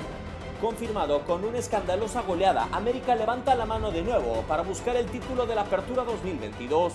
Confirmado 0.61 1.21
con 1.21 1.43
una 1.43 1.59
escandalosa 1.59 2.21
goleada, 2.21 2.67
América 2.71 3.15
levanta 3.15 3.53
la 3.55 3.65
mano 3.65 3.91
de 3.91 4.01
nuevo 4.01 4.43
para 4.47 4.63
buscar 4.63 4.95
el 4.95 5.05
título 5.05 5.45
de 5.45 5.55
la 5.55 5.61
Apertura 5.61 6.03
2022. 6.03 6.93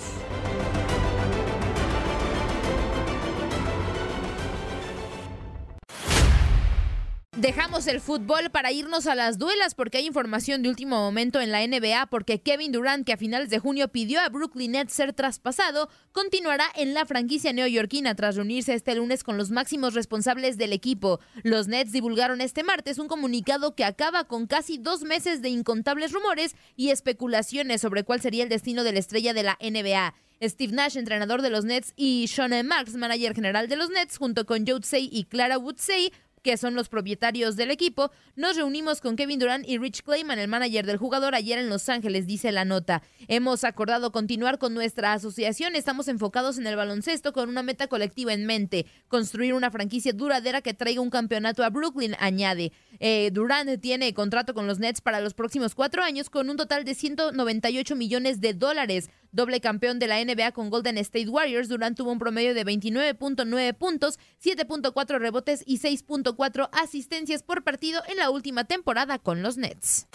Dejamos 7.42 7.88
el 7.88 8.00
fútbol 8.00 8.50
para 8.52 8.70
irnos 8.70 9.08
a 9.08 9.16
las 9.16 9.36
duelas 9.36 9.74
porque 9.74 9.98
hay 9.98 10.06
información 10.06 10.62
de 10.62 10.68
último 10.68 10.94
momento 10.94 11.40
en 11.40 11.50
la 11.50 11.66
NBA 11.66 12.06
porque 12.06 12.40
Kevin 12.40 12.70
Durant, 12.70 13.04
que 13.04 13.14
a 13.14 13.16
finales 13.16 13.50
de 13.50 13.58
junio 13.58 13.88
pidió 13.88 14.20
a 14.20 14.28
Brooklyn 14.28 14.70
Nets 14.70 14.92
ser 14.92 15.12
traspasado, 15.12 15.88
continuará 16.12 16.66
en 16.76 16.94
la 16.94 17.04
franquicia 17.04 17.52
neoyorquina 17.52 18.14
tras 18.14 18.36
reunirse 18.36 18.74
este 18.74 18.94
lunes 18.94 19.24
con 19.24 19.38
los 19.38 19.50
máximos 19.50 19.92
responsables 19.94 20.56
del 20.56 20.72
equipo. 20.72 21.18
Los 21.42 21.66
Nets 21.66 21.90
divulgaron 21.90 22.40
este 22.40 22.62
martes 22.62 23.00
un 23.00 23.08
comunicado 23.08 23.74
que 23.74 23.84
acaba 23.84 24.22
con 24.22 24.46
casi 24.46 24.78
dos 24.78 25.02
meses 25.02 25.42
de 25.42 25.48
incontables 25.48 26.12
rumores 26.12 26.54
y 26.76 26.90
especulaciones 26.90 27.80
sobre 27.80 28.04
cuál 28.04 28.20
sería 28.20 28.44
el 28.44 28.50
destino 28.50 28.84
de 28.84 28.92
la 28.92 29.00
estrella 29.00 29.34
de 29.34 29.42
la 29.42 29.58
NBA. 29.60 30.14
Steve 30.42 30.72
Nash, 30.72 30.96
entrenador 30.96 31.42
de 31.42 31.50
los 31.50 31.64
Nets, 31.64 31.92
y 31.96 32.28
Sean 32.28 32.66
Marks, 32.66 32.94
manager 32.94 33.34
general 33.34 33.68
de 33.68 33.76
los 33.76 33.90
Nets, 33.90 34.16
junto 34.16 34.46
con 34.46 34.64
Joe 34.64 34.80
Tsai 34.80 35.08
y 35.10 35.24
Clara 35.24 35.58
Woodsey, 35.58 36.12
que 36.42 36.56
son 36.56 36.74
los 36.74 36.88
propietarios 36.88 37.56
del 37.56 37.70
equipo, 37.70 38.10
nos 38.36 38.56
reunimos 38.56 39.00
con 39.00 39.16
Kevin 39.16 39.38
Durant 39.38 39.68
y 39.68 39.78
Rich 39.78 40.02
Clayman, 40.02 40.38
el 40.38 40.48
manager 40.48 40.84
del 40.84 40.96
jugador, 40.96 41.34
ayer 41.34 41.58
en 41.58 41.68
Los 41.68 41.88
Ángeles, 41.88 42.26
dice 42.26 42.52
la 42.52 42.64
nota. 42.64 43.02
Hemos 43.28 43.64
acordado 43.64 44.12
continuar 44.12 44.58
con 44.58 44.74
nuestra 44.74 45.12
asociación, 45.12 45.76
estamos 45.76 46.08
enfocados 46.08 46.58
en 46.58 46.66
el 46.66 46.76
baloncesto 46.76 47.32
con 47.32 47.48
una 47.48 47.62
meta 47.62 47.86
colectiva 47.86 48.32
en 48.32 48.44
mente, 48.46 48.86
construir 49.08 49.54
una 49.54 49.70
franquicia 49.70 50.12
duradera 50.12 50.62
que 50.62 50.74
traiga 50.74 51.00
un 51.00 51.10
campeonato 51.10 51.62
a 51.64 51.70
Brooklyn, 51.70 52.16
añade. 52.18 52.72
Eh, 52.98 53.30
Durant 53.32 53.80
tiene 53.80 54.12
contrato 54.14 54.54
con 54.54 54.66
los 54.66 54.78
Nets 54.78 55.00
para 55.00 55.20
los 55.20 55.34
próximos 55.34 55.74
cuatro 55.74 56.02
años 56.02 56.30
con 56.30 56.50
un 56.50 56.56
total 56.56 56.84
de 56.84 56.94
198 56.94 57.96
millones 57.96 58.40
de 58.40 58.54
dólares. 58.54 59.10
Doble 59.32 59.60
campeón 59.62 59.98
de 59.98 60.08
la 60.08 60.22
NBA 60.22 60.52
con 60.52 60.68
Golden 60.68 60.98
State 60.98 61.28
Warriors, 61.28 61.68
Durant 61.68 61.96
tuvo 61.96 62.12
un 62.12 62.18
promedio 62.18 62.52
de 62.52 62.66
29.9 62.66 63.72
puntos, 63.74 64.18
7.4 64.44 65.18
rebotes 65.18 65.64
y 65.66 65.78
6.4 65.78 66.31
asistencias 66.72 67.42
por 67.42 67.64
partido 67.64 68.02
en 68.08 68.16
la 68.16 68.30
última 68.30 68.64
temporada 68.64 69.18
con 69.18 69.42
los 69.42 69.56
Nets. 69.56 70.06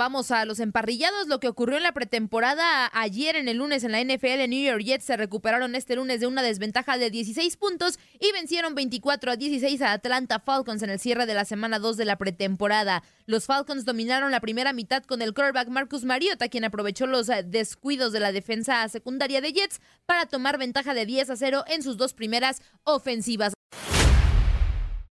Vamos 0.00 0.30
a 0.30 0.46
los 0.46 0.60
emparrillados. 0.60 1.26
Lo 1.28 1.40
que 1.40 1.48
ocurrió 1.48 1.76
en 1.76 1.82
la 1.82 1.92
pretemporada 1.92 2.90
ayer 2.94 3.36
en 3.36 3.48
el 3.48 3.58
lunes 3.58 3.84
en 3.84 3.92
la 3.92 4.02
NFL, 4.02 4.48
New 4.48 4.64
York 4.64 4.82
Jets 4.82 5.04
se 5.04 5.16
recuperaron 5.18 5.74
este 5.74 5.96
lunes 5.96 6.20
de 6.20 6.26
una 6.26 6.42
desventaja 6.42 6.96
de 6.96 7.10
16 7.10 7.56
puntos 7.58 7.98
y 8.18 8.32
vencieron 8.32 8.74
24 8.74 9.32
a 9.32 9.36
16 9.36 9.82
a 9.82 9.92
Atlanta 9.92 10.40
Falcons 10.40 10.82
en 10.82 10.88
el 10.88 11.00
cierre 11.00 11.26
de 11.26 11.34
la 11.34 11.44
semana 11.44 11.78
2 11.78 11.98
de 11.98 12.06
la 12.06 12.16
pretemporada. 12.16 13.02
Los 13.26 13.44
Falcons 13.44 13.84
dominaron 13.84 14.30
la 14.30 14.40
primera 14.40 14.72
mitad 14.72 15.02
con 15.02 15.20
el 15.20 15.34
quarterback 15.34 15.68
Marcus 15.68 16.04
Mariota, 16.04 16.48
quien 16.48 16.64
aprovechó 16.64 17.06
los 17.06 17.28
eh, 17.28 17.42
descuidos 17.42 18.12
de 18.12 18.20
la 18.20 18.32
defensa 18.32 18.88
secundaria 18.88 19.42
de 19.42 19.52
Jets 19.52 19.82
para 20.06 20.24
tomar 20.24 20.56
ventaja 20.56 20.94
de 20.94 21.04
10 21.04 21.28
a 21.28 21.36
0 21.36 21.64
en 21.66 21.82
sus 21.82 21.98
dos 21.98 22.14
primeras 22.14 22.62
ofensivas. 22.84 23.52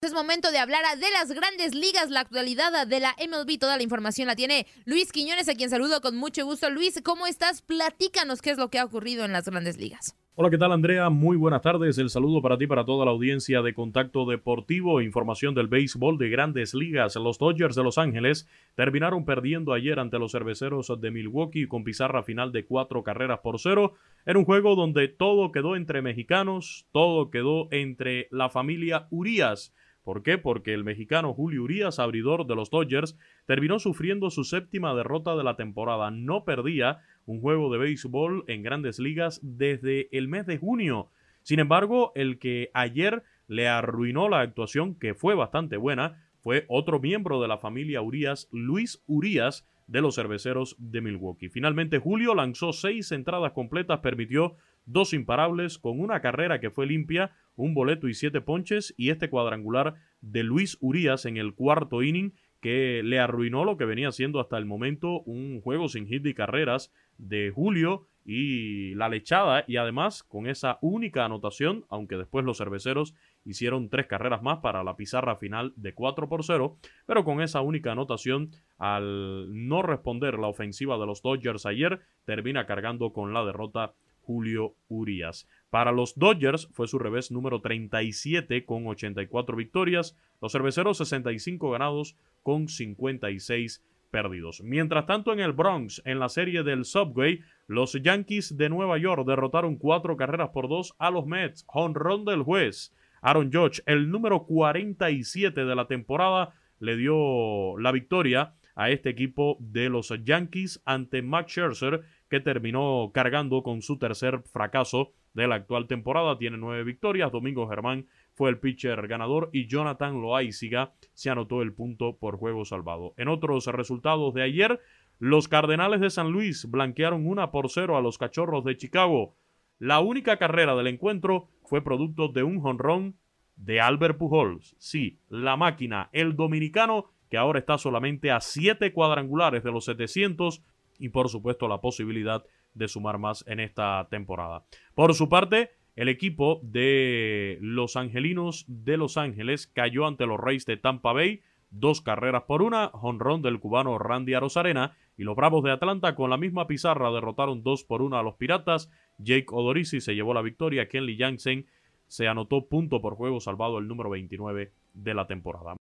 Es 0.04 0.12
momento 0.12 0.52
de 0.52 0.58
hablar 0.58 0.84
de 1.00 1.10
las 1.12 1.32
grandes 1.32 1.74
ligas, 1.74 2.10
la 2.10 2.20
actualidad 2.20 2.86
de 2.86 3.00
la 3.00 3.16
MLB. 3.18 3.58
Toda 3.58 3.78
la 3.78 3.84
información 3.84 4.28
la 4.28 4.36
tiene 4.36 4.68
Luis 4.84 5.14
Quiñones, 5.14 5.48
a 5.48 5.56
quien 5.56 5.70
saludo 5.70 6.02
con 6.02 6.18
mucho 6.18 6.44
gusto. 6.44 6.70
Luis, 6.70 7.02
¿cómo 7.06 7.26
estás? 7.26 7.62
Platícanos 7.62 8.42
qué 8.42 8.50
es 8.50 8.58
lo 8.58 8.70
que 8.70 8.80
ha 8.80 8.86
ocurrido 8.86 9.24
en 9.24 9.32
las 9.32 9.48
grandes 9.48 9.78
ligas. 9.78 10.14
Hola, 10.36 10.50
¿qué 10.50 10.58
tal 10.58 10.74
Andrea? 10.74 11.10
Muy 11.10 11.38
buenas 11.38 11.62
tardes. 11.62 11.98
El 12.00 12.10
saludo 12.10 12.42
para 12.42 12.58
ti, 12.58 12.68
para 12.68 12.84
toda 12.84 13.06
la 13.06 13.12
audiencia 13.12 13.62
de 13.62 13.74
Contacto 13.74 14.26
Deportivo. 14.26 15.00
Información 15.00 15.56
del 15.56 15.68
béisbol 15.68 16.18
de 16.18 16.30
grandes 16.30 16.74
ligas. 16.74 17.16
Los 17.16 17.38
Dodgers 17.38 17.76
de 17.76 17.84
Los 17.84 17.98
Ángeles 17.98 18.50
terminaron 18.76 19.24
perdiendo 19.24 19.72
ayer 19.72 20.00
ante 20.00 20.20
los 20.20 20.34
cerveceros 20.34 20.92
de 21.00 21.12
Milwaukee 21.12 21.68
con 21.68 21.86
pizarra 21.86 22.24
final 22.24 22.52
de 22.52 22.66
cuatro 22.66 23.04
carreras 23.04 23.40
por 23.40 23.58
cero. 23.58 23.94
Era 24.26 24.38
un 24.38 24.44
juego 24.44 24.76
donde 24.76 25.08
todo 25.08 25.54
quedó 25.54 25.78
entre 25.78 26.02
mexicanos, 26.02 26.88
todo 26.92 27.32
quedó 27.32 27.70
entre 27.72 28.28
la 28.32 28.50
familia 28.50 29.08
Urias. 29.10 29.74
¿Por 30.04 30.22
qué? 30.22 30.38
Porque 30.38 30.74
el 30.74 30.84
mexicano 30.84 31.34
Julio 31.34 31.64
Urias, 31.64 31.98
abridor 31.98 32.46
de 32.46 32.56
los 32.56 32.70
Dodgers, 32.70 33.18
terminó 33.46 33.80
sufriendo 33.80 34.30
su 34.30 34.44
séptima 34.44 34.94
derrota 34.94 35.36
de 35.36 35.44
la 35.44 35.56
temporada. 35.56 36.12
No 36.12 36.44
perdía 36.44 37.00
un 37.26 37.40
juego 37.40 37.72
de 37.72 37.80
béisbol 37.80 38.44
en 38.48 38.64
grandes 38.64 39.00
ligas 39.00 39.40
desde 39.42 40.10
el 40.16 40.28
mes 40.28 40.46
de 40.46 40.58
junio. 40.58 41.10
Sin 41.42 41.60
embargo, 41.60 42.12
el 42.16 42.38
que 42.38 42.70
ayer 42.74 43.24
le 43.48 43.68
arruinó 43.68 44.28
la 44.28 44.42
actuación, 44.42 44.96
que 44.96 45.14
fue 45.14 45.36
bastante 45.36 45.78
buena, 45.78 46.22
fue 46.40 46.66
otro 46.68 47.00
miembro 47.00 47.42
de 47.42 47.48
la 47.48 47.58
familia 47.58 48.02
Urias, 48.02 48.50
Luis 48.52 49.02
Urias, 49.08 49.66
de 49.88 50.02
los 50.02 50.16
cerveceros 50.16 50.76
de 50.80 51.02
Milwaukee. 51.02 51.50
Finalmente, 51.50 52.00
Julio 52.00 52.36
lanzó 52.36 52.74
seis 52.74 53.12
entradas 53.12 53.52
completas, 53.52 54.00
permitió 54.00 54.56
dos 54.86 55.14
imparables 55.14 55.78
con 55.78 56.00
una 56.00 56.22
carrera 56.22 56.60
que 56.60 56.72
fue 56.72 56.86
limpia, 56.86 57.32
un 57.56 57.74
boleto 57.74 58.08
y 58.08 58.14
siete 58.14 58.42
ponches 58.42 58.94
y 58.98 59.10
este 59.10 59.30
cuadrangular 59.30 59.96
de 60.22 60.44
Luis 60.44 60.78
Urías 60.82 61.26
en 61.26 61.38
el 61.38 61.54
cuarto 61.54 62.02
inning 62.04 62.34
que 62.64 63.02
le 63.04 63.20
arruinó 63.20 63.66
lo 63.66 63.76
que 63.76 63.86
venía 63.86 64.12
siendo 64.12 64.40
hasta 64.40 64.58
el 64.58 64.66
momento 64.66 65.22
un 65.24 65.60
juego 65.62 65.90
sin 65.90 66.08
hit 66.08 66.26
y 66.26 66.34
carreras 66.34 66.94
de 67.18 67.52
Julio 67.54 68.08
y 68.26 68.96
la 68.96 69.10
lechada 69.10 69.66
y 69.68 69.76
además 69.76 70.24
con 70.24 70.48
esa 70.48 70.78
única 70.82 71.26
anotación, 71.26 71.86
aunque 71.90 72.16
después 72.16 72.46
los 72.46 72.58
cerveceros 72.58 73.14
hicieron 73.46 73.90
tres 73.90 74.08
carreras 74.08 74.42
más 74.42 74.60
para 74.60 74.84
la 74.84 74.96
pizarra 74.96 75.36
final 75.36 75.74
de 75.76 75.94
4 75.94 76.30
por 76.30 76.44
0, 76.44 76.78
pero 77.06 77.24
con 77.24 77.42
esa 77.42 77.62
única 77.62 77.92
anotación 77.92 78.52
al 78.78 79.68
no 79.68 79.82
responder 79.82 80.40
la 80.40 80.48
ofensiva 80.48 80.98
de 80.98 81.06
los 81.06 81.22
Dodgers 81.22 81.66
ayer 81.66 82.02
termina 82.26 82.66
cargando 82.66 83.14
con 83.14 83.34
la 83.34 83.46
derrota 83.46 83.94
Julio 84.22 84.76
Urias. 84.88 85.48
Para 85.70 85.92
los 85.92 86.18
Dodgers 86.18 86.70
fue 86.72 86.88
su 86.88 87.00
revés 87.00 87.32
número 87.32 87.62
37 87.62 88.66
con 88.66 88.88
84 88.88 89.56
victorias, 89.56 90.18
los 90.42 90.52
cerveceros 90.52 90.98
65 90.98 91.72
ganados 91.72 92.16
con 92.42 92.68
56 92.68 93.84
perdidos. 94.12 94.62
Mientras 94.62 95.08
tanto 95.08 95.34
en 95.34 95.40
el 95.40 95.54
Bronx, 95.54 96.02
en 96.06 96.20
la 96.20 96.30
serie 96.30 96.62
del 96.62 96.86
Subway, 96.86 97.42
los 97.68 97.94
Yankees 97.94 98.56
de 98.56 98.70
Nueva 98.70 99.00
York 99.00 99.26
derrotaron 99.26 99.76
cuatro 99.78 100.16
carreras 100.16 100.50
por 100.50 100.70
dos 100.70 100.94
a 101.00 101.10
los 101.10 101.26
Mets, 101.26 101.66
honrón 101.68 102.24
del 102.24 102.44
juez. 102.44 102.94
Aaron 103.24 103.52
Judge, 103.54 103.82
el 103.86 104.12
número 104.12 104.46
47 104.46 105.64
de 105.64 105.76
la 105.76 105.88
temporada, 105.88 106.54
le 106.80 106.98
dio 106.98 107.78
la 107.80 107.94
victoria 107.94 108.54
a 108.76 108.90
este 108.90 109.10
equipo 109.10 109.56
de 109.62 109.88
los 109.88 110.14
Yankees 110.26 110.82
ante 110.84 111.22
Max 111.22 111.54
Scherzer, 111.54 112.02
que 112.30 112.42
terminó 112.42 113.12
cargando 113.14 113.64
con 113.64 113.82
su 113.82 113.98
tercer 113.98 114.42
fracaso 114.52 115.14
de 115.34 115.48
la 115.48 115.56
actual 115.56 115.88
temporada. 115.88 116.38
Tiene 116.38 116.58
nueve 116.58 116.84
victorias. 116.84 117.32
Domingo 117.32 117.70
Germán 117.70 118.08
fue 118.34 118.50
el 118.50 118.60
pitcher 118.60 119.08
ganador 119.08 119.50
y 119.54 119.68
Jonathan 119.68 120.22
Loaiziga 120.22 120.92
se 121.14 121.30
anotó 121.30 121.62
el 121.62 121.72
punto 121.72 122.18
por 122.18 122.36
juego 122.36 122.66
salvado. 122.66 123.14
En 123.16 123.30
otros 123.30 123.68
resultados 123.68 124.34
de 124.34 124.44
ayer, 124.44 124.82
los 125.20 125.48
Cardenales 125.48 126.02
de 126.02 126.10
San 126.10 126.32
Luis 126.32 126.70
blanquearon 126.70 127.26
una 127.26 127.52
por 127.52 127.70
cero 127.70 127.96
a 127.96 128.02
los 128.02 128.18
Cachorros 128.18 128.66
de 128.66 128.76
Chicago. 128.76 129.38
La 129.80 130.00
única 130.00 130.38
carrera 130.38 130.76
del 130.76 130.88
encuentro 130.88 131.50
fue 131.64 131.84
producto 131.84 132.28
de 132.28 132.44
un 132.44 132.60
jonrón 132.60 133.18
de 133.56 133.82
Albert 133.82 134.18
Pujols. 134.18 134.76
Sí, 134.80 135.20
la 135.30 135.58
máquina, 135.58 136.10
el 136.12 136.36
dominicano 136.36 137.06
que 137.30 137.38
ahora 137.38 137.60
está 137.60 137.78
solamente 137.78 138.32
a 138.32 138.40
siete 138.42 138.94
cuadrangulares 138.94 139.64
de 139.64 139.72
los 139.72 139.86
700 139.86 140.62
y 141.00 141.10
por 141.10 141.30
supuesto 141.30 141.68
la 141.68 141.82
posibilidad 141.82 142.44
de 142.74 142.88
sumar 142.88 143.18
más 143.18 143.44
en 143.48 143.60
esta 143.60 144.08
temporada. 144.10 144.66
Por 144.96 145.14
su 145.14 145.30
parte, 145.30 145.72
el 145.96 146.10
equipo 146.10 146.60
de 146.64 147.58
los 147.62 147.96
Angelinos 147.96 148.66
de 148.68 148.98
Los 148.98 149.18
Ángeles 149.18 149.68
cayó 149.68 150.08
ante 150.08 150.26
los 150.26 150.40
Reyes 150.40 150.66
de 150.66 150.78
Tampa 150.78 151.14
Bay, 151.14 151.42
dos 151.74 152.02
carreras 152.02 152.44
por 152.44 152.62
una, 152.62 152.90
jonrón 152.90 153.42
del 153.42 153.60
cubano 153.60 153.98
Randy 153.98 154.36
Arozarena 154.36 154.96
y 155.18 155.24
los 155.24 155.36
Bravos 155.36 155.64
de 155.64 155.72
Atlanta 155.72 156.16
con 156.16 156.30
la 156.30 156.38
misma 156.38 156.68
pizarra 156.68 157.12
derrotaron 157.12 157.64
dos 157.64 157.84
por 157.84 158.02
una 158.02 158.20
a 158.20 158.24
los 158.24 158.36
Piratas. 158.36 158.90
Jake 159.18 159.48
Odorizzi 159.52 160.00
se 160.00 160.16
llevó 160.16 160.34
la 160.34 160.42
victoria, 160.42 160.88
Kenley 160.88 161.18
Jansen 161.18 161.66
se 162.08 162.28
anotó 162.28 162.68
punto 162.68 163.02
por 163.02 163.16
juego 163.16 163.40
salvado 163.40 163.80
el 163.80 163.88
número 163.88 164.12
29 164.12 164.72
de 164.94 165.14
la 165.14 165.26
temporada. 165.26 165.76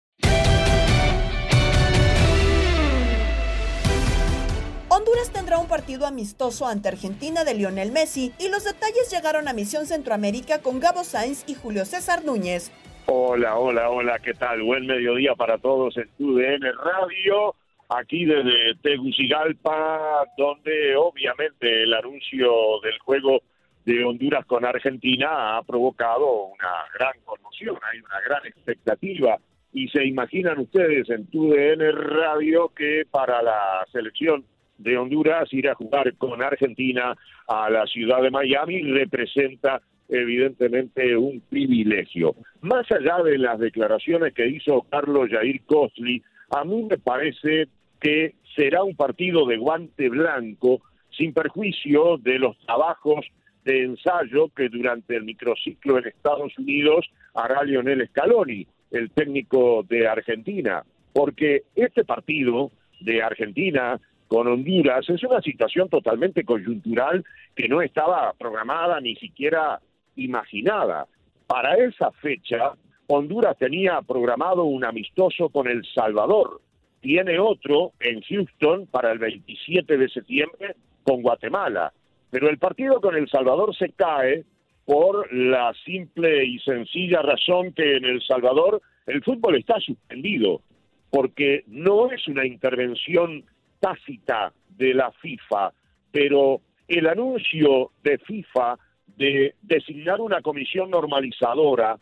Honduras 4.88 5.30
tendrá 5.32 5.58
un 5.58 5.68
partido 5.68 6.06
amistoso 6.06 6.66
ante 6.66 6.88
Argentina 6.88 7.44
de 7.44 7.54
Lionel 7.54 7.92
Messi 7.92 8.32
y 8.38 8.48
los 8.48 8.64
detalles 8.64 9.10
llegaron 9.10 9.48
a 9.48 9.52
Misión 9.52 9.86
Centroamérica 9.86 10.60
con 10.60 10.80
Gabo 10.80 11.04
Sainz 11.04 11.44
y 11.46 11.54
Julio 11.54 11.84
César 11.84 12.24
Núñez. 12.24 12.70
Hola, 13.06 13.56
hola, 13.56 13.90
hola, 13.90 14.18
¿qué 14.20 14.32
tal? 14.32 14.62
Buen 14.62 14.86
mediodía 14.86 15.34
para 15.34 15.58
todos 15.58 15.96
en 15.96 16.08
TUDN 16.16 16.62
Radio, 16.84 17.54
aquí 17.88 18.24
desde 18.24 18.76
Tegucigalpa, 18.80 20.24
donde 20.36 20.94
obviamente 20.94 21.82
el 21.82 21.94
anuncio 21.94 22.80
del 22.82 22.96
juego 23.00 23.42
de 23.84 24.04
Honduras 24.04 24.46
con 24.46 24.64
Argentina 24.64 25.56
ha 25.56 25.62
provocado 25.62 26.44
una 26.44 26.84
gran 26.96 27.14
conmoción, 27.24 27.76
hay 27.90 27.98
una 27.98 28.20
gran 28.24 28.46
expectativa 28.46 29.36
y 29.72 29.88
se 29.88 30.04
imaginan 30.06 30.60
ustedes 30.60 31.10
en 31.10 31.26
TUDN 31.26 31.80
Radio 31.92 32.68
que 32.68 33.02
para 33.10 33.42
la 33.42 33.84
selección 33.90 34.44
de 34.78 34.96
Honduras 34.96 35.52
ir 35.52 35.68
a 35.68 35.74
jugar 35.74 36.14
con 36.16 36.40
Argentina 36.40 37.16
a 37.48 37.68
la 37.68 37.84
ciudad 37.86 38.22
de 38.22 38.30
Miami 38.30 38.82
representa 38.82 39.80
evidentemente 40.12 41.16
un 41.16 41.40
privilegio. 41.40 42.34
Más 42.60 42.90
allá 42.92 43.22
de 43.22 43.38
las 43.38 43.58
declaraciones 43.58 44.34
que 44.34 44.46
hizo 44.46 44.82
Carlos 44.90 45.30
Jair 45.30 45.62
Costly, 45.64 46.22
a 46.50 46.64
mí 46.64 46.86
me 46.88 46.98
parece 46.98 47.68
que 48.00 48.34
será 48.54 48.82
un 48.82 48.94
partido 48.94 49.46
de 49.46 49.56
guante 49.56 50.08
blanco 50.08 50.82
sin 51.10 51.32
perjuicio 51.32 52.18
de 52.18 52.38
los 52.38 52.58
trabajos 52.60 53.26
de 53.64 53.84
ensayo 53.84 54.48
que 54.54 54.68
durante 54.68 55.16
el 55.16 55.24
microciclo 55.24 55.98
en 55.98 56.08
Estados 56.08 56.58
Unidos 56.58 57.08
hará 57.34 57.62
Lionel 57.62 58.06
Scaloni, 58.08 58.66
el 58.90 59.10
técnico 59.10 59.84
de 59.88 60.08
Argentina, 60.08 60.82
porque 61.12 61.62
este 61.74 62.04
partido 62.04 62.70
de 63.00 63.22
Argentina 63.22 64.00
con 64.28 64.48
Honduras 64.48 65.08
es 65.08 65.22
una 65.22 65.40
situación 65.40 65.88
totalmente 65.88 66.44
coyuntural 66.44 67.24
que 67.54 67.68
no 67.68 67.82
estaba 67.82 68.32
programada 68.38 69.00
ni 69.00 69.14
siquiera 69.16 69.80
imaginada. 70.16 71.06
Para 71.46 71.74
esa 71.76 72.10
fecha, 72.12 72.72
Honduras 73.06 73.56
tenía 73.58 74.00
programado 74.02 74.64
un 74.64 74.84
amistoso 74.84 75.48
con 75.48 75.68
El 75.68 75.84
Salvador. 75.94 76.60
Tiene 77.00 77.38
otro 77.38 77.92
en 78.00 78.22
Houston 78.22 78.86
para 78.86 79.12
el 79.12 79.18
27 79.18 79.96
de 79.96 80.08
septiembre 80.08 80.76
con 81.02 81.20
Guatemala. 81.22 81.92
Pero 82.30 82.48
el 82.48 82.58
partido 82.58 83.00
con 83.00 83.16
El 83.16 83.28
Salvador 83.28 83.76
se 83.76 83.90
cae 83.90 84.44
por 84.84 85.32
la 85.32 85.72
simple 85.84 86.44
y 86.44 86.58
sencilla 86.60 87.22
razón 87.22 87.72
que 87.72 87.96
en 87.96 88.04
El 88.04 88.22
Salvador 88.22 88.80
el 89.06 89.22
fútbol 89.22 89.56
está 89.56 89.78
suspendido, 89.80 90.62
porque 91.10 91.64
no 91.66 92.10
es 92.10 92.26
una 92.28 92.46
intervención 92.46 93.44
tácita 93.80 94.52
de 94.70 94.94
la 94.94 95.10
FIFA, 95.12 95.72
pero 96.10 96.60
el 96.88 97.06
anuncio 97.06 97.90
de 98.02 98.18
FIFA 98.18 98.78
de 99.16 99.54
designar 99.62 100.20
una 100.20 100.40
comisión 100.42 100.90
normalizadora 100.90 101.98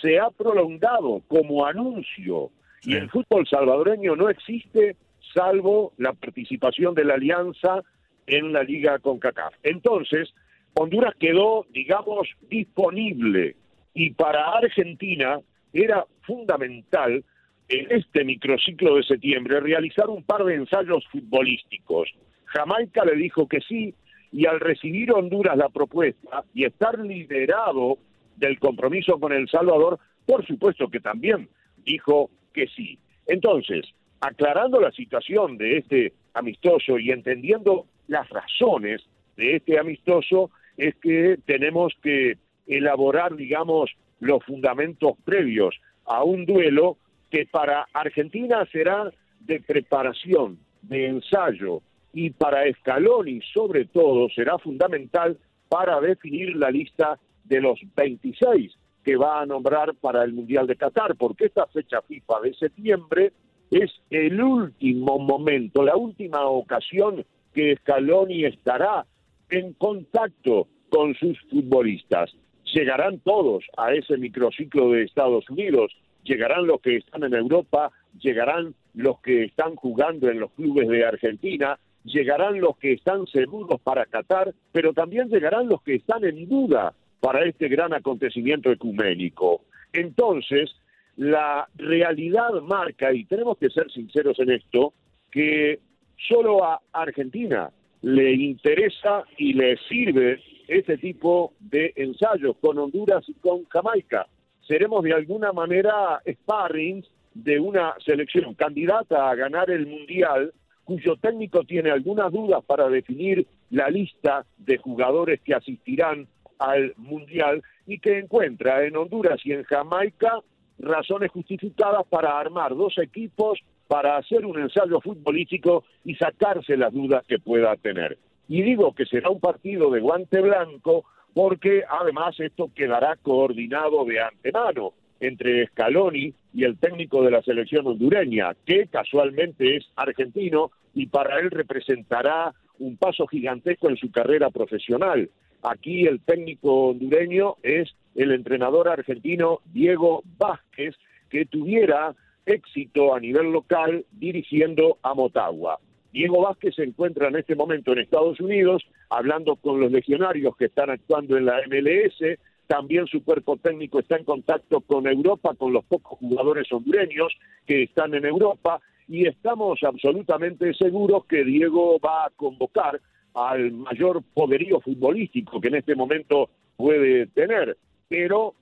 se 0.00 0.18
ha 0.18 0.30
prolongado 0.30 1.22
como 1.28 1.66
anuncio 1.66 2.50
y 2.82 2.94
el 2.94 3.10
fútbol 3.10 3.46
salvadoreño 3.46 4.16
no 4.16 4.30
existe 4.30 4.96
salvo 5.34 5.92
la 5.98 6.12
participación 6.12 6.94
de 6.94 7.04
la 7.04 7.14
alianza 7.14 7.82
en 8.26 8.52
la 8.52 8.62
liga 8.62 8.98
CONCACAF. 8.98 9.54
Entonces, 9.62 10.32
Honduras 10.74 11.14
quedó, 11.18 11.66
digamos, 11.70 12.28
disponible 12.48 13.56
y 13.92 14.10
para 14.10 14.52
Argentina 14.52 15.40
era 15.72 16.04
fundamental 16.22 17.24
en 17.68 17.86
este 17.90 18.24
microciclo 18.24 18.96
de 18.96 19.02
septiembre 19.04 19.60
realizar 19.60 20.08
un 20.08 20.22
par 20.22 20.44
de 20.44 20.54
ensayos 20.54 21.06
futbolísticos. 21.08 22.08
Jamaica 22.46 23.04
le 23.04 23.14
dijo 23.14 23.46
que 23.46 23.60
sí 23.60 23.94
y 24.32 24.46
al 24.46 24.60
recibir 24.60 25.12
Honduras 25.12 25.56
la 25.56 25.68
propuesta 25.68 26.44
y 26.54 26.64
estar 26.64 26.98
liderado 26.98 27.98
del 28.36 28.58
compromiso 28.58 29.18
con 29.18 29.32
El 29.32 29.48
Salvador, 29.48 29.98
por 30.26 30.46
supuesto 30.46 30.88
que 30.88 31.00
también 31.00 31.48
dijo 31.84 32.30
que 32.52 32.66
sí. 32.68 32.98
Entonces, 33.26 33.86
aclarando 34.20 34.80
la 34.80 34.92
situación 34.92 35.58
de 35.58 35.78
este 35.78 36.12
amistoso 36.34 36.98
y 36.98 37.10
entendiendo 37.10 37.86
las 38.06 38.28
razones 38.30 39.02
de 39.36 39.56
este 39.56 39.78
amistoso, 39.78 40.50
es 40.76 40.94
que 40.96 41.38
tenemos 41.46 41.92
que 42.02 42.38
elaborar, 42.66 43.36
digamos, 43.36 43.90
los 44.20 44.44
fundamentos 44.44 45.12
previos 45.24 45.74
a 46.06 46.22
un 46.22 46.44
duelo 46.44 46.98
que 47.30 47.46
para 47.46 47.86
Argentina 47.92 48.66
será 48.70 49.10
de 49.40 49.60
preparación, 49.60 50.58
de 50.82 51.06
ensayo, 51.06 51.82
y 52.12 52.30
para 52.30 52.70
Scaloni 52.72 53.40
sobre 53.54 53.84
todo 53.86 54.28
será 54.30 54.58
fundamental 54.58 55.38
para 55.68 56.00
definir 56.00 56.56
la 56.56 56.70
lista 56.70 57.18
de 57.44 57.60
los 57.60 57.78
26 57.96 58.72
que 59.04 59.16
va 59.16 59.40
a 59.40 59.46
nombrar 59.46 59.94
para 59.94 60.24
el 60.24 60.32
Mundial 60.32 60.66
de 60.66 60.76
Qatar, 60.76 61.16
porque 61.16 61.46
esta 61.46 61.66
fecha 61.66 62.02
FIFA 62.02 62.40
de 62.42 62.54
septiembre 62.54 63.32
es 63.70 63.90
el 64.10 64.42
último 64.42 65.18
momento, 65.18 65.82
la 65.82 65.96
última 65.96 66.44
ocasión 66.44 67.24
que 67.54 67.76
Scaloni 67.76 68.44
estará 68.44 69.06
en 69.48 69.72
contacto 69.74 70.68
con 70.88 71.14
sus 71.14 71.40
futbolistas. 71.48 72.30
Llegarán 72.74 73.20
todos 73.20 73.64
a 73.76 73.92
ese 73.94 74.16
microciclo 74.16 74.90
de 74.90 75.04
Estados 75.04 75.48
Unidos, 75.50 75.96
llegarán 76.24 76.66
los 76.66 76.80
que 76.80 76.96
están 76.96 77.24
en 77.24 77.34
Europa, 77.34 77.90
llegarán 78.20 78.74
los 78.94 79.20
que 79.20 79.44
están 79.44 79.76
jugando 79.76 80.28
en 80.28 80.40
los 80.40 80.52
clubes 80.52 80.88
de 80.88 81.04
Argentina, 81.04 81.78
llegarán 82.04 82.60
los 82.60 82.76
que 82.78 82.92
están 82.92 83.26
seguros 83.26 83.80
para 83.80 84.06
Qatar, 84.06 84.54
pero 84.72 84.92
también 84.92 85.28
llegarán 85.28 85.68
los 85.68 85.82
que 85.82 85.96
están 85.96 86.24
en 86.24 86.48
duda 86.48 86.94
para 87.20 87.44
este 87.44 87.68
gran 87.68 87.92
acontecimiento 87.92 88.70
ecuménico. 88.70 89.62
Entonces, 89.92 90.70
la 91.16 91.68
realidad 91.76 92.52
marca, 92.62 93.12
y 93.12 93.24
tenemos 93.24 93.58
que 93.58 93.68
ser 93.70 93.90
sinceros 93.90 94.38
en 94.38 94.52
esto, 94.52 94.94
que 95.30 95.80
solo 96.28 96.64
a 96.64 96.80
Argentina 96.92 97.70
le 98.02 98.32
interesa 98.32 99.24
y 99.36 99.52
le 99.52 99.76
sirve 99.88 100.40
este 100.68 100.96
tipo 100.98 101.52
de 101.58 101.92
ensayos 101.96 102.56
con 102.60 102.78
Honduras 102.78 103.28
y 103.28 103.34
con 103.34 103.64
Jamaica. 103.64 104.26
Seremos 104.66 105.02
de 105.02 105.12
alguna 105.12 105.52
manera 105.52 106.20
sparring 106.26 107.04
de 107.34 107.60
una 107.60 107.94
selección 108.04 108.54
candidata 108.54 109.30
a 109.30 109.34
ganar 109.34 109.70
el 109.70 109.86
Mundial, 109.86 110.52
cuyo 110.90 111.14
técnico 111.14 111.62
tiene 111.62 111.92
algunas 111.92 112.32
dudas 112.32 112.64
para 112.64 112.88
definir 112.88 113.46
la 113.70 113.88
lista 113.88 114.44
de 114.58 114.76
jugadores 114.78 115.40
que 115.40 115.54
asistirán 115.54 116.26
al 116.58 116.94
Mundial 116.96 117.62
y 117.86 118.00
que 118.00 118.18
encuentra 118.18 118.84
en 118.84 118.96
Honduras 118.96 119.38
y 119.44 119.52
en 119.52 119.62
Jamaica 119.62 120.40
razones 120.80 121.30
justificadas 121.30 122.04
para 122.08 122.36
armar 122.36 122.74
dos 122.74 122.98
equipos 122.98 123.60
para 123.86 124.16
hacer 124.16 124.44
un 124.44 124.58
ensayo 124.58 125.00
futbolístico 125.00 125.84
y 126.04 126.16
sacarse 126.16 126.76
las 126.76 126.92
dudas 126.92 127.24
que 127.24 127.38
pueda 127.38 127.76
tener. 127.76 128.18
Y 128.48 128.62
digo 128.62 128.92
que 128.92 129.06
será 129.06 129.30
un 129.30 129.38
partido 129.38 129.92
de 129.92 130.00
guante 130.00 130.40
blanco 130.40 131.04
porque 131.32 131.84
además 131.88 132.34
esto 132.40 132.68
quedará 132.74 133.14
coordinado 133.14 134.04
de 134.06 134.20
antemano 134.22 134.94
entre 135.20 135.68
Scaloni 135.68 136.34
y 136.52 136.64
el 136.64 136.78
técnico 136.78 137.22
de 137.22 137.30
la 137.30 137.42
selección 137.42 137.86
hondureña, 137.86 138.56
que 138.66 138.88
casualmente 138.88 139.76
es 139.76 139.88
argentino 139.94 140.72
y 140.94 141.06
para 141.06 141.38
él 141.40 141.50
representará 141.50 142.52
un 142.78 142.96
paso 142.96 143.26
gigantesco 143.26 143.88
en 143.88 143.96
su 143.96 144.10
carrera 144.10 144.50
profesional. 144.50 145.30
Aquí 145.62 146.06
el 146.06 146.20
técnico 146.20 146.88
hondureño 146.88 147.56
es 147.62 147.90
el 148.14 148.32
entrenador 148.32 148.88
argentino 148.88 149.60
Diego 149.66 150.22
Vázquez, 150.38 150.96
que 151.28 151.44
tuviera 151.46 152.14
éxito 152.46 153.14
a 153.14 153.20
nivel 153.20 153.52
local 153.52 154.04
dirigiendo 154.12 154.98
a 155.02 155.14
Motagua. 155.14 155.78
Diego 156.12 156.42
Vázquez 156.42 156.74
se 156.74 156.82
encuentra 156.82 157.28
en 157.28 157.36
este 157.36 157.54
momento 157.54 157.92
en 157.92 158.00
Estados 158.00 158.40
Unidos 158.40 158.82
hablando 159.10 159.56
con 159.56 159.80
los 159.80 159.92
legionarios 159.92 160.56
que 160.56 160.64
están 160.64 160.90
actuando 160.90 161.36
en 161.36 161.44
la 161.44 161.60
MLS, 161.68 162.38
también 162.66 163.06
su 163.06 163.24
cuerpo 163.24 163.56
técnico 163.56 163.98
está 163.98 164.16
en 164.16 164.24
contacto 164.24 164.80
con 164.80 165.06
Europa, 165.06 165.54
con 165.54 165.72
los 165.72 165.84
pocos 165.84 166.18
jugadores 166.18 166.70
hondureños 166.72 167.36
que 167.66 167.82
están 167.82 168.14
en 168.14 168.24
Europa 168.24 168.80
y 169.10 169.26
estamos 169.26 169.82
absolutamente 169.82 170.72
seguros 170.74 171.26
que 171.26 171.44
Diego 171.44 171.98
va 171.98 172.26
a 172.26 172.30
convocar 172.30 173.00
al 173.34 173.72
mayor 173.72 174.22
poderío 174.32 174.80
futbolístico 174.80 175.60
que 175.60 175.66
en 175.66 175.74
este 175.74 175.96
momento 175.96 176.48
puede 176.76 177.26
tener, 177.26 177.76
pero 178.08 178.54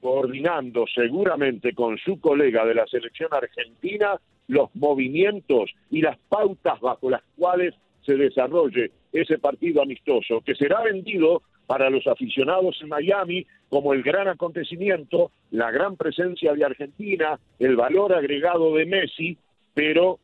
coordinando 0.00 0.86
seguramente 0.92 1.72
con 1.72 1.96
su 1.98 2.20
colega 2.20 2.66
de 2.66 2.74
la 2.74 2.86
selección 2.88 3.32
argentina 3.32 4.20
los 4.48 4.74
movimientos 4.74 5.70
y 5.88 6.02
las 6.02 6.18
pautas 6.28 6.80
bajo 6.80 7.08
las 7.08 7.22
cuales 7.38 7.72
se 8.04 8.16
desarrolle 8.16 8.90
ese 9.12 9.38
partido 9.38 9.82
amistoso, 9.82 10.40
que 10.40 10.56
será 10.56 10.82
vendido 10.82 11.42
para 11.68 11.90
los 11.90 12.08
aficionados 12.08 12.76
en 12.82 12.88
Miami 12.88 13.46
como 13.68 13.92
el 13.94 14.02
gran 14.02 14.26
acontecimiento, 14.26 15.30
la 15.52 15.70
gran 15.70 15.96
presencia 15.96 16.54
de 16.54 16.64
Argentina, 16.64 17.38
el 17.60 17.76
valor 17.76 18.12
agregado 18.12 18.74
de 18.74 18.84
Messi, 18.84 19.38
pero 19.74 20.18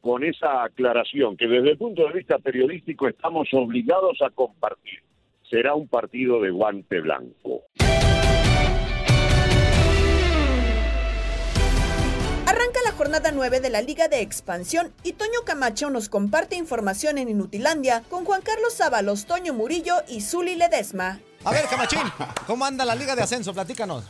con 0.00 0.22
esa 0.22 0.62
aclaración 0.62 1.36
que 1.36 1.48
desde 1.48 1.72
el 1.72 1.78
punto 1.78 2.06
de 2.06 2.12
vista 2.12 2.38
periodístico 2.38 3.08
estamos 3.08 3.48
obligados 3.52 4.18
a 4.22 4.30
compartir. 4.30 5.00
Será 5.50 5.74
un 5.74 5.88
partido 5.88 6.40
de 6.40 6.50
guante 6.50 7.00
blanco. 7.00 7.62
Arranca 12.46 12.80
la 12.84 12.92
jornada 12.96 13.32
9 13.32 13.60
de 13.60 13.70
la 13.70 13.82
Liga 13.82 14.08
de 14.08 14.20
Expansión 14.20 14.92
y 15.02 15.14
Toño 15.14 15.40
Camacho 15.44 15.90
nos 15.90 16.08
comparte 16.08 16.56
información 16.56 17.18
en 17.18 17.28
Inutilandia 17.28 18.02
con 18.08 18.24
Juan 18.24 18.42
Carlos 18.42 18.74
Sábalos, 18.74 19.26
Toño 19.26 19.54
Murillo 19.54 19.94
y 20.08 20.20
Zuli 20.20 20.54
Ledesma. 20.54 21.20
A 21.44 21.50
ver, 21.50 21.64
Camachín, 21.68 22.00
¿cómo 22.46 22.64
anda 22.64 22.84
la 22.84 22.94
Liga 22.94 23.14
de 23.14 23.22
Ascenso? 23.22 23.52
Platícanos. 23.52 24.04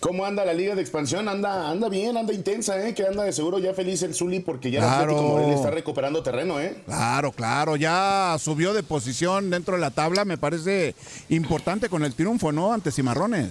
¿Cómo 0.00 0.24
anda 0.26 0.44
la 0.44 0.52
Liga 0.52 0.74
de 0.74 0.82
Expansión? 0.82 1.26
Anda, 1.28 1.70
anda 1.70 1.88
bien, 1.88 2.16
anda 2.16 2.32
intensa, 2.32 2.86
¿eh? 2.86 2.94
Que 2.94 3.06
anda 3.06 3.24
de 3.24 3.32
seguro 3.32 3.58
ya 3.58 3.72
feliz 3.74 4.02
el 4.02 4.14
Zuli 4.14 4.40
porque 4.40 4.70
ya 4.70 4.78
el 4.80 4.84
Claro. 4.84 5.02
Atlético 5.04 5.22
Morelia 5.28 5.54
está 5.54 5.70
recuperando 5.70 6.22
terreno, 6.22 6.60
¿eh? 6.60 6.76
Claro, 6.86 7.32
claro, 7.32 7.76
ya 7.76 8.36
subió 8.38 8.74
de 8.74 8.82
posición 8.82 9.50
dentro 9.50 9.74
de 9.74 9.80
la 9.80 9.90
tabla, 9.90 10.24
me 10.24 10.36
parece 10.38 10.94
importante 11.30 11.88
con 11.88 12.04
el 12.04 12.14
triunfo, 12.14 12.52
¿no? 12.52 12.72
Ante 12.72 12.92
Cimarrones. 12.92 13.50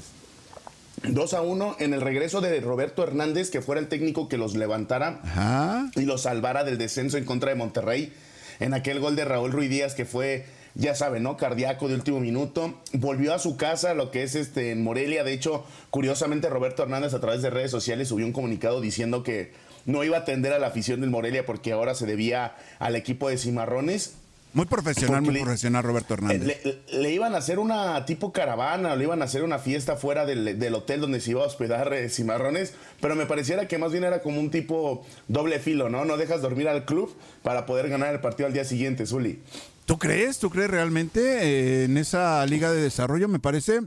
2 1.03 1.33
a 1.33 1.41
1 1.41 1.75
en 1.79 1.93
el 1.93 2.01
regreso 2.01 2.41
de 2.41 2.59
Roberto 2.61 3.03
Hernández, 3.03 3.49
que 3.51 3.61
fuera 3.61 3.81
el 3.81 3.89
técnico 3.89 4.29
que 4.29 4.37
los 4.37 4.55
levantara 4.55 5.91
y 5.95 6.01
los 6.01 6.21
salvara 6.21 6.63
del 6.63 6.77
descenso 6.77 7.17
en 7.17 7.25
contra 7.25 7.49
de 7.49 7.55
Monterrey. 7.55 8.13
En 8.59 8.73
aquel 8.73 8.99
gol 9.01 9.15
de 9.17 9.25
Raúl 9.25 9.51
Ruiz 9.51 9.69
Díaz, 9.69 9.93
que 9.95 10.05
fue, 10.05 10.45
ya 10.75 10.93
saben, 10.93 11.23
¿no? 11.23 11.37
Cardíaco 11.37 11.87
de 11.87 11.95
último 11.95 12.19
minuto. 12.19 12.73
Volvió 12.93 13.33
a 13.33 13.39
su 13.39 13.57
casa, 13.57 13.93
lo 13.93 14.11
que 14.11 14.23
es 14.23 14.35
este 14.35 14.71
en 14.71 14.83
Morelia. 14.83 15.23
De 15.23 15.33
hecho, 15.33 15.65
curiosamente, 15.89 16.49
Roberto 16.49 16.83
Hernández 16.83 17.13
a 17.13 17.21
través 17.21 17.41
de 17.41 17.49
redes 17.49 17.71
sociales 17.71 18.09
subió 18.09 18.25
un 18.25 18.33
comunicado 18.33 18.81
diciendo 18.81 19.23
que 19.23 19.53
no 19.85 20.03
iba 20.03 20.17
a 20.17 20.21
atender 20.21 20.51
a 20.53 20.59
la 20.59 20.67
afición 20.67 21.01
del 21.01 21.09
Morelia 21.09 21.45
porque 21.45 21.71
ahora 21.71 21.95
se 21.95 22.05
debía 22.05 22.55
al 22.79 22.95
equipo 22.95 23.29
de 23.29 23.37
Cimarrones. 23.37 24.15
Muy 24.53 24.65
profesional, 24.67 25.21
muy 25.21 25.33
le- 25.33 25.41
profesional 25.41 25.83
Roberto 25.83 26.13
Hernández. 26.13 26.43
Le, 26.63 26.99
le 27.01 27.11
iban 27.11 27.35
a 27.35 27.39
hacer 27.39 27.59
una 27.59 28.05
tipo 28.05 28.31
caravana, 28.31 28.95
le 28.95 29.03
iban 29.03 29.21
a 29.21 29.25
hacer 29.25 29.43
una 29.43 29.59
fiesta 29.59 29.97
fuera 29.97 30.25
del, 30.25 30.57
del 30.57 30.73
hotel 30.75 31.01
donde 31.01 31.19
se 31.19 31.31
iba 31.31 31.43
a 31.43 31.45
hospedar 31.47 31.93
eh, 31.93 32.07
Cimarrones, 32.09 32.73
pero 33.01 33.15
me 33.15 33.25
pareciera 33.25 33.67
que 33.67 33.77
más 33.77 33.91
bien 33.91 34.05
era 34.05 34.21
como 34.21 34.39
un 34.39 34.51
tipo 34.51 35.05
doble 35.27 35.59
filo, 35.59 35.89
¿no? 35.89 36.05
No 36.05 36.15
dejas 36.15 36.41
dormir 36.41 36.69
al 36.69 36.85
club 36.85 37.13
para 37.43 37.65
poder 37.65 37.89
ganar 37.89 38.13
el 38.13 38.21
partido 38.21 38.47
al 38.47 38.53
día 38.53 38.63
siguiente, 38.63 39.05
Zuli. 39.05 39.41
¿Tú 39.85 39.97
crees? 39.99 40.39
¿Tú 40.39 40.49
crees 40.49 40.69
realmente 40.69 41.21
eh, 41.43 41.83
en 41.85 41.97
esa 41.97 42.45
liga 42.45 42.71
de 42.71 42.81
desarrollo? 42.81 43.27
Me 43.27 43.39
parece. 43.39 43.81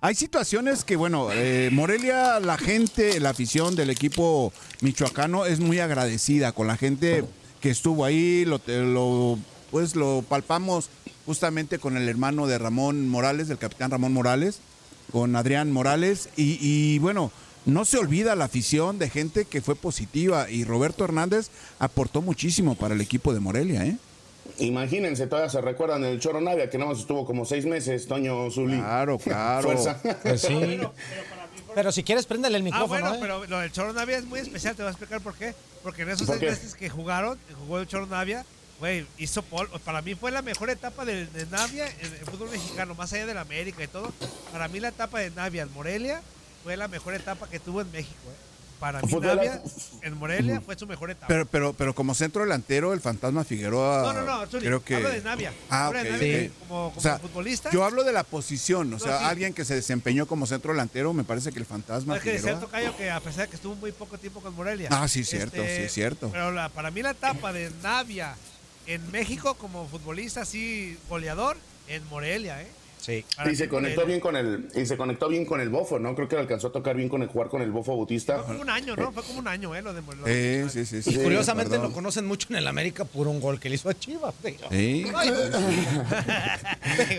Hay 0.00 0.14
situaciones 0.14 0.84
que, 0.84 0.96
bueno, 0.96 1.28
eh, 1.32 1.70
Morelia, 1.72 2.40
la 2.40 2.58
gente, 2.58 3.20
la 3.20 3.30
afición 3.30 3.74
del 3.76 3.88
equipo 3.90 4.52
michoacano 4.80 5.46
es 5.46 5.60
muy 5.60 5.78
agradecida 5.78 6.52
con 6.52 6.66
la 6.66 6.76
gente 6.76 7.24
que 7.60 7.70
estuvo 7.70 8.04
ahí, 8.04 8.44
lo, 8.44 8.60
lo- 8.66 9.38
pues 9.70 9.96
lo 9.96 10.22
palpamos 10.28 10.90
justamente 11.24 11.78
con 11.78 11.96
el 11.96 12.08
hermano 12.08 12.46
de 12.46 12.58
Ramón 12.58 13.08
Morales, 13.08 13.48
del 13.48 13.56
capitán 13.58 13.90
Ramón 13.90 14.12
Morales, 14.12 14.58
con 15.10 15.34
Adrián 15.36 15.72
Morales, 15.72 16.28
y, 16.36 16.58
y, 16.60 16.98
bueno, 16.98 17.32
no 17.64 17.84
se 17.86 17.96
olvida 17.96 18.36
la 18.36 18.44
afición 18.44 18.98
de 18.98 19.08
gente 19.08 19.46
que 19.46 19.62
fue 19.62 19.74
positiva 19.74 20.50
y 20.50 20.64
Roberto 20.64 21.04
Hernández 21.04 21.48
aportó 21.78 22.20
muchísimo 22.20 22.74
para 22.74 22.94
el 22.94 23.00
equipo 23.00 23.32
de 23.32 23.40
Morelia, 23.40 23.86
¿eh? 23.86 23.96
Imagínense, 24.58 25.26
todavía 25.26 25.50
se 25.50 25.60
recuerdan 25.60 26.02
del 26.02 26.20
Choro 26.20 26.40
Navia, 26.40 26.70
que 26.70 26.78
nada 26.78 26.90
más 26.92 27.00
estuvo 27.00 27.24
como 27.26 27.44
seis 27.44 27.66
meses, 27.66 28.06
Toño 28.06 28.50
Zuli. 28.50 28.76
Claro, 28.78 29.18
claro. 29.18 29.62
Fuerza. 29.62 29.98
Pues 30.22 30.42
sí. 30.42 30.80
Pero 31.74 31.90
si 31.90 32.04
quieres, 32.04 32.24
préndele 32.26 32.56
el 32.58 32.62
Ah, 32.62 32.64
micrófono. 32.64 32.88
bueno, 33.00 33.14
¿eh? 33.14 33.18
pero 33.20 33.44
lo 33.46 33.58
del 33.58 33.72
Choro 33.72 33.92
Navia 33.92 34.16
es 34.18 34.24
muy 34.24 34.38
especial, 34.40 34.76
te 34.76 34.82
voy 34.82 34.88
a 34.88 34.90
explicar 34.92 35.20
por 35.20 35.34
qué. 35.34 35.54
Porque 35.82 36.02
en 36.02 36.10
esos 36.10 36.26
¿Por 36.26 36.38
seis 36.38 36.40
qué? 36.40 36.50
meses 36.56 36.74
que 36.76 36.88
jugaron, 36.88 37.38
jugó 37.60 37.80
el 37.80 37.88
Choro 37.88 38.06
Navia, 38.06 38.44
güey, 38.78 39.06
hizo 39.18 39.42
pol. 39.42 39.68
Para 39.84 40.00
mí 40.00 40.14
fue 40.14 40.30
la 40.30 40.40
mejor 40.42 40.70
etapa 40.70 41.04
de, 41.04 41.26
de 41.26 41.46
Navia 41.46 41.86
en 42.00 42.12
el 42.12 42.18
fútbol 42.26 42.50
mexicano, 42.50 42.94
más 42.94 43.12
allá 43.12 43.26
de 43.26 43.34
la 43.34 43.40
América 43.40 43.82
y 43.82 43.88
todo. 43.88 44.12
Para 44.52 44.68
mí 44.68 44.78
la 44.78 44.88
etapa 44.88 45.18
de 45.18 45.30
Navia 45.30 45.62
en 45.62 45.72
Morelia 45.72 46.22
fue 46.62 46.76
la 46.76 46.86
mejor 46.86 47.14
etapa 47.14 47.48
que 47.48 47.58
tuvo 47.58 47.80
en 47.80 47.90
México, 47.90 48.14
¿eh? 48.30 48.53
Para 48.92 49.00
mí 49.00 49.12
la- 49.20 49.34
Navia 49.34 49.62
en 50.02 50.18
Morelia 50.18 50.60
fue 50.60 50.76
su 50.78 50.86
mejor 50.86 51.10
etapa. 51.10 51.26
Pero, 51.26 51.46
pero, 51.46 51.72
pero 51.72 51.94
como 51.94 52.14
centro 52.14 52.42
delantero, 52.42 52.92
el 52.92 53.00
fantasma 53.00 53.42
Figueroa. 53.44 54.02
No, 54.02 54.12
no, 54.12 54.22
no, 54.40 54.46
Zuli, 54.46 54.66
creo 54.66 54.84
que. 54.84 54.96
hablo 54.96 55.08
de 55.08 55.22
Navia. 55.22 55.52
Ah, 55.70 55.86
Hablo 55.86 56.02
de 56.02 56.04
ok, 56.08 56.12
Navia 56.12 56.46
ok. 56.46 56.52
como- 56.68 56.84
como 56.88 56.98
O 56.98 57.00
sea, 57.00 57.18
futbolista. 57.18 57.70
Yo 57.70 57.84
hablo 57.84 58.04
de 58.04 58.12
la 58.12 58.24
posición, 58.24 58.88
o 58.88 58.90
No, 58.90 58.98
sea, 58.98 59.18
sí. 59.20 59.24
alguien 59.24 59.54
que 59.54 59.64
se 59.64 59.74
desempeñó 59.74 60.26
como 60.26 60.46
centro 60.46 60.72
delantero, 60.72 61.12
me 61.14 61.24
parece 61.24 61.50
que 61.52 61.58
el 61.58 61.66
fantasma 61.66 62.12
No, 62.14 62.16
es 62.18 62.22
que 62.22 62.36
Figueroa. 62.38 62.60
Tocayo 62.60 62.96
que 62.96 63.10
a 63.10 63.20
pesar 63.20 63.44
de 63.44 63.48
que 63.50 63.56
estuvo 63.56 63.74
muy 63.76 63.92
poco 63.92 64.18
tiempo 64.18 64.40
con 64.40 64.54
Morelia. 64.54 64.88
Ah, 64.92 65.08
sí, 65.08 65.24
cierto, 65.24 65.56
sí, 65.62 65.68
es 65.68 65.92
cierto. 65.92 66.28
Pero 66.30 66.52
la- 66.52 66.68
para 66.68 66.90
mí 66.90 67.00
la 67.02 67.10
etapa 67.12 67.52
de 67.52 67.70
Navia 67.82 68.36
en 68.86 69.10
México 69.10 69.54
como 69.54 69.88
futbolista 69.88 70.42
así 70.42 70.98
goleador 71.08 71.56
en 71.88 72.06
Morelia, 72.08 72.60
¿eh? 72.60 72.68
Sí. 73.04 73.24
Y 73.50 73.54
se 73.56 73.68
conectó 73.68 74.06
bien 74.06 74.20
con 74.20 74.34
el 74.36 74.68
y 74.74 74.86
se 74.86 74.96
conectó 74.96 75.28
bien 75.28 75.44
con 75.44 75.60
el 75.60 75.68
Bofo, 75.68 75.98
¿no? 75.98 76.14
Creo 76.14 76.26
que 76.28 76.36
le 76.36 76.42
alcanzó 76.42 76.68
a 76.68 76.72
tocar 76.72 76.96
bien 76.96 77.08
con 77.08 77.20
el 77.22 77.28
jugar 77.28 77.48
con 77.48 77.60
el 77.60 77.70
Bofo 77.70 77.96
Bautista. 77.96 78.36
Fue 78.38 78.46
como 78.46 78.62
un 78.62 78.70
año, 78.70 78.96
¿no? 78.96 79.12
Fue 79.12 79.22
como 79.22 79.40
un 79.40 79.48
año, 79.48 79.74
¿eh? 79.74 79.82
Lo 79.82 79.92
de 79.92 80.00
lo 80.00 80.70
Sí, 80.70 80.84
sí, 80.86 81.02
sí. 81.02 81.10
Y 81.10 81.16
curiosamente 81.22 81.70
perdón. 81.72 81.88
lo 81.88 81.92
conocen 81.94 82.24
mucho 82.26 82.46
en 82.50 82.56
el 82.56 82.66
América 82.66 83.04
por 83.04 83.28
un 83.28 83.40
gol 83.40 83.60
que 83.60 83.68
le 83.68 83.74
hizo 83.74 83.88
a 83.90 83.94
Chivas. 83.94 84.34
digo. 84.42 84.68
Sí. 84.70 85.04
Ay, 85.14 85.28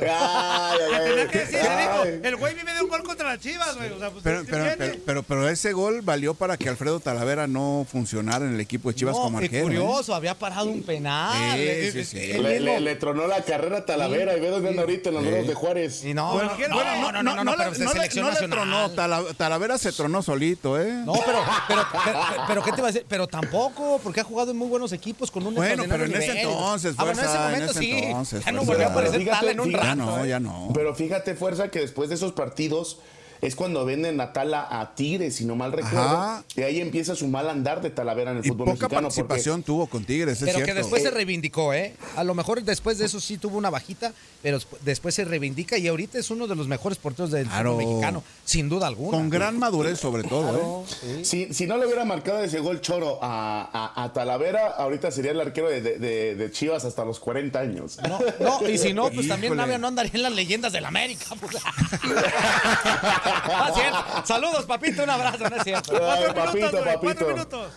Ay, 0.09 0.77
Tenía 1.05 1.27
que 1.27 1.37
decir, 1.39 1.59
le 1.59 1.81
dijo, 1.81 2.27
el 2.27 2.35
güey 2.37 2.55
vive 2.55 2.73
de 2.73 2.81
un 2.81 2.89
gol 2.89 3.03
contra 3.03 3.29
las 3.29 3.39
chivas, 3.39 3.75
güey. 3.77 3.91
O 3.91 3.99
sea, 3.99 4.09
pues, 4.11 4.23
Pero, 4.23 4.41
¿sí 4.41 4.47
pero, 4.49 4.65
pero, 4.77 4.93
pero, 5.05 5.23
pero 5.23 5.49
ese 5.49 5.73
gol 5.73 6.01
valió 6.01 6.33
para 6.33 6.57
que 6.57 6.69
Alfredo 6.69 6.99
Talavera 6.99 7.47
no 7.47 7.85
funcionara 7.89 8.45
en 8.45 8.53
el 8.55 8.59
equipo 8.59 8.89
de 8.89 8.95
Chivas 8.95 9.15
No, 9.15 9.21
como 9.23 9.37
arquero. 9.39 9.57
¿eh? 9.59 9.63
curioso, 9.63 10.13
había 10.15 10.35
parado 10.37 10.65
un 10.69 10.83
penal. 10.83 11.33
Sí, 11.55 11.61
Eh, 11.61 11.89
sí, 11.91 11.99
eh, 11.99 12.05
sí. 12.05 12.31
él 12.31 12.43
Le, 12.43 12.59
le- 12.59 12.79
le 12.79 12.95
tronó 12.95 13.27
la 13.27 13.41
carrera 13.43 13.77
a 13.79 13.85
Talavera 13.85 14.35
y 14.37 14.39
ve 14.39 14.49
dónde 14.49 14.69
anda 14.69 14.81
ahorita 14.81 15.09
en 15.09 15.15
los 15.15 15.23
de 15.47 15.53
Juárez. 15.53 15.74
Y 15.75 16.13
no, 16.13 16.33
Bueno, 16.33 16.51
no, 16.69 16.75
bueno, 16.75 17.11
no, 17.11 17.11
no, 17.11 17.35
no, 17.35 17.43
no, 17.43 17.51
le- 17.51 17.57
pero 17.57 17.69
le- 17.71 17.87
selección 17.91 18.27
no 18.33 18.49
tronó, 18.49 18.91
Tala- 18.91 19.23
Talavera 19.35 19.77
se 19.77 19.91
tronó 19.91 20.21
solito, 20.21 20.79
¿eh? 20.79 20.91
No, 21.05 21.13
pero, 21.25 21.39
pero, 21.67 21.81
pero, 22.03 22.19
pero, 22.47 22.63
¿qué 22.63 22.71
te 22.71 22.77
iba 22.79 22.87
a 22.87 22.91
decir? 22.91 23.05
Pero 23.09 23.27
tampoco, 23.27 23.99
porque 24.03 24.21
ha 24.21 24.23
jugado 24.23 24.51
en 24.51 24.57
muy 24.57 24.67
buenos 24.69 24.91
equipos 24.93 25.29
con 25.29 25.45
un 25.45 25.53
Bueno, 25.55 25.83
pero 25.89 26.05
en 26.05 26.11
ese 26.15 26.19
nivel. 26.33 26.37
entonces, 26.47 26.95
Ah, 26.97 27.03
bueno, 27.03 27.19
en 27.19 27.25
ese 27.25 27.27
fuerza, 27.27 27.45
en 27.47 27.51
momento 27.51 27.71
ese 27.71 27.79
sí. 27.79 27.91
entonces, 27.91 28.45
ya 28.45 28.51
no 28.51 28.57
fuerza. 28.63 28.71
volvió 28.71 28.87
a 28.87 28.91
aparecer 28.91 29.25
Tala 29.29 29.51
en 29.51 29.59
un 29.59 29.73
rato. 29.73 29.85
Ya 29.85 29.95
no, 29.95 30.23
¿eh? 30.25 30.29
ya 30.29 30.39
no. 30.39 30.69
Pero 30.73 30.95
fíjate, 30.95 31.35
Fuerza, 31.35 31.67
que 31.69 31.79
después 31.79 32.09
de 32.09 32.15
esos 32.15 32.31
partidos 32.31 32.99
es 33.41 33.55
cuando 33.55 33.85
venden 33.85 34.19
a 34.21 34.33
Tala 34.33 34.67
a 34.69 34.95
Tigres, 34.95 35.35
si 35.35 35.45
no 35.45 35.55
mal 35.55 35.71
recuerdo. 35.71 35.99
Ajá. 35.99 36.43
Y 36.55 36.61
ahí 36.61 36.79
empieza 36.81 37.15
su 37.15 37.27
mal 37.27 37.49
andar 37.49 37.81
de 37.81 37.89
Talavera 37.89 38.31
en 38.31 38.37
el 38.37 38.45
Y 38.45 38.49
fútbol 38.49 38.65
poca 38.67 38.71
mexicano. 38.87 39.07
porque- 39.09 39.21
participación 39.23 39.63
tuvo 39.63 39.87
con 39.87 40.03
Tigres, 40.05 40.33
es 40.37 40.39
Pero 40.45 40.57
cierto. 40.57 40.65
que 40.73 40.73
después 40.79 41.01
Eh, 41.01 41.05
se 41.05 41.11
reivindicó, 41.11 41.73
¿eh? 41.73 41.93
A 42.15 42.23
lo 42.23 42.33
mejor 42.33 42.61
después 42.63 42.97
de 42.97 43.05
eso 43.05 43.19
sí 43.19 43.37
tuvo 43.37 43.57
una 43.57 43.69
bajita, 43.69 44.13
pero 44.41 44.59
desp- 44.59 44.77
después 44.81 45.13
se 45.15 45.25
reivindica 45.25 45.77
y 45.77 45.87
ahorita 45.87 46.17
es 46.19 46.29
uno 46.31 46.47
de 46.47 46.55
los 46.55 46.67
mejores 46.67 46.97
porteros 46.97 47.31
del 47.31 47.47
Claro. 47.47 47.73
fútbol 47.75 47.85
mexicano, 47.87 48.23
sin 48.45 48.69
duda 48.69 48.87
alguna. 48.87 49.17
Con 49.17 49.29
gran 49.29 49.57
madurez 49.59 49.99
sobre 49.99 50.23
todo, 50.23 50.85
¿eh? 51.03 51.23
Si, 51.25 51.53
si 51.53 51.67
no 51.67 51.77
le 51.77 51.85
hubiera 51.85 52.05
marcado 52.05 52.43
ese 52.43 52.59
gol 52.59 52.81
choro 52.81 53.19
a, 53.21 53.69
a- 53.95 54.03
a 54.03 54.13
Talavera, 54.13 54.67
ahorita 54.77 55.11
sería 55.11 55.31
el 55.31 55.41
arquero 55.41 55.69
de, 55.69 55.81
de- 55.81 55.99
de- 55.99 56.35
de 56.35 56.51
Chivas 56.51 56.85
hasta 56.85 57.03
los 57.05 57.19
40 57.19 57.59
años. 57.59 57.97
No, 58.07 58.19
no, 58.39 58.69
y 58.69 58.77
si 58.77 58.93
no, 58.93 59.09
pues 59.11 59.27
también. 59.27 59.55
Navia 59.55 59.77
no 59.77 59.87
andaría 59.87 60.11
en 60.15 60.21
las 60.23 60.33
leyendas 60.33 60.73
del 60.73 60.85
América. 60.85 61.25
pues. 61.39 61.55
Ah, 63.25 63.71
cierto. 63.73 64.03
Saludos, 64.25 64.65
papito, 64.65 65.03
un 65.03 65.09
abrazo, 65.09 65.49
no 65.49 65.55
es 65.55 65.63
cierto. 65.63 65.91
Ay, 65.93 65.99
Cuatro 66.25 66.33
papito, 66.35 66.53
minutos, 66.55 66.71
güey, 66.71 66.85
papito. 66.85 67.01
cuatro 67.01 67.27
minutos. 67.29 67.71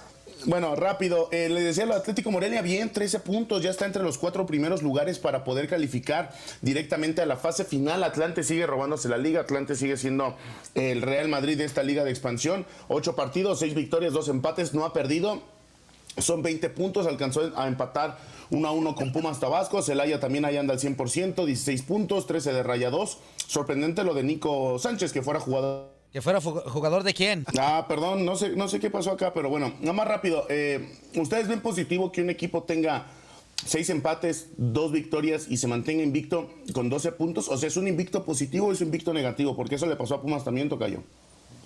Bueno, 0.45 0.77
rápido. 0.77 1.29
Eh, 1.33 1.49
le 1.49 1.61
decía 1.63 1.83
al 1.85 1.93
Atlético 1.93 2.31
Morelia, 2.31 2.63
bien, 2.63 2.93
13 2.93 3.19
puntos. 3.21 3.61
Ya 3.63 3.71
está 3.71 3.87
entre 3.87 4.03
los 4.05 4.19
cuatro 4.19 4.47
primeros 4.47 4.83
lugares 4.83 5.19
para 5.19 5.43
poder 5.43 5.69
calificar 5.69 6.31
directamente 6.63 7.21
a 7.21 7.27
la 7.27 7.37
fase 7.37 7.65
final. 7.65 8.05
Atlante 8.05 8.45
sigue 8.45 8.65
robándose 8.67 9.09
la 9.09 9.19
liga. 9.19 9.41
Atlante 9.41 9.75
sigue 9.75 9.97
siendo 9.97 10.37
el 10.77 11.03
Real 11.03 11.27
Madrid 11.29 11.59
de 11.59 11.65
esta 11.65 11.83
liga 11.83 12.05
de 12.05 12.11
expansión. 12.11 12.67
Ocho 12.87 13.17
partidos, 13.17 13.59
seis 13.59 13.75
victorias, 13.75 14.13
dos 14.13 14.29
empates. 14.29 14.75
No 14.75 14.85
ha 14.85 14.93
perdido. 14.93 15.43
Son 16.19 16.43
20 16.43 16.71
puntos, 16.71 17.07
alcanzó 17.07 17.53
a 17.57 17.67
empatar 17.69 18.19
1 18.51 18.69
a 18.69 18.73
1 18.73 18.95
con 18.95 19.13
Pumas 19.13 19.41
Tabasco. 19.41 19.83
Celaya 19.83 20.21
también 20.21 20.45
ahí 20.45 20.57
anda 20.57 20.75
al 20.75 20.81
100%, 20.81 21.45
16 21.45 21.83
puntos, 21.83 22.27
13 22.27 22.53
de 22.53 22.63
raya 22.63 22.91
2. 22.91 23.19
Sorprendente 23.47 24.05
lo 24.05 24.15
de 24.15 24.23
Nico 24.23 24.79
Sánchez, 24.79 25.13
que 25.13 25.23
fuera 25.23 25.41
jugador. 25.41 25.97
¿Que 26.13 26.23
fuera 26.23 26.41
fu- 26.41 26.61
jugador 26.61 27.03
de 27.03 27.13
quién? 27.13 27.45
Ah, 27.59 27.85
perdón, 27.87 28.25
no 28.25 28.35
sé, 28.37 28.51
no 28.51 28.67
sé 28.69 28.81
qué 28.81 28.89
pasó 28.91 29.11
acá, 29.11 29.35
pero 29.35 29.51
bueno, 29.51 29.75
nada 29.81 29.93
más 29.93 30.09
rápido. 30.09 30.47
eh, 30.49 30.97
¿Ustedes 31.15 31.49
ven 31.49 31.61
positivo 31.61 32.11
que 32.11 32.23
un 32.23 32.31
equipo 32.31 32.63
tenga 32.63 33.07
seis 33.67 33.91
empates, 33.91 34.47
dos 34.57 34.91
victorias 34.91 35.47
y 35.51 35.59
se 35.59 35.67
mantenga 35.67 36.03
invicto 36.03 36.51
con 36.73 36.89
12 36.89 37.13
puntos? 37.13 37.49
O 37.49 37.59
sea, 37.59 37.69
¿es 37.69 37.77
un 37.77 37.87
invicto 37.89 38.25
positivo 38.25 38.69
o 38.69 38.73
es 38.73 38.81
un 38.81 38.87
invicto 38.87 39.13
negativo? 39.13 39.55
Porque 39.55 39.75
eso 39.75 39.85
le 39.87 39.97
pasó 39.97 40.15
a 40.15 40.23
Pumas 40.23 40.45
también, 40.45 40.71
Tocayo. 40.71 41.03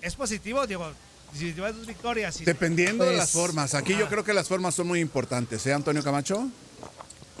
Es 0.01 0.15
positivo, 0.15 0.67
digo. 0.67 0.87
Si 1.33 1.53
llevas 1.53 1.75
dos 1.77 1.87
victorias. 1.87 2.41
y- 2.41 2.45
Dependiendo 2.45 3.05
de 3.05 3.15
las 3.15 3.31
formas. 3.31 3.73
Aquí 3.75 3.95
yo 3.97 4.07
creo 4.09 4.23
que 4.25 4.33
las 4.33 4.49
formas 4.49 4.75
son 4.75 4.87
muy 4.87 4.99
importantes, 4.99 5.65
¿eh, 5.67 5.73
Antonio 5.73 6.03
Camacho? 6.03 6.49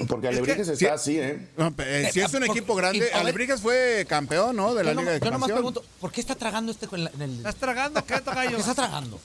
Porque 0.07 0.27
Alebrijes 0.27 0.67
que- 0.67 0.73
está 0.73 0.85
sí. 0.97 1.11
así, 1.13 1.19
¿eh? 1.19 1.49
No, 1.55 1.73
eh, 1.77 2.09
si 2.11 2.19
es 2.21 2.33
un 2.33 2.39
Por- 2.41 2.49
equipo 2.49 2.73
y, 2.73 2.77
grande, 2.77 3.11
Alebrijes 3.13 3.61
fue 3.61 4.05
campeón, 4.09 4.55
¿no? 4.55 4.73
De 4.73 4.83
la 4.83 4.91
Yo, 4.91 4.95
no- 4.95 5.01
Liga 5.01 5.13
de 5.13 5.19
yo 5.19 5.31
nomás 5.31 5.51
pregunto, 5.51 5.83
¿por 6.01 6.11
qué 6.11 6.19
está 6.21 6.35
tragando 6.35 6.71
este 6.71 6.87
con 6.87 7.03
la- 7.03 7.11
en 7.11 7.21
el... 7.21 7.37
¿Estás 7.37 7.55
tragando 7.55 8.03
qué, 8.05 8.15
está 8.15 8.73
tragando? 8.73 9.19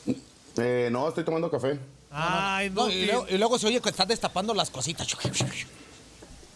Eh, 0.59 0.89
no, 0.93 1.09
estoy 1.09 1.25
tomando 1.25 1.51
café. 1.51 1.79
Ay, 2.11 2.69
no. 2.71 2.87
No, 2.87 2.91
y, 2.93 3.07
luego, 3.07 3.27
y 3.31 3.39
luego 3.39 3.59
se 3.59 3.67
oye 3.67 3.81
que 3.81 3.89
está 3.89 4.05
destapando 4.05 4.53
las 4.55 4.71
cositas. 4.71 5.07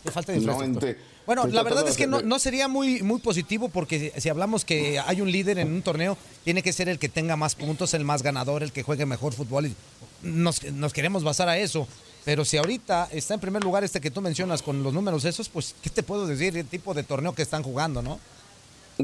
Qué 0.04 0.10
falta 0.10 0.32
de 0.32 0.40
No, 0.40 0.62
ente- 0.62 0.96
Bueno, 1.26 1.46
la 1.46 1.62
verdad 1.62 1.86
es 1.88 1.96
que 1.96 2.06
no, 2.06 2.20
no 2.22 2.38
sería 2.38 2.66
muy, 2.68 3.02
muy 3.02 3.20
positivo 3.20 3.68
porque 3.68 4.12
si 4.18 4.28
hablamos 4.28 4.64
que 4.64 4.98
hay 4.98 5.20
un 5.20 5.30
líder 5.30 5.58
en 5.58 5.72
un 5.72 5.82
torneo, 5.82 6.18
tiene 6.44 6.62
que 6.62 6.72
ser 6.72 6.88
el 6.88 6.98
que 6.98 7.08
tenga 7.08 7.36
más 7.36 7.54
puntos, 7.54 7.94
el 7.94 8.04
más 8.04 8.22
ganador, 8.22 8.62
el 8.62 8.72
que 8.72 8.82
juegue 8.82 9.06
mejor 9.06 9.32
fútbol. 9.32 9.66
Y 9.66 9.76
nos, 10.22 10.62
nos 10.64 10.92
queremos 10.92 11.22
basar 11.22 11.48
a 11.48 11.56
eso. 11.58 11.86
Pero 12.24 12.44
si 12.44 12.56
ahorita 12.56 13.08
está 13.10 13.34
en 13.34 13.40
primer 13.40 13.64
lugar 13.64 13.82
este 13.84 14.00
que 14.00 14.10
tú 14.10 14.20
mencionas 14.20 14.62
con 14.62 14.82
los 14.82 14.92
números 14.92 15.24
esos, 15.24 15.48
pues, 15.48 15.74
¿qué 15.82 15.90
te 15.90 16.02
puedo 16.02 16.26
decir? 16.26 16.56
El 16.56 16.66
tipo 16.66 16.94
de 16.94 17.02
torneo 17.02 17.34
que 17.34 17.42
están 17.42 17.62
jugando, 17.62 18.02
¿no? 18.02 18.20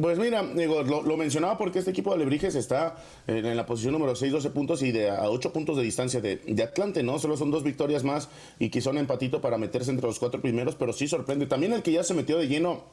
Pues 0.00 0.18
mira, 0.18 0.42
digo, 0.42 0.82
lo, 0.82 1.16
mencionaba 1.16 1.56
porque 1.56 1.78
este 1.78 1.90
equipo 1.90 2.10
de 2.10 2.16
Alebrijes 2.16 2.54
está 2.54 2.96
en, 3.26 3.44
en 3.44 3.56
la 3.56 3.64
posición 3.64 3.94
número 3.94 4.14
6, 4.14 4.32
12 4.32 4.50
puntos 4.50 4.82
y 4.82 4.92
de, 4.92 5.10
a 5.10 5.30
8 5.30 5.52
puntos 5.52 5.76
de 5.76 5.82
distancia 5.82 6.20
de, 6.20 6.36
de 6.36 6.62
Atlante, 6.62 7.02
¿no? 7.02 7.18
Solo 7.18 7.36
son 7.36 7.50
dos 7.50 7.64
victorias 7.64 8.04
más 8.04 8.28
y 8.58 8.68
quizá 8.68 8.90
un 8.90 8.98
empatito 8.98 9.40
para 9.40 9.56
meterse 9.56 9.90
entre 9.90 10.06
los 10.06 10.18
cuatro 10.18 10.42
primeros, 10.42 10.74
pero 10.74 10.92
sí 10.92 11.08
sorprende. 11.08 11.46
También 11.46 11.72
el 11.72 11.82
que 11.82 11.92
ya 11.92 12.04
se 12.04 12.14
metió 12.14 12.36
de 12.36 12.48
lleno 12.48 12.84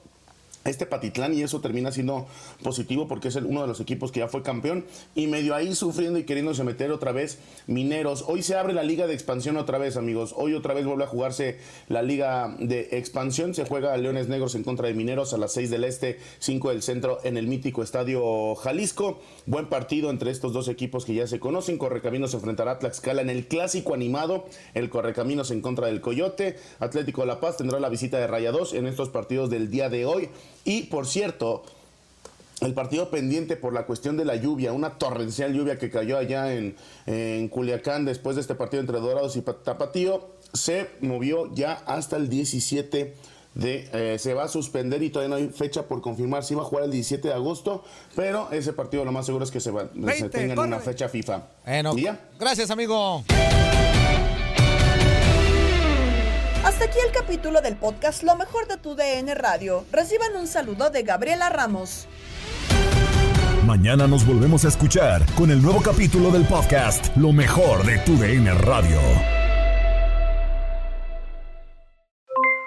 este 0.66 0.88
Patitlán 0.88 1.34
y 1.36 1.44
eso 1.44 1.62
termina 1.62 1.92
siendo 1.92 2.26
positivo 2.64 3.08
porque 3.08 3.28
es 3.28 3.36
el- 3.36 3.46
uno 3.46 3.62
de 3.62 3.68
los 3.68 3.80
equipos 3.80 4.12
que 4.12 4.22
ya 4.22 4.28
fue 4.28 4.42
campeón 4.42 4.84
y 5.14 5.28
medio 5.28 5.54
ahí 5.54 5.76
sufriendo 5.76 6.18
y 6.18 6.24
queriéndose 6.24 6.64
meter 6.64 6.92
otra 6.92 7.12
vez 7.12 7.38
Mineros. 7.68 8.26
Hoy 8.28 8.42
se 8.42 8.56
abre 8.56 8.74
la 8.74 8.82
liga 8.84 9.06
de 9.06 9.14
expansión 9.14 9.58
otra 9.58 9.78
vez 9.78 9.96
amigos, 9.96 10.34
hoy 10.36 10.56
otra 10.56 10.74
vez 10.74 10.86
vuelve 10.86 11.04
a 11.04 11.08
jugarse 11.08 11.60
la 11.88 12.02
liga 12.02 12.56
de 12.60 12.90
expansión, 12.94 13.54
se 13.54 13.66
juega 13.66 13.96
Leones 13.98 14.28
Negros 14.28 14.56
en 14.56 14.64
contra 14.64 14.88
de 14.88 14.96
Mineros 14.96 15.34
a 15.34 15.38
las 15.38 15.54
6 15.54 15.70
del 15.70 15.84
este, 15.84 16.18
5 16.40 16.70
del 16.72 16.82
centro 16.82 17.20
en 17.24 17.38
el 17.38 17.46
mítico 17.48 17.84
estadio 17.84 18.56
Jalisco. 18.56 19.20
Buen 19.46 19.68
partido 19.68 20.10
entre 20.10 20.32
estos 20.32 20.52
dos 20.52 20.68
equipos 20.68 21.06
que 21.06 21.14
ya 21.14 21.28
se 21.28 21.40
conocen, 21.40 21.78
Correcaminos 21.78 22.32
se 22.32 22.38
enfrentará 22.38 22.72
a 22.72 22.80
Tlaxcala 22.80 23.22
en 23.22 23.30
el 23.30 23.48
clásico 23.48 23.94
animado, 23.94 24.46
el 24.74 24.90
Correcaminos 24.90 25.52
en 25.52 25.62
contra 25.62 25.88
del 25.88 26.02
Coyote, 26.02 26.58
Atlético 26.80 27.22
de 27.22 27.28
La 27.28 27.40
Paz 27.40 27.58
tendrá 27.58 27.80
la 27.80 27.90
visita 27.90 28.18
de 28.18 28.26
Rayados 28.26 28.74
en 28.74 28.88
estos 28.88 29.10
partidos 29.10 29.52
del 29.52 29.70
día 29.70 29.90
de 29.90 30.06
hoy. 30.06 30.30
Y 30.66 30.84
por 30.84 31.08
cierto, 31.08 31.64
el 32.62 32.74
partido 32.74 33.10
pendiente 33.10 33.56
por 33.56 33.72
la 33.74 33.86
cuestión 33.86 34.18
de 34.18 34.26
la 34.26 34.36
lluvia, 34.36 34.74
una 34.74 34.98
torrencial 34.98 35.54
lluvia 35.54 35.78
que 35.78 35.90
cayó 35.90 36.18
allá 36.18 36.54
en, 36.54 36.76
en 37.06 37.48
Culiacán 37.50 38.04
después 38.06 38.36
de 38.36 38.42
este 38.42 38.56
partido 38.56 38.82
entre 38.82 39.00
Dorados 39.00 39.36
y 39.38 39.42
Pa- 39.42 39.54
Tapatío, 39.64 40.28
se 40.54 40.90
movió 41.02 41.54
ya 41.54 41.74
hasta 41.86 42.16
el 42.18 42.30
17 42.30 43.14
de... 43.56 43.90
eh, 43.94 44.18
se 44.20 44.34
va 44.34 44.44
a 44.46 44.48
suspender 44.48 45.04
y 45.04 45.10
todavía 45.12 45.30
no 45.30 45.36
hay 45.36 45.50
fecha 45.50 45.84
por 45.84 46.02
confirmar 46.02 46.44
si 46.44 46.56
va 46.56 46.62
a 46.64 46.66
jugar 46.66 46.86
el 46.86 46.92
17 46.92 47.28
de 47.28 47.34
agosto, 47.34 47.84
pero 48.16 48.50
ese 48.52 48.74
partido 48.74 49.06
lo 49.06 49.12
más 49.12 49.26
seguro 49.26 49.44
es 49.46 49.52
que 49.52 49.60
se, 49.60 49.72
va, 49.72 49.84
se 49.94 50.00
20, 50.00 50.30
tenga 50.30 50.54
en 50.54 50.60
una 50.60 50.80
fecha 50.80 51.10
FIFA. 51.10 51.44
Bueno, 51.66 51.94
¿Y 51.98 52.04
ya? 52.04 52.20
gracias, 52.40 52.72
amigo. 52.72 53.24
Hasta 56.76 56.88
aquí 56.88 57.00
el 57.08 57.14
capítulo 57.14 57.62
del 57.62 57.78
podcast 57.78 58.22
Lo 58.24 58.36
mejor 58.36 58.68
de 58.68 58.76
tu 58.76 58.96
DN 58.96 59.34
Radio. 59.34 59.86
Reciban 59.94 60.36
un 60.36 60.46
saludo 60.46 60.90
de 60.90 61.04
Gabriela 61.04 61.48
Ramos. 61.48 62.06
Mañana 63.66 64.08
nos 64.08 64.28
volvemos 64.28 64.66
a 64.66 64.68
escuchar 64.68 65.22
con 65.38 65.52
el 65.52 65.62
nuevo 65.62 65.82
capítulo 65.82 66.32
del 66.32 66.44
podcast 66.44 67.16
Lo 67.16 67.32
mejor 67.32 67.86
de 67.86 67.98
tu 68.00 68.18
DN 68.18 68.54
Radio. 68.56 69.00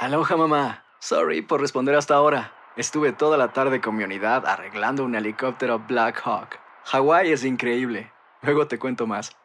Aloha 0.01 0.37
mamá. 0.39 0.85
Sorry 1.01 1.43
por 1.43 1.61
responder 1.61 1.95
hasta 1.95 2.15
ahora. 2.15 2.55
Estuve 2.79 3.13
toda 3.13 3.37
la 3.37 3.53
tarde 3.53 3.83
con 3.83 3.95
mi 3.95 4.05
unidad 4.05 4.47
arreglando 4.47 5.05
un 5.05 5.17
helicóptero 5.17 5.81
Black 5.87 6.23
Hawk. 6.25 6.59
Hawái 6.85 7.31
es 7.31 7.45
increíble. 7.45 8.11
Luego 8.41 8.67
te 8.69 8.79
cuento 8.79 9.07
más. 9.07 9.37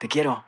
Te 0.00 0.08
quiero. 0.08 0.47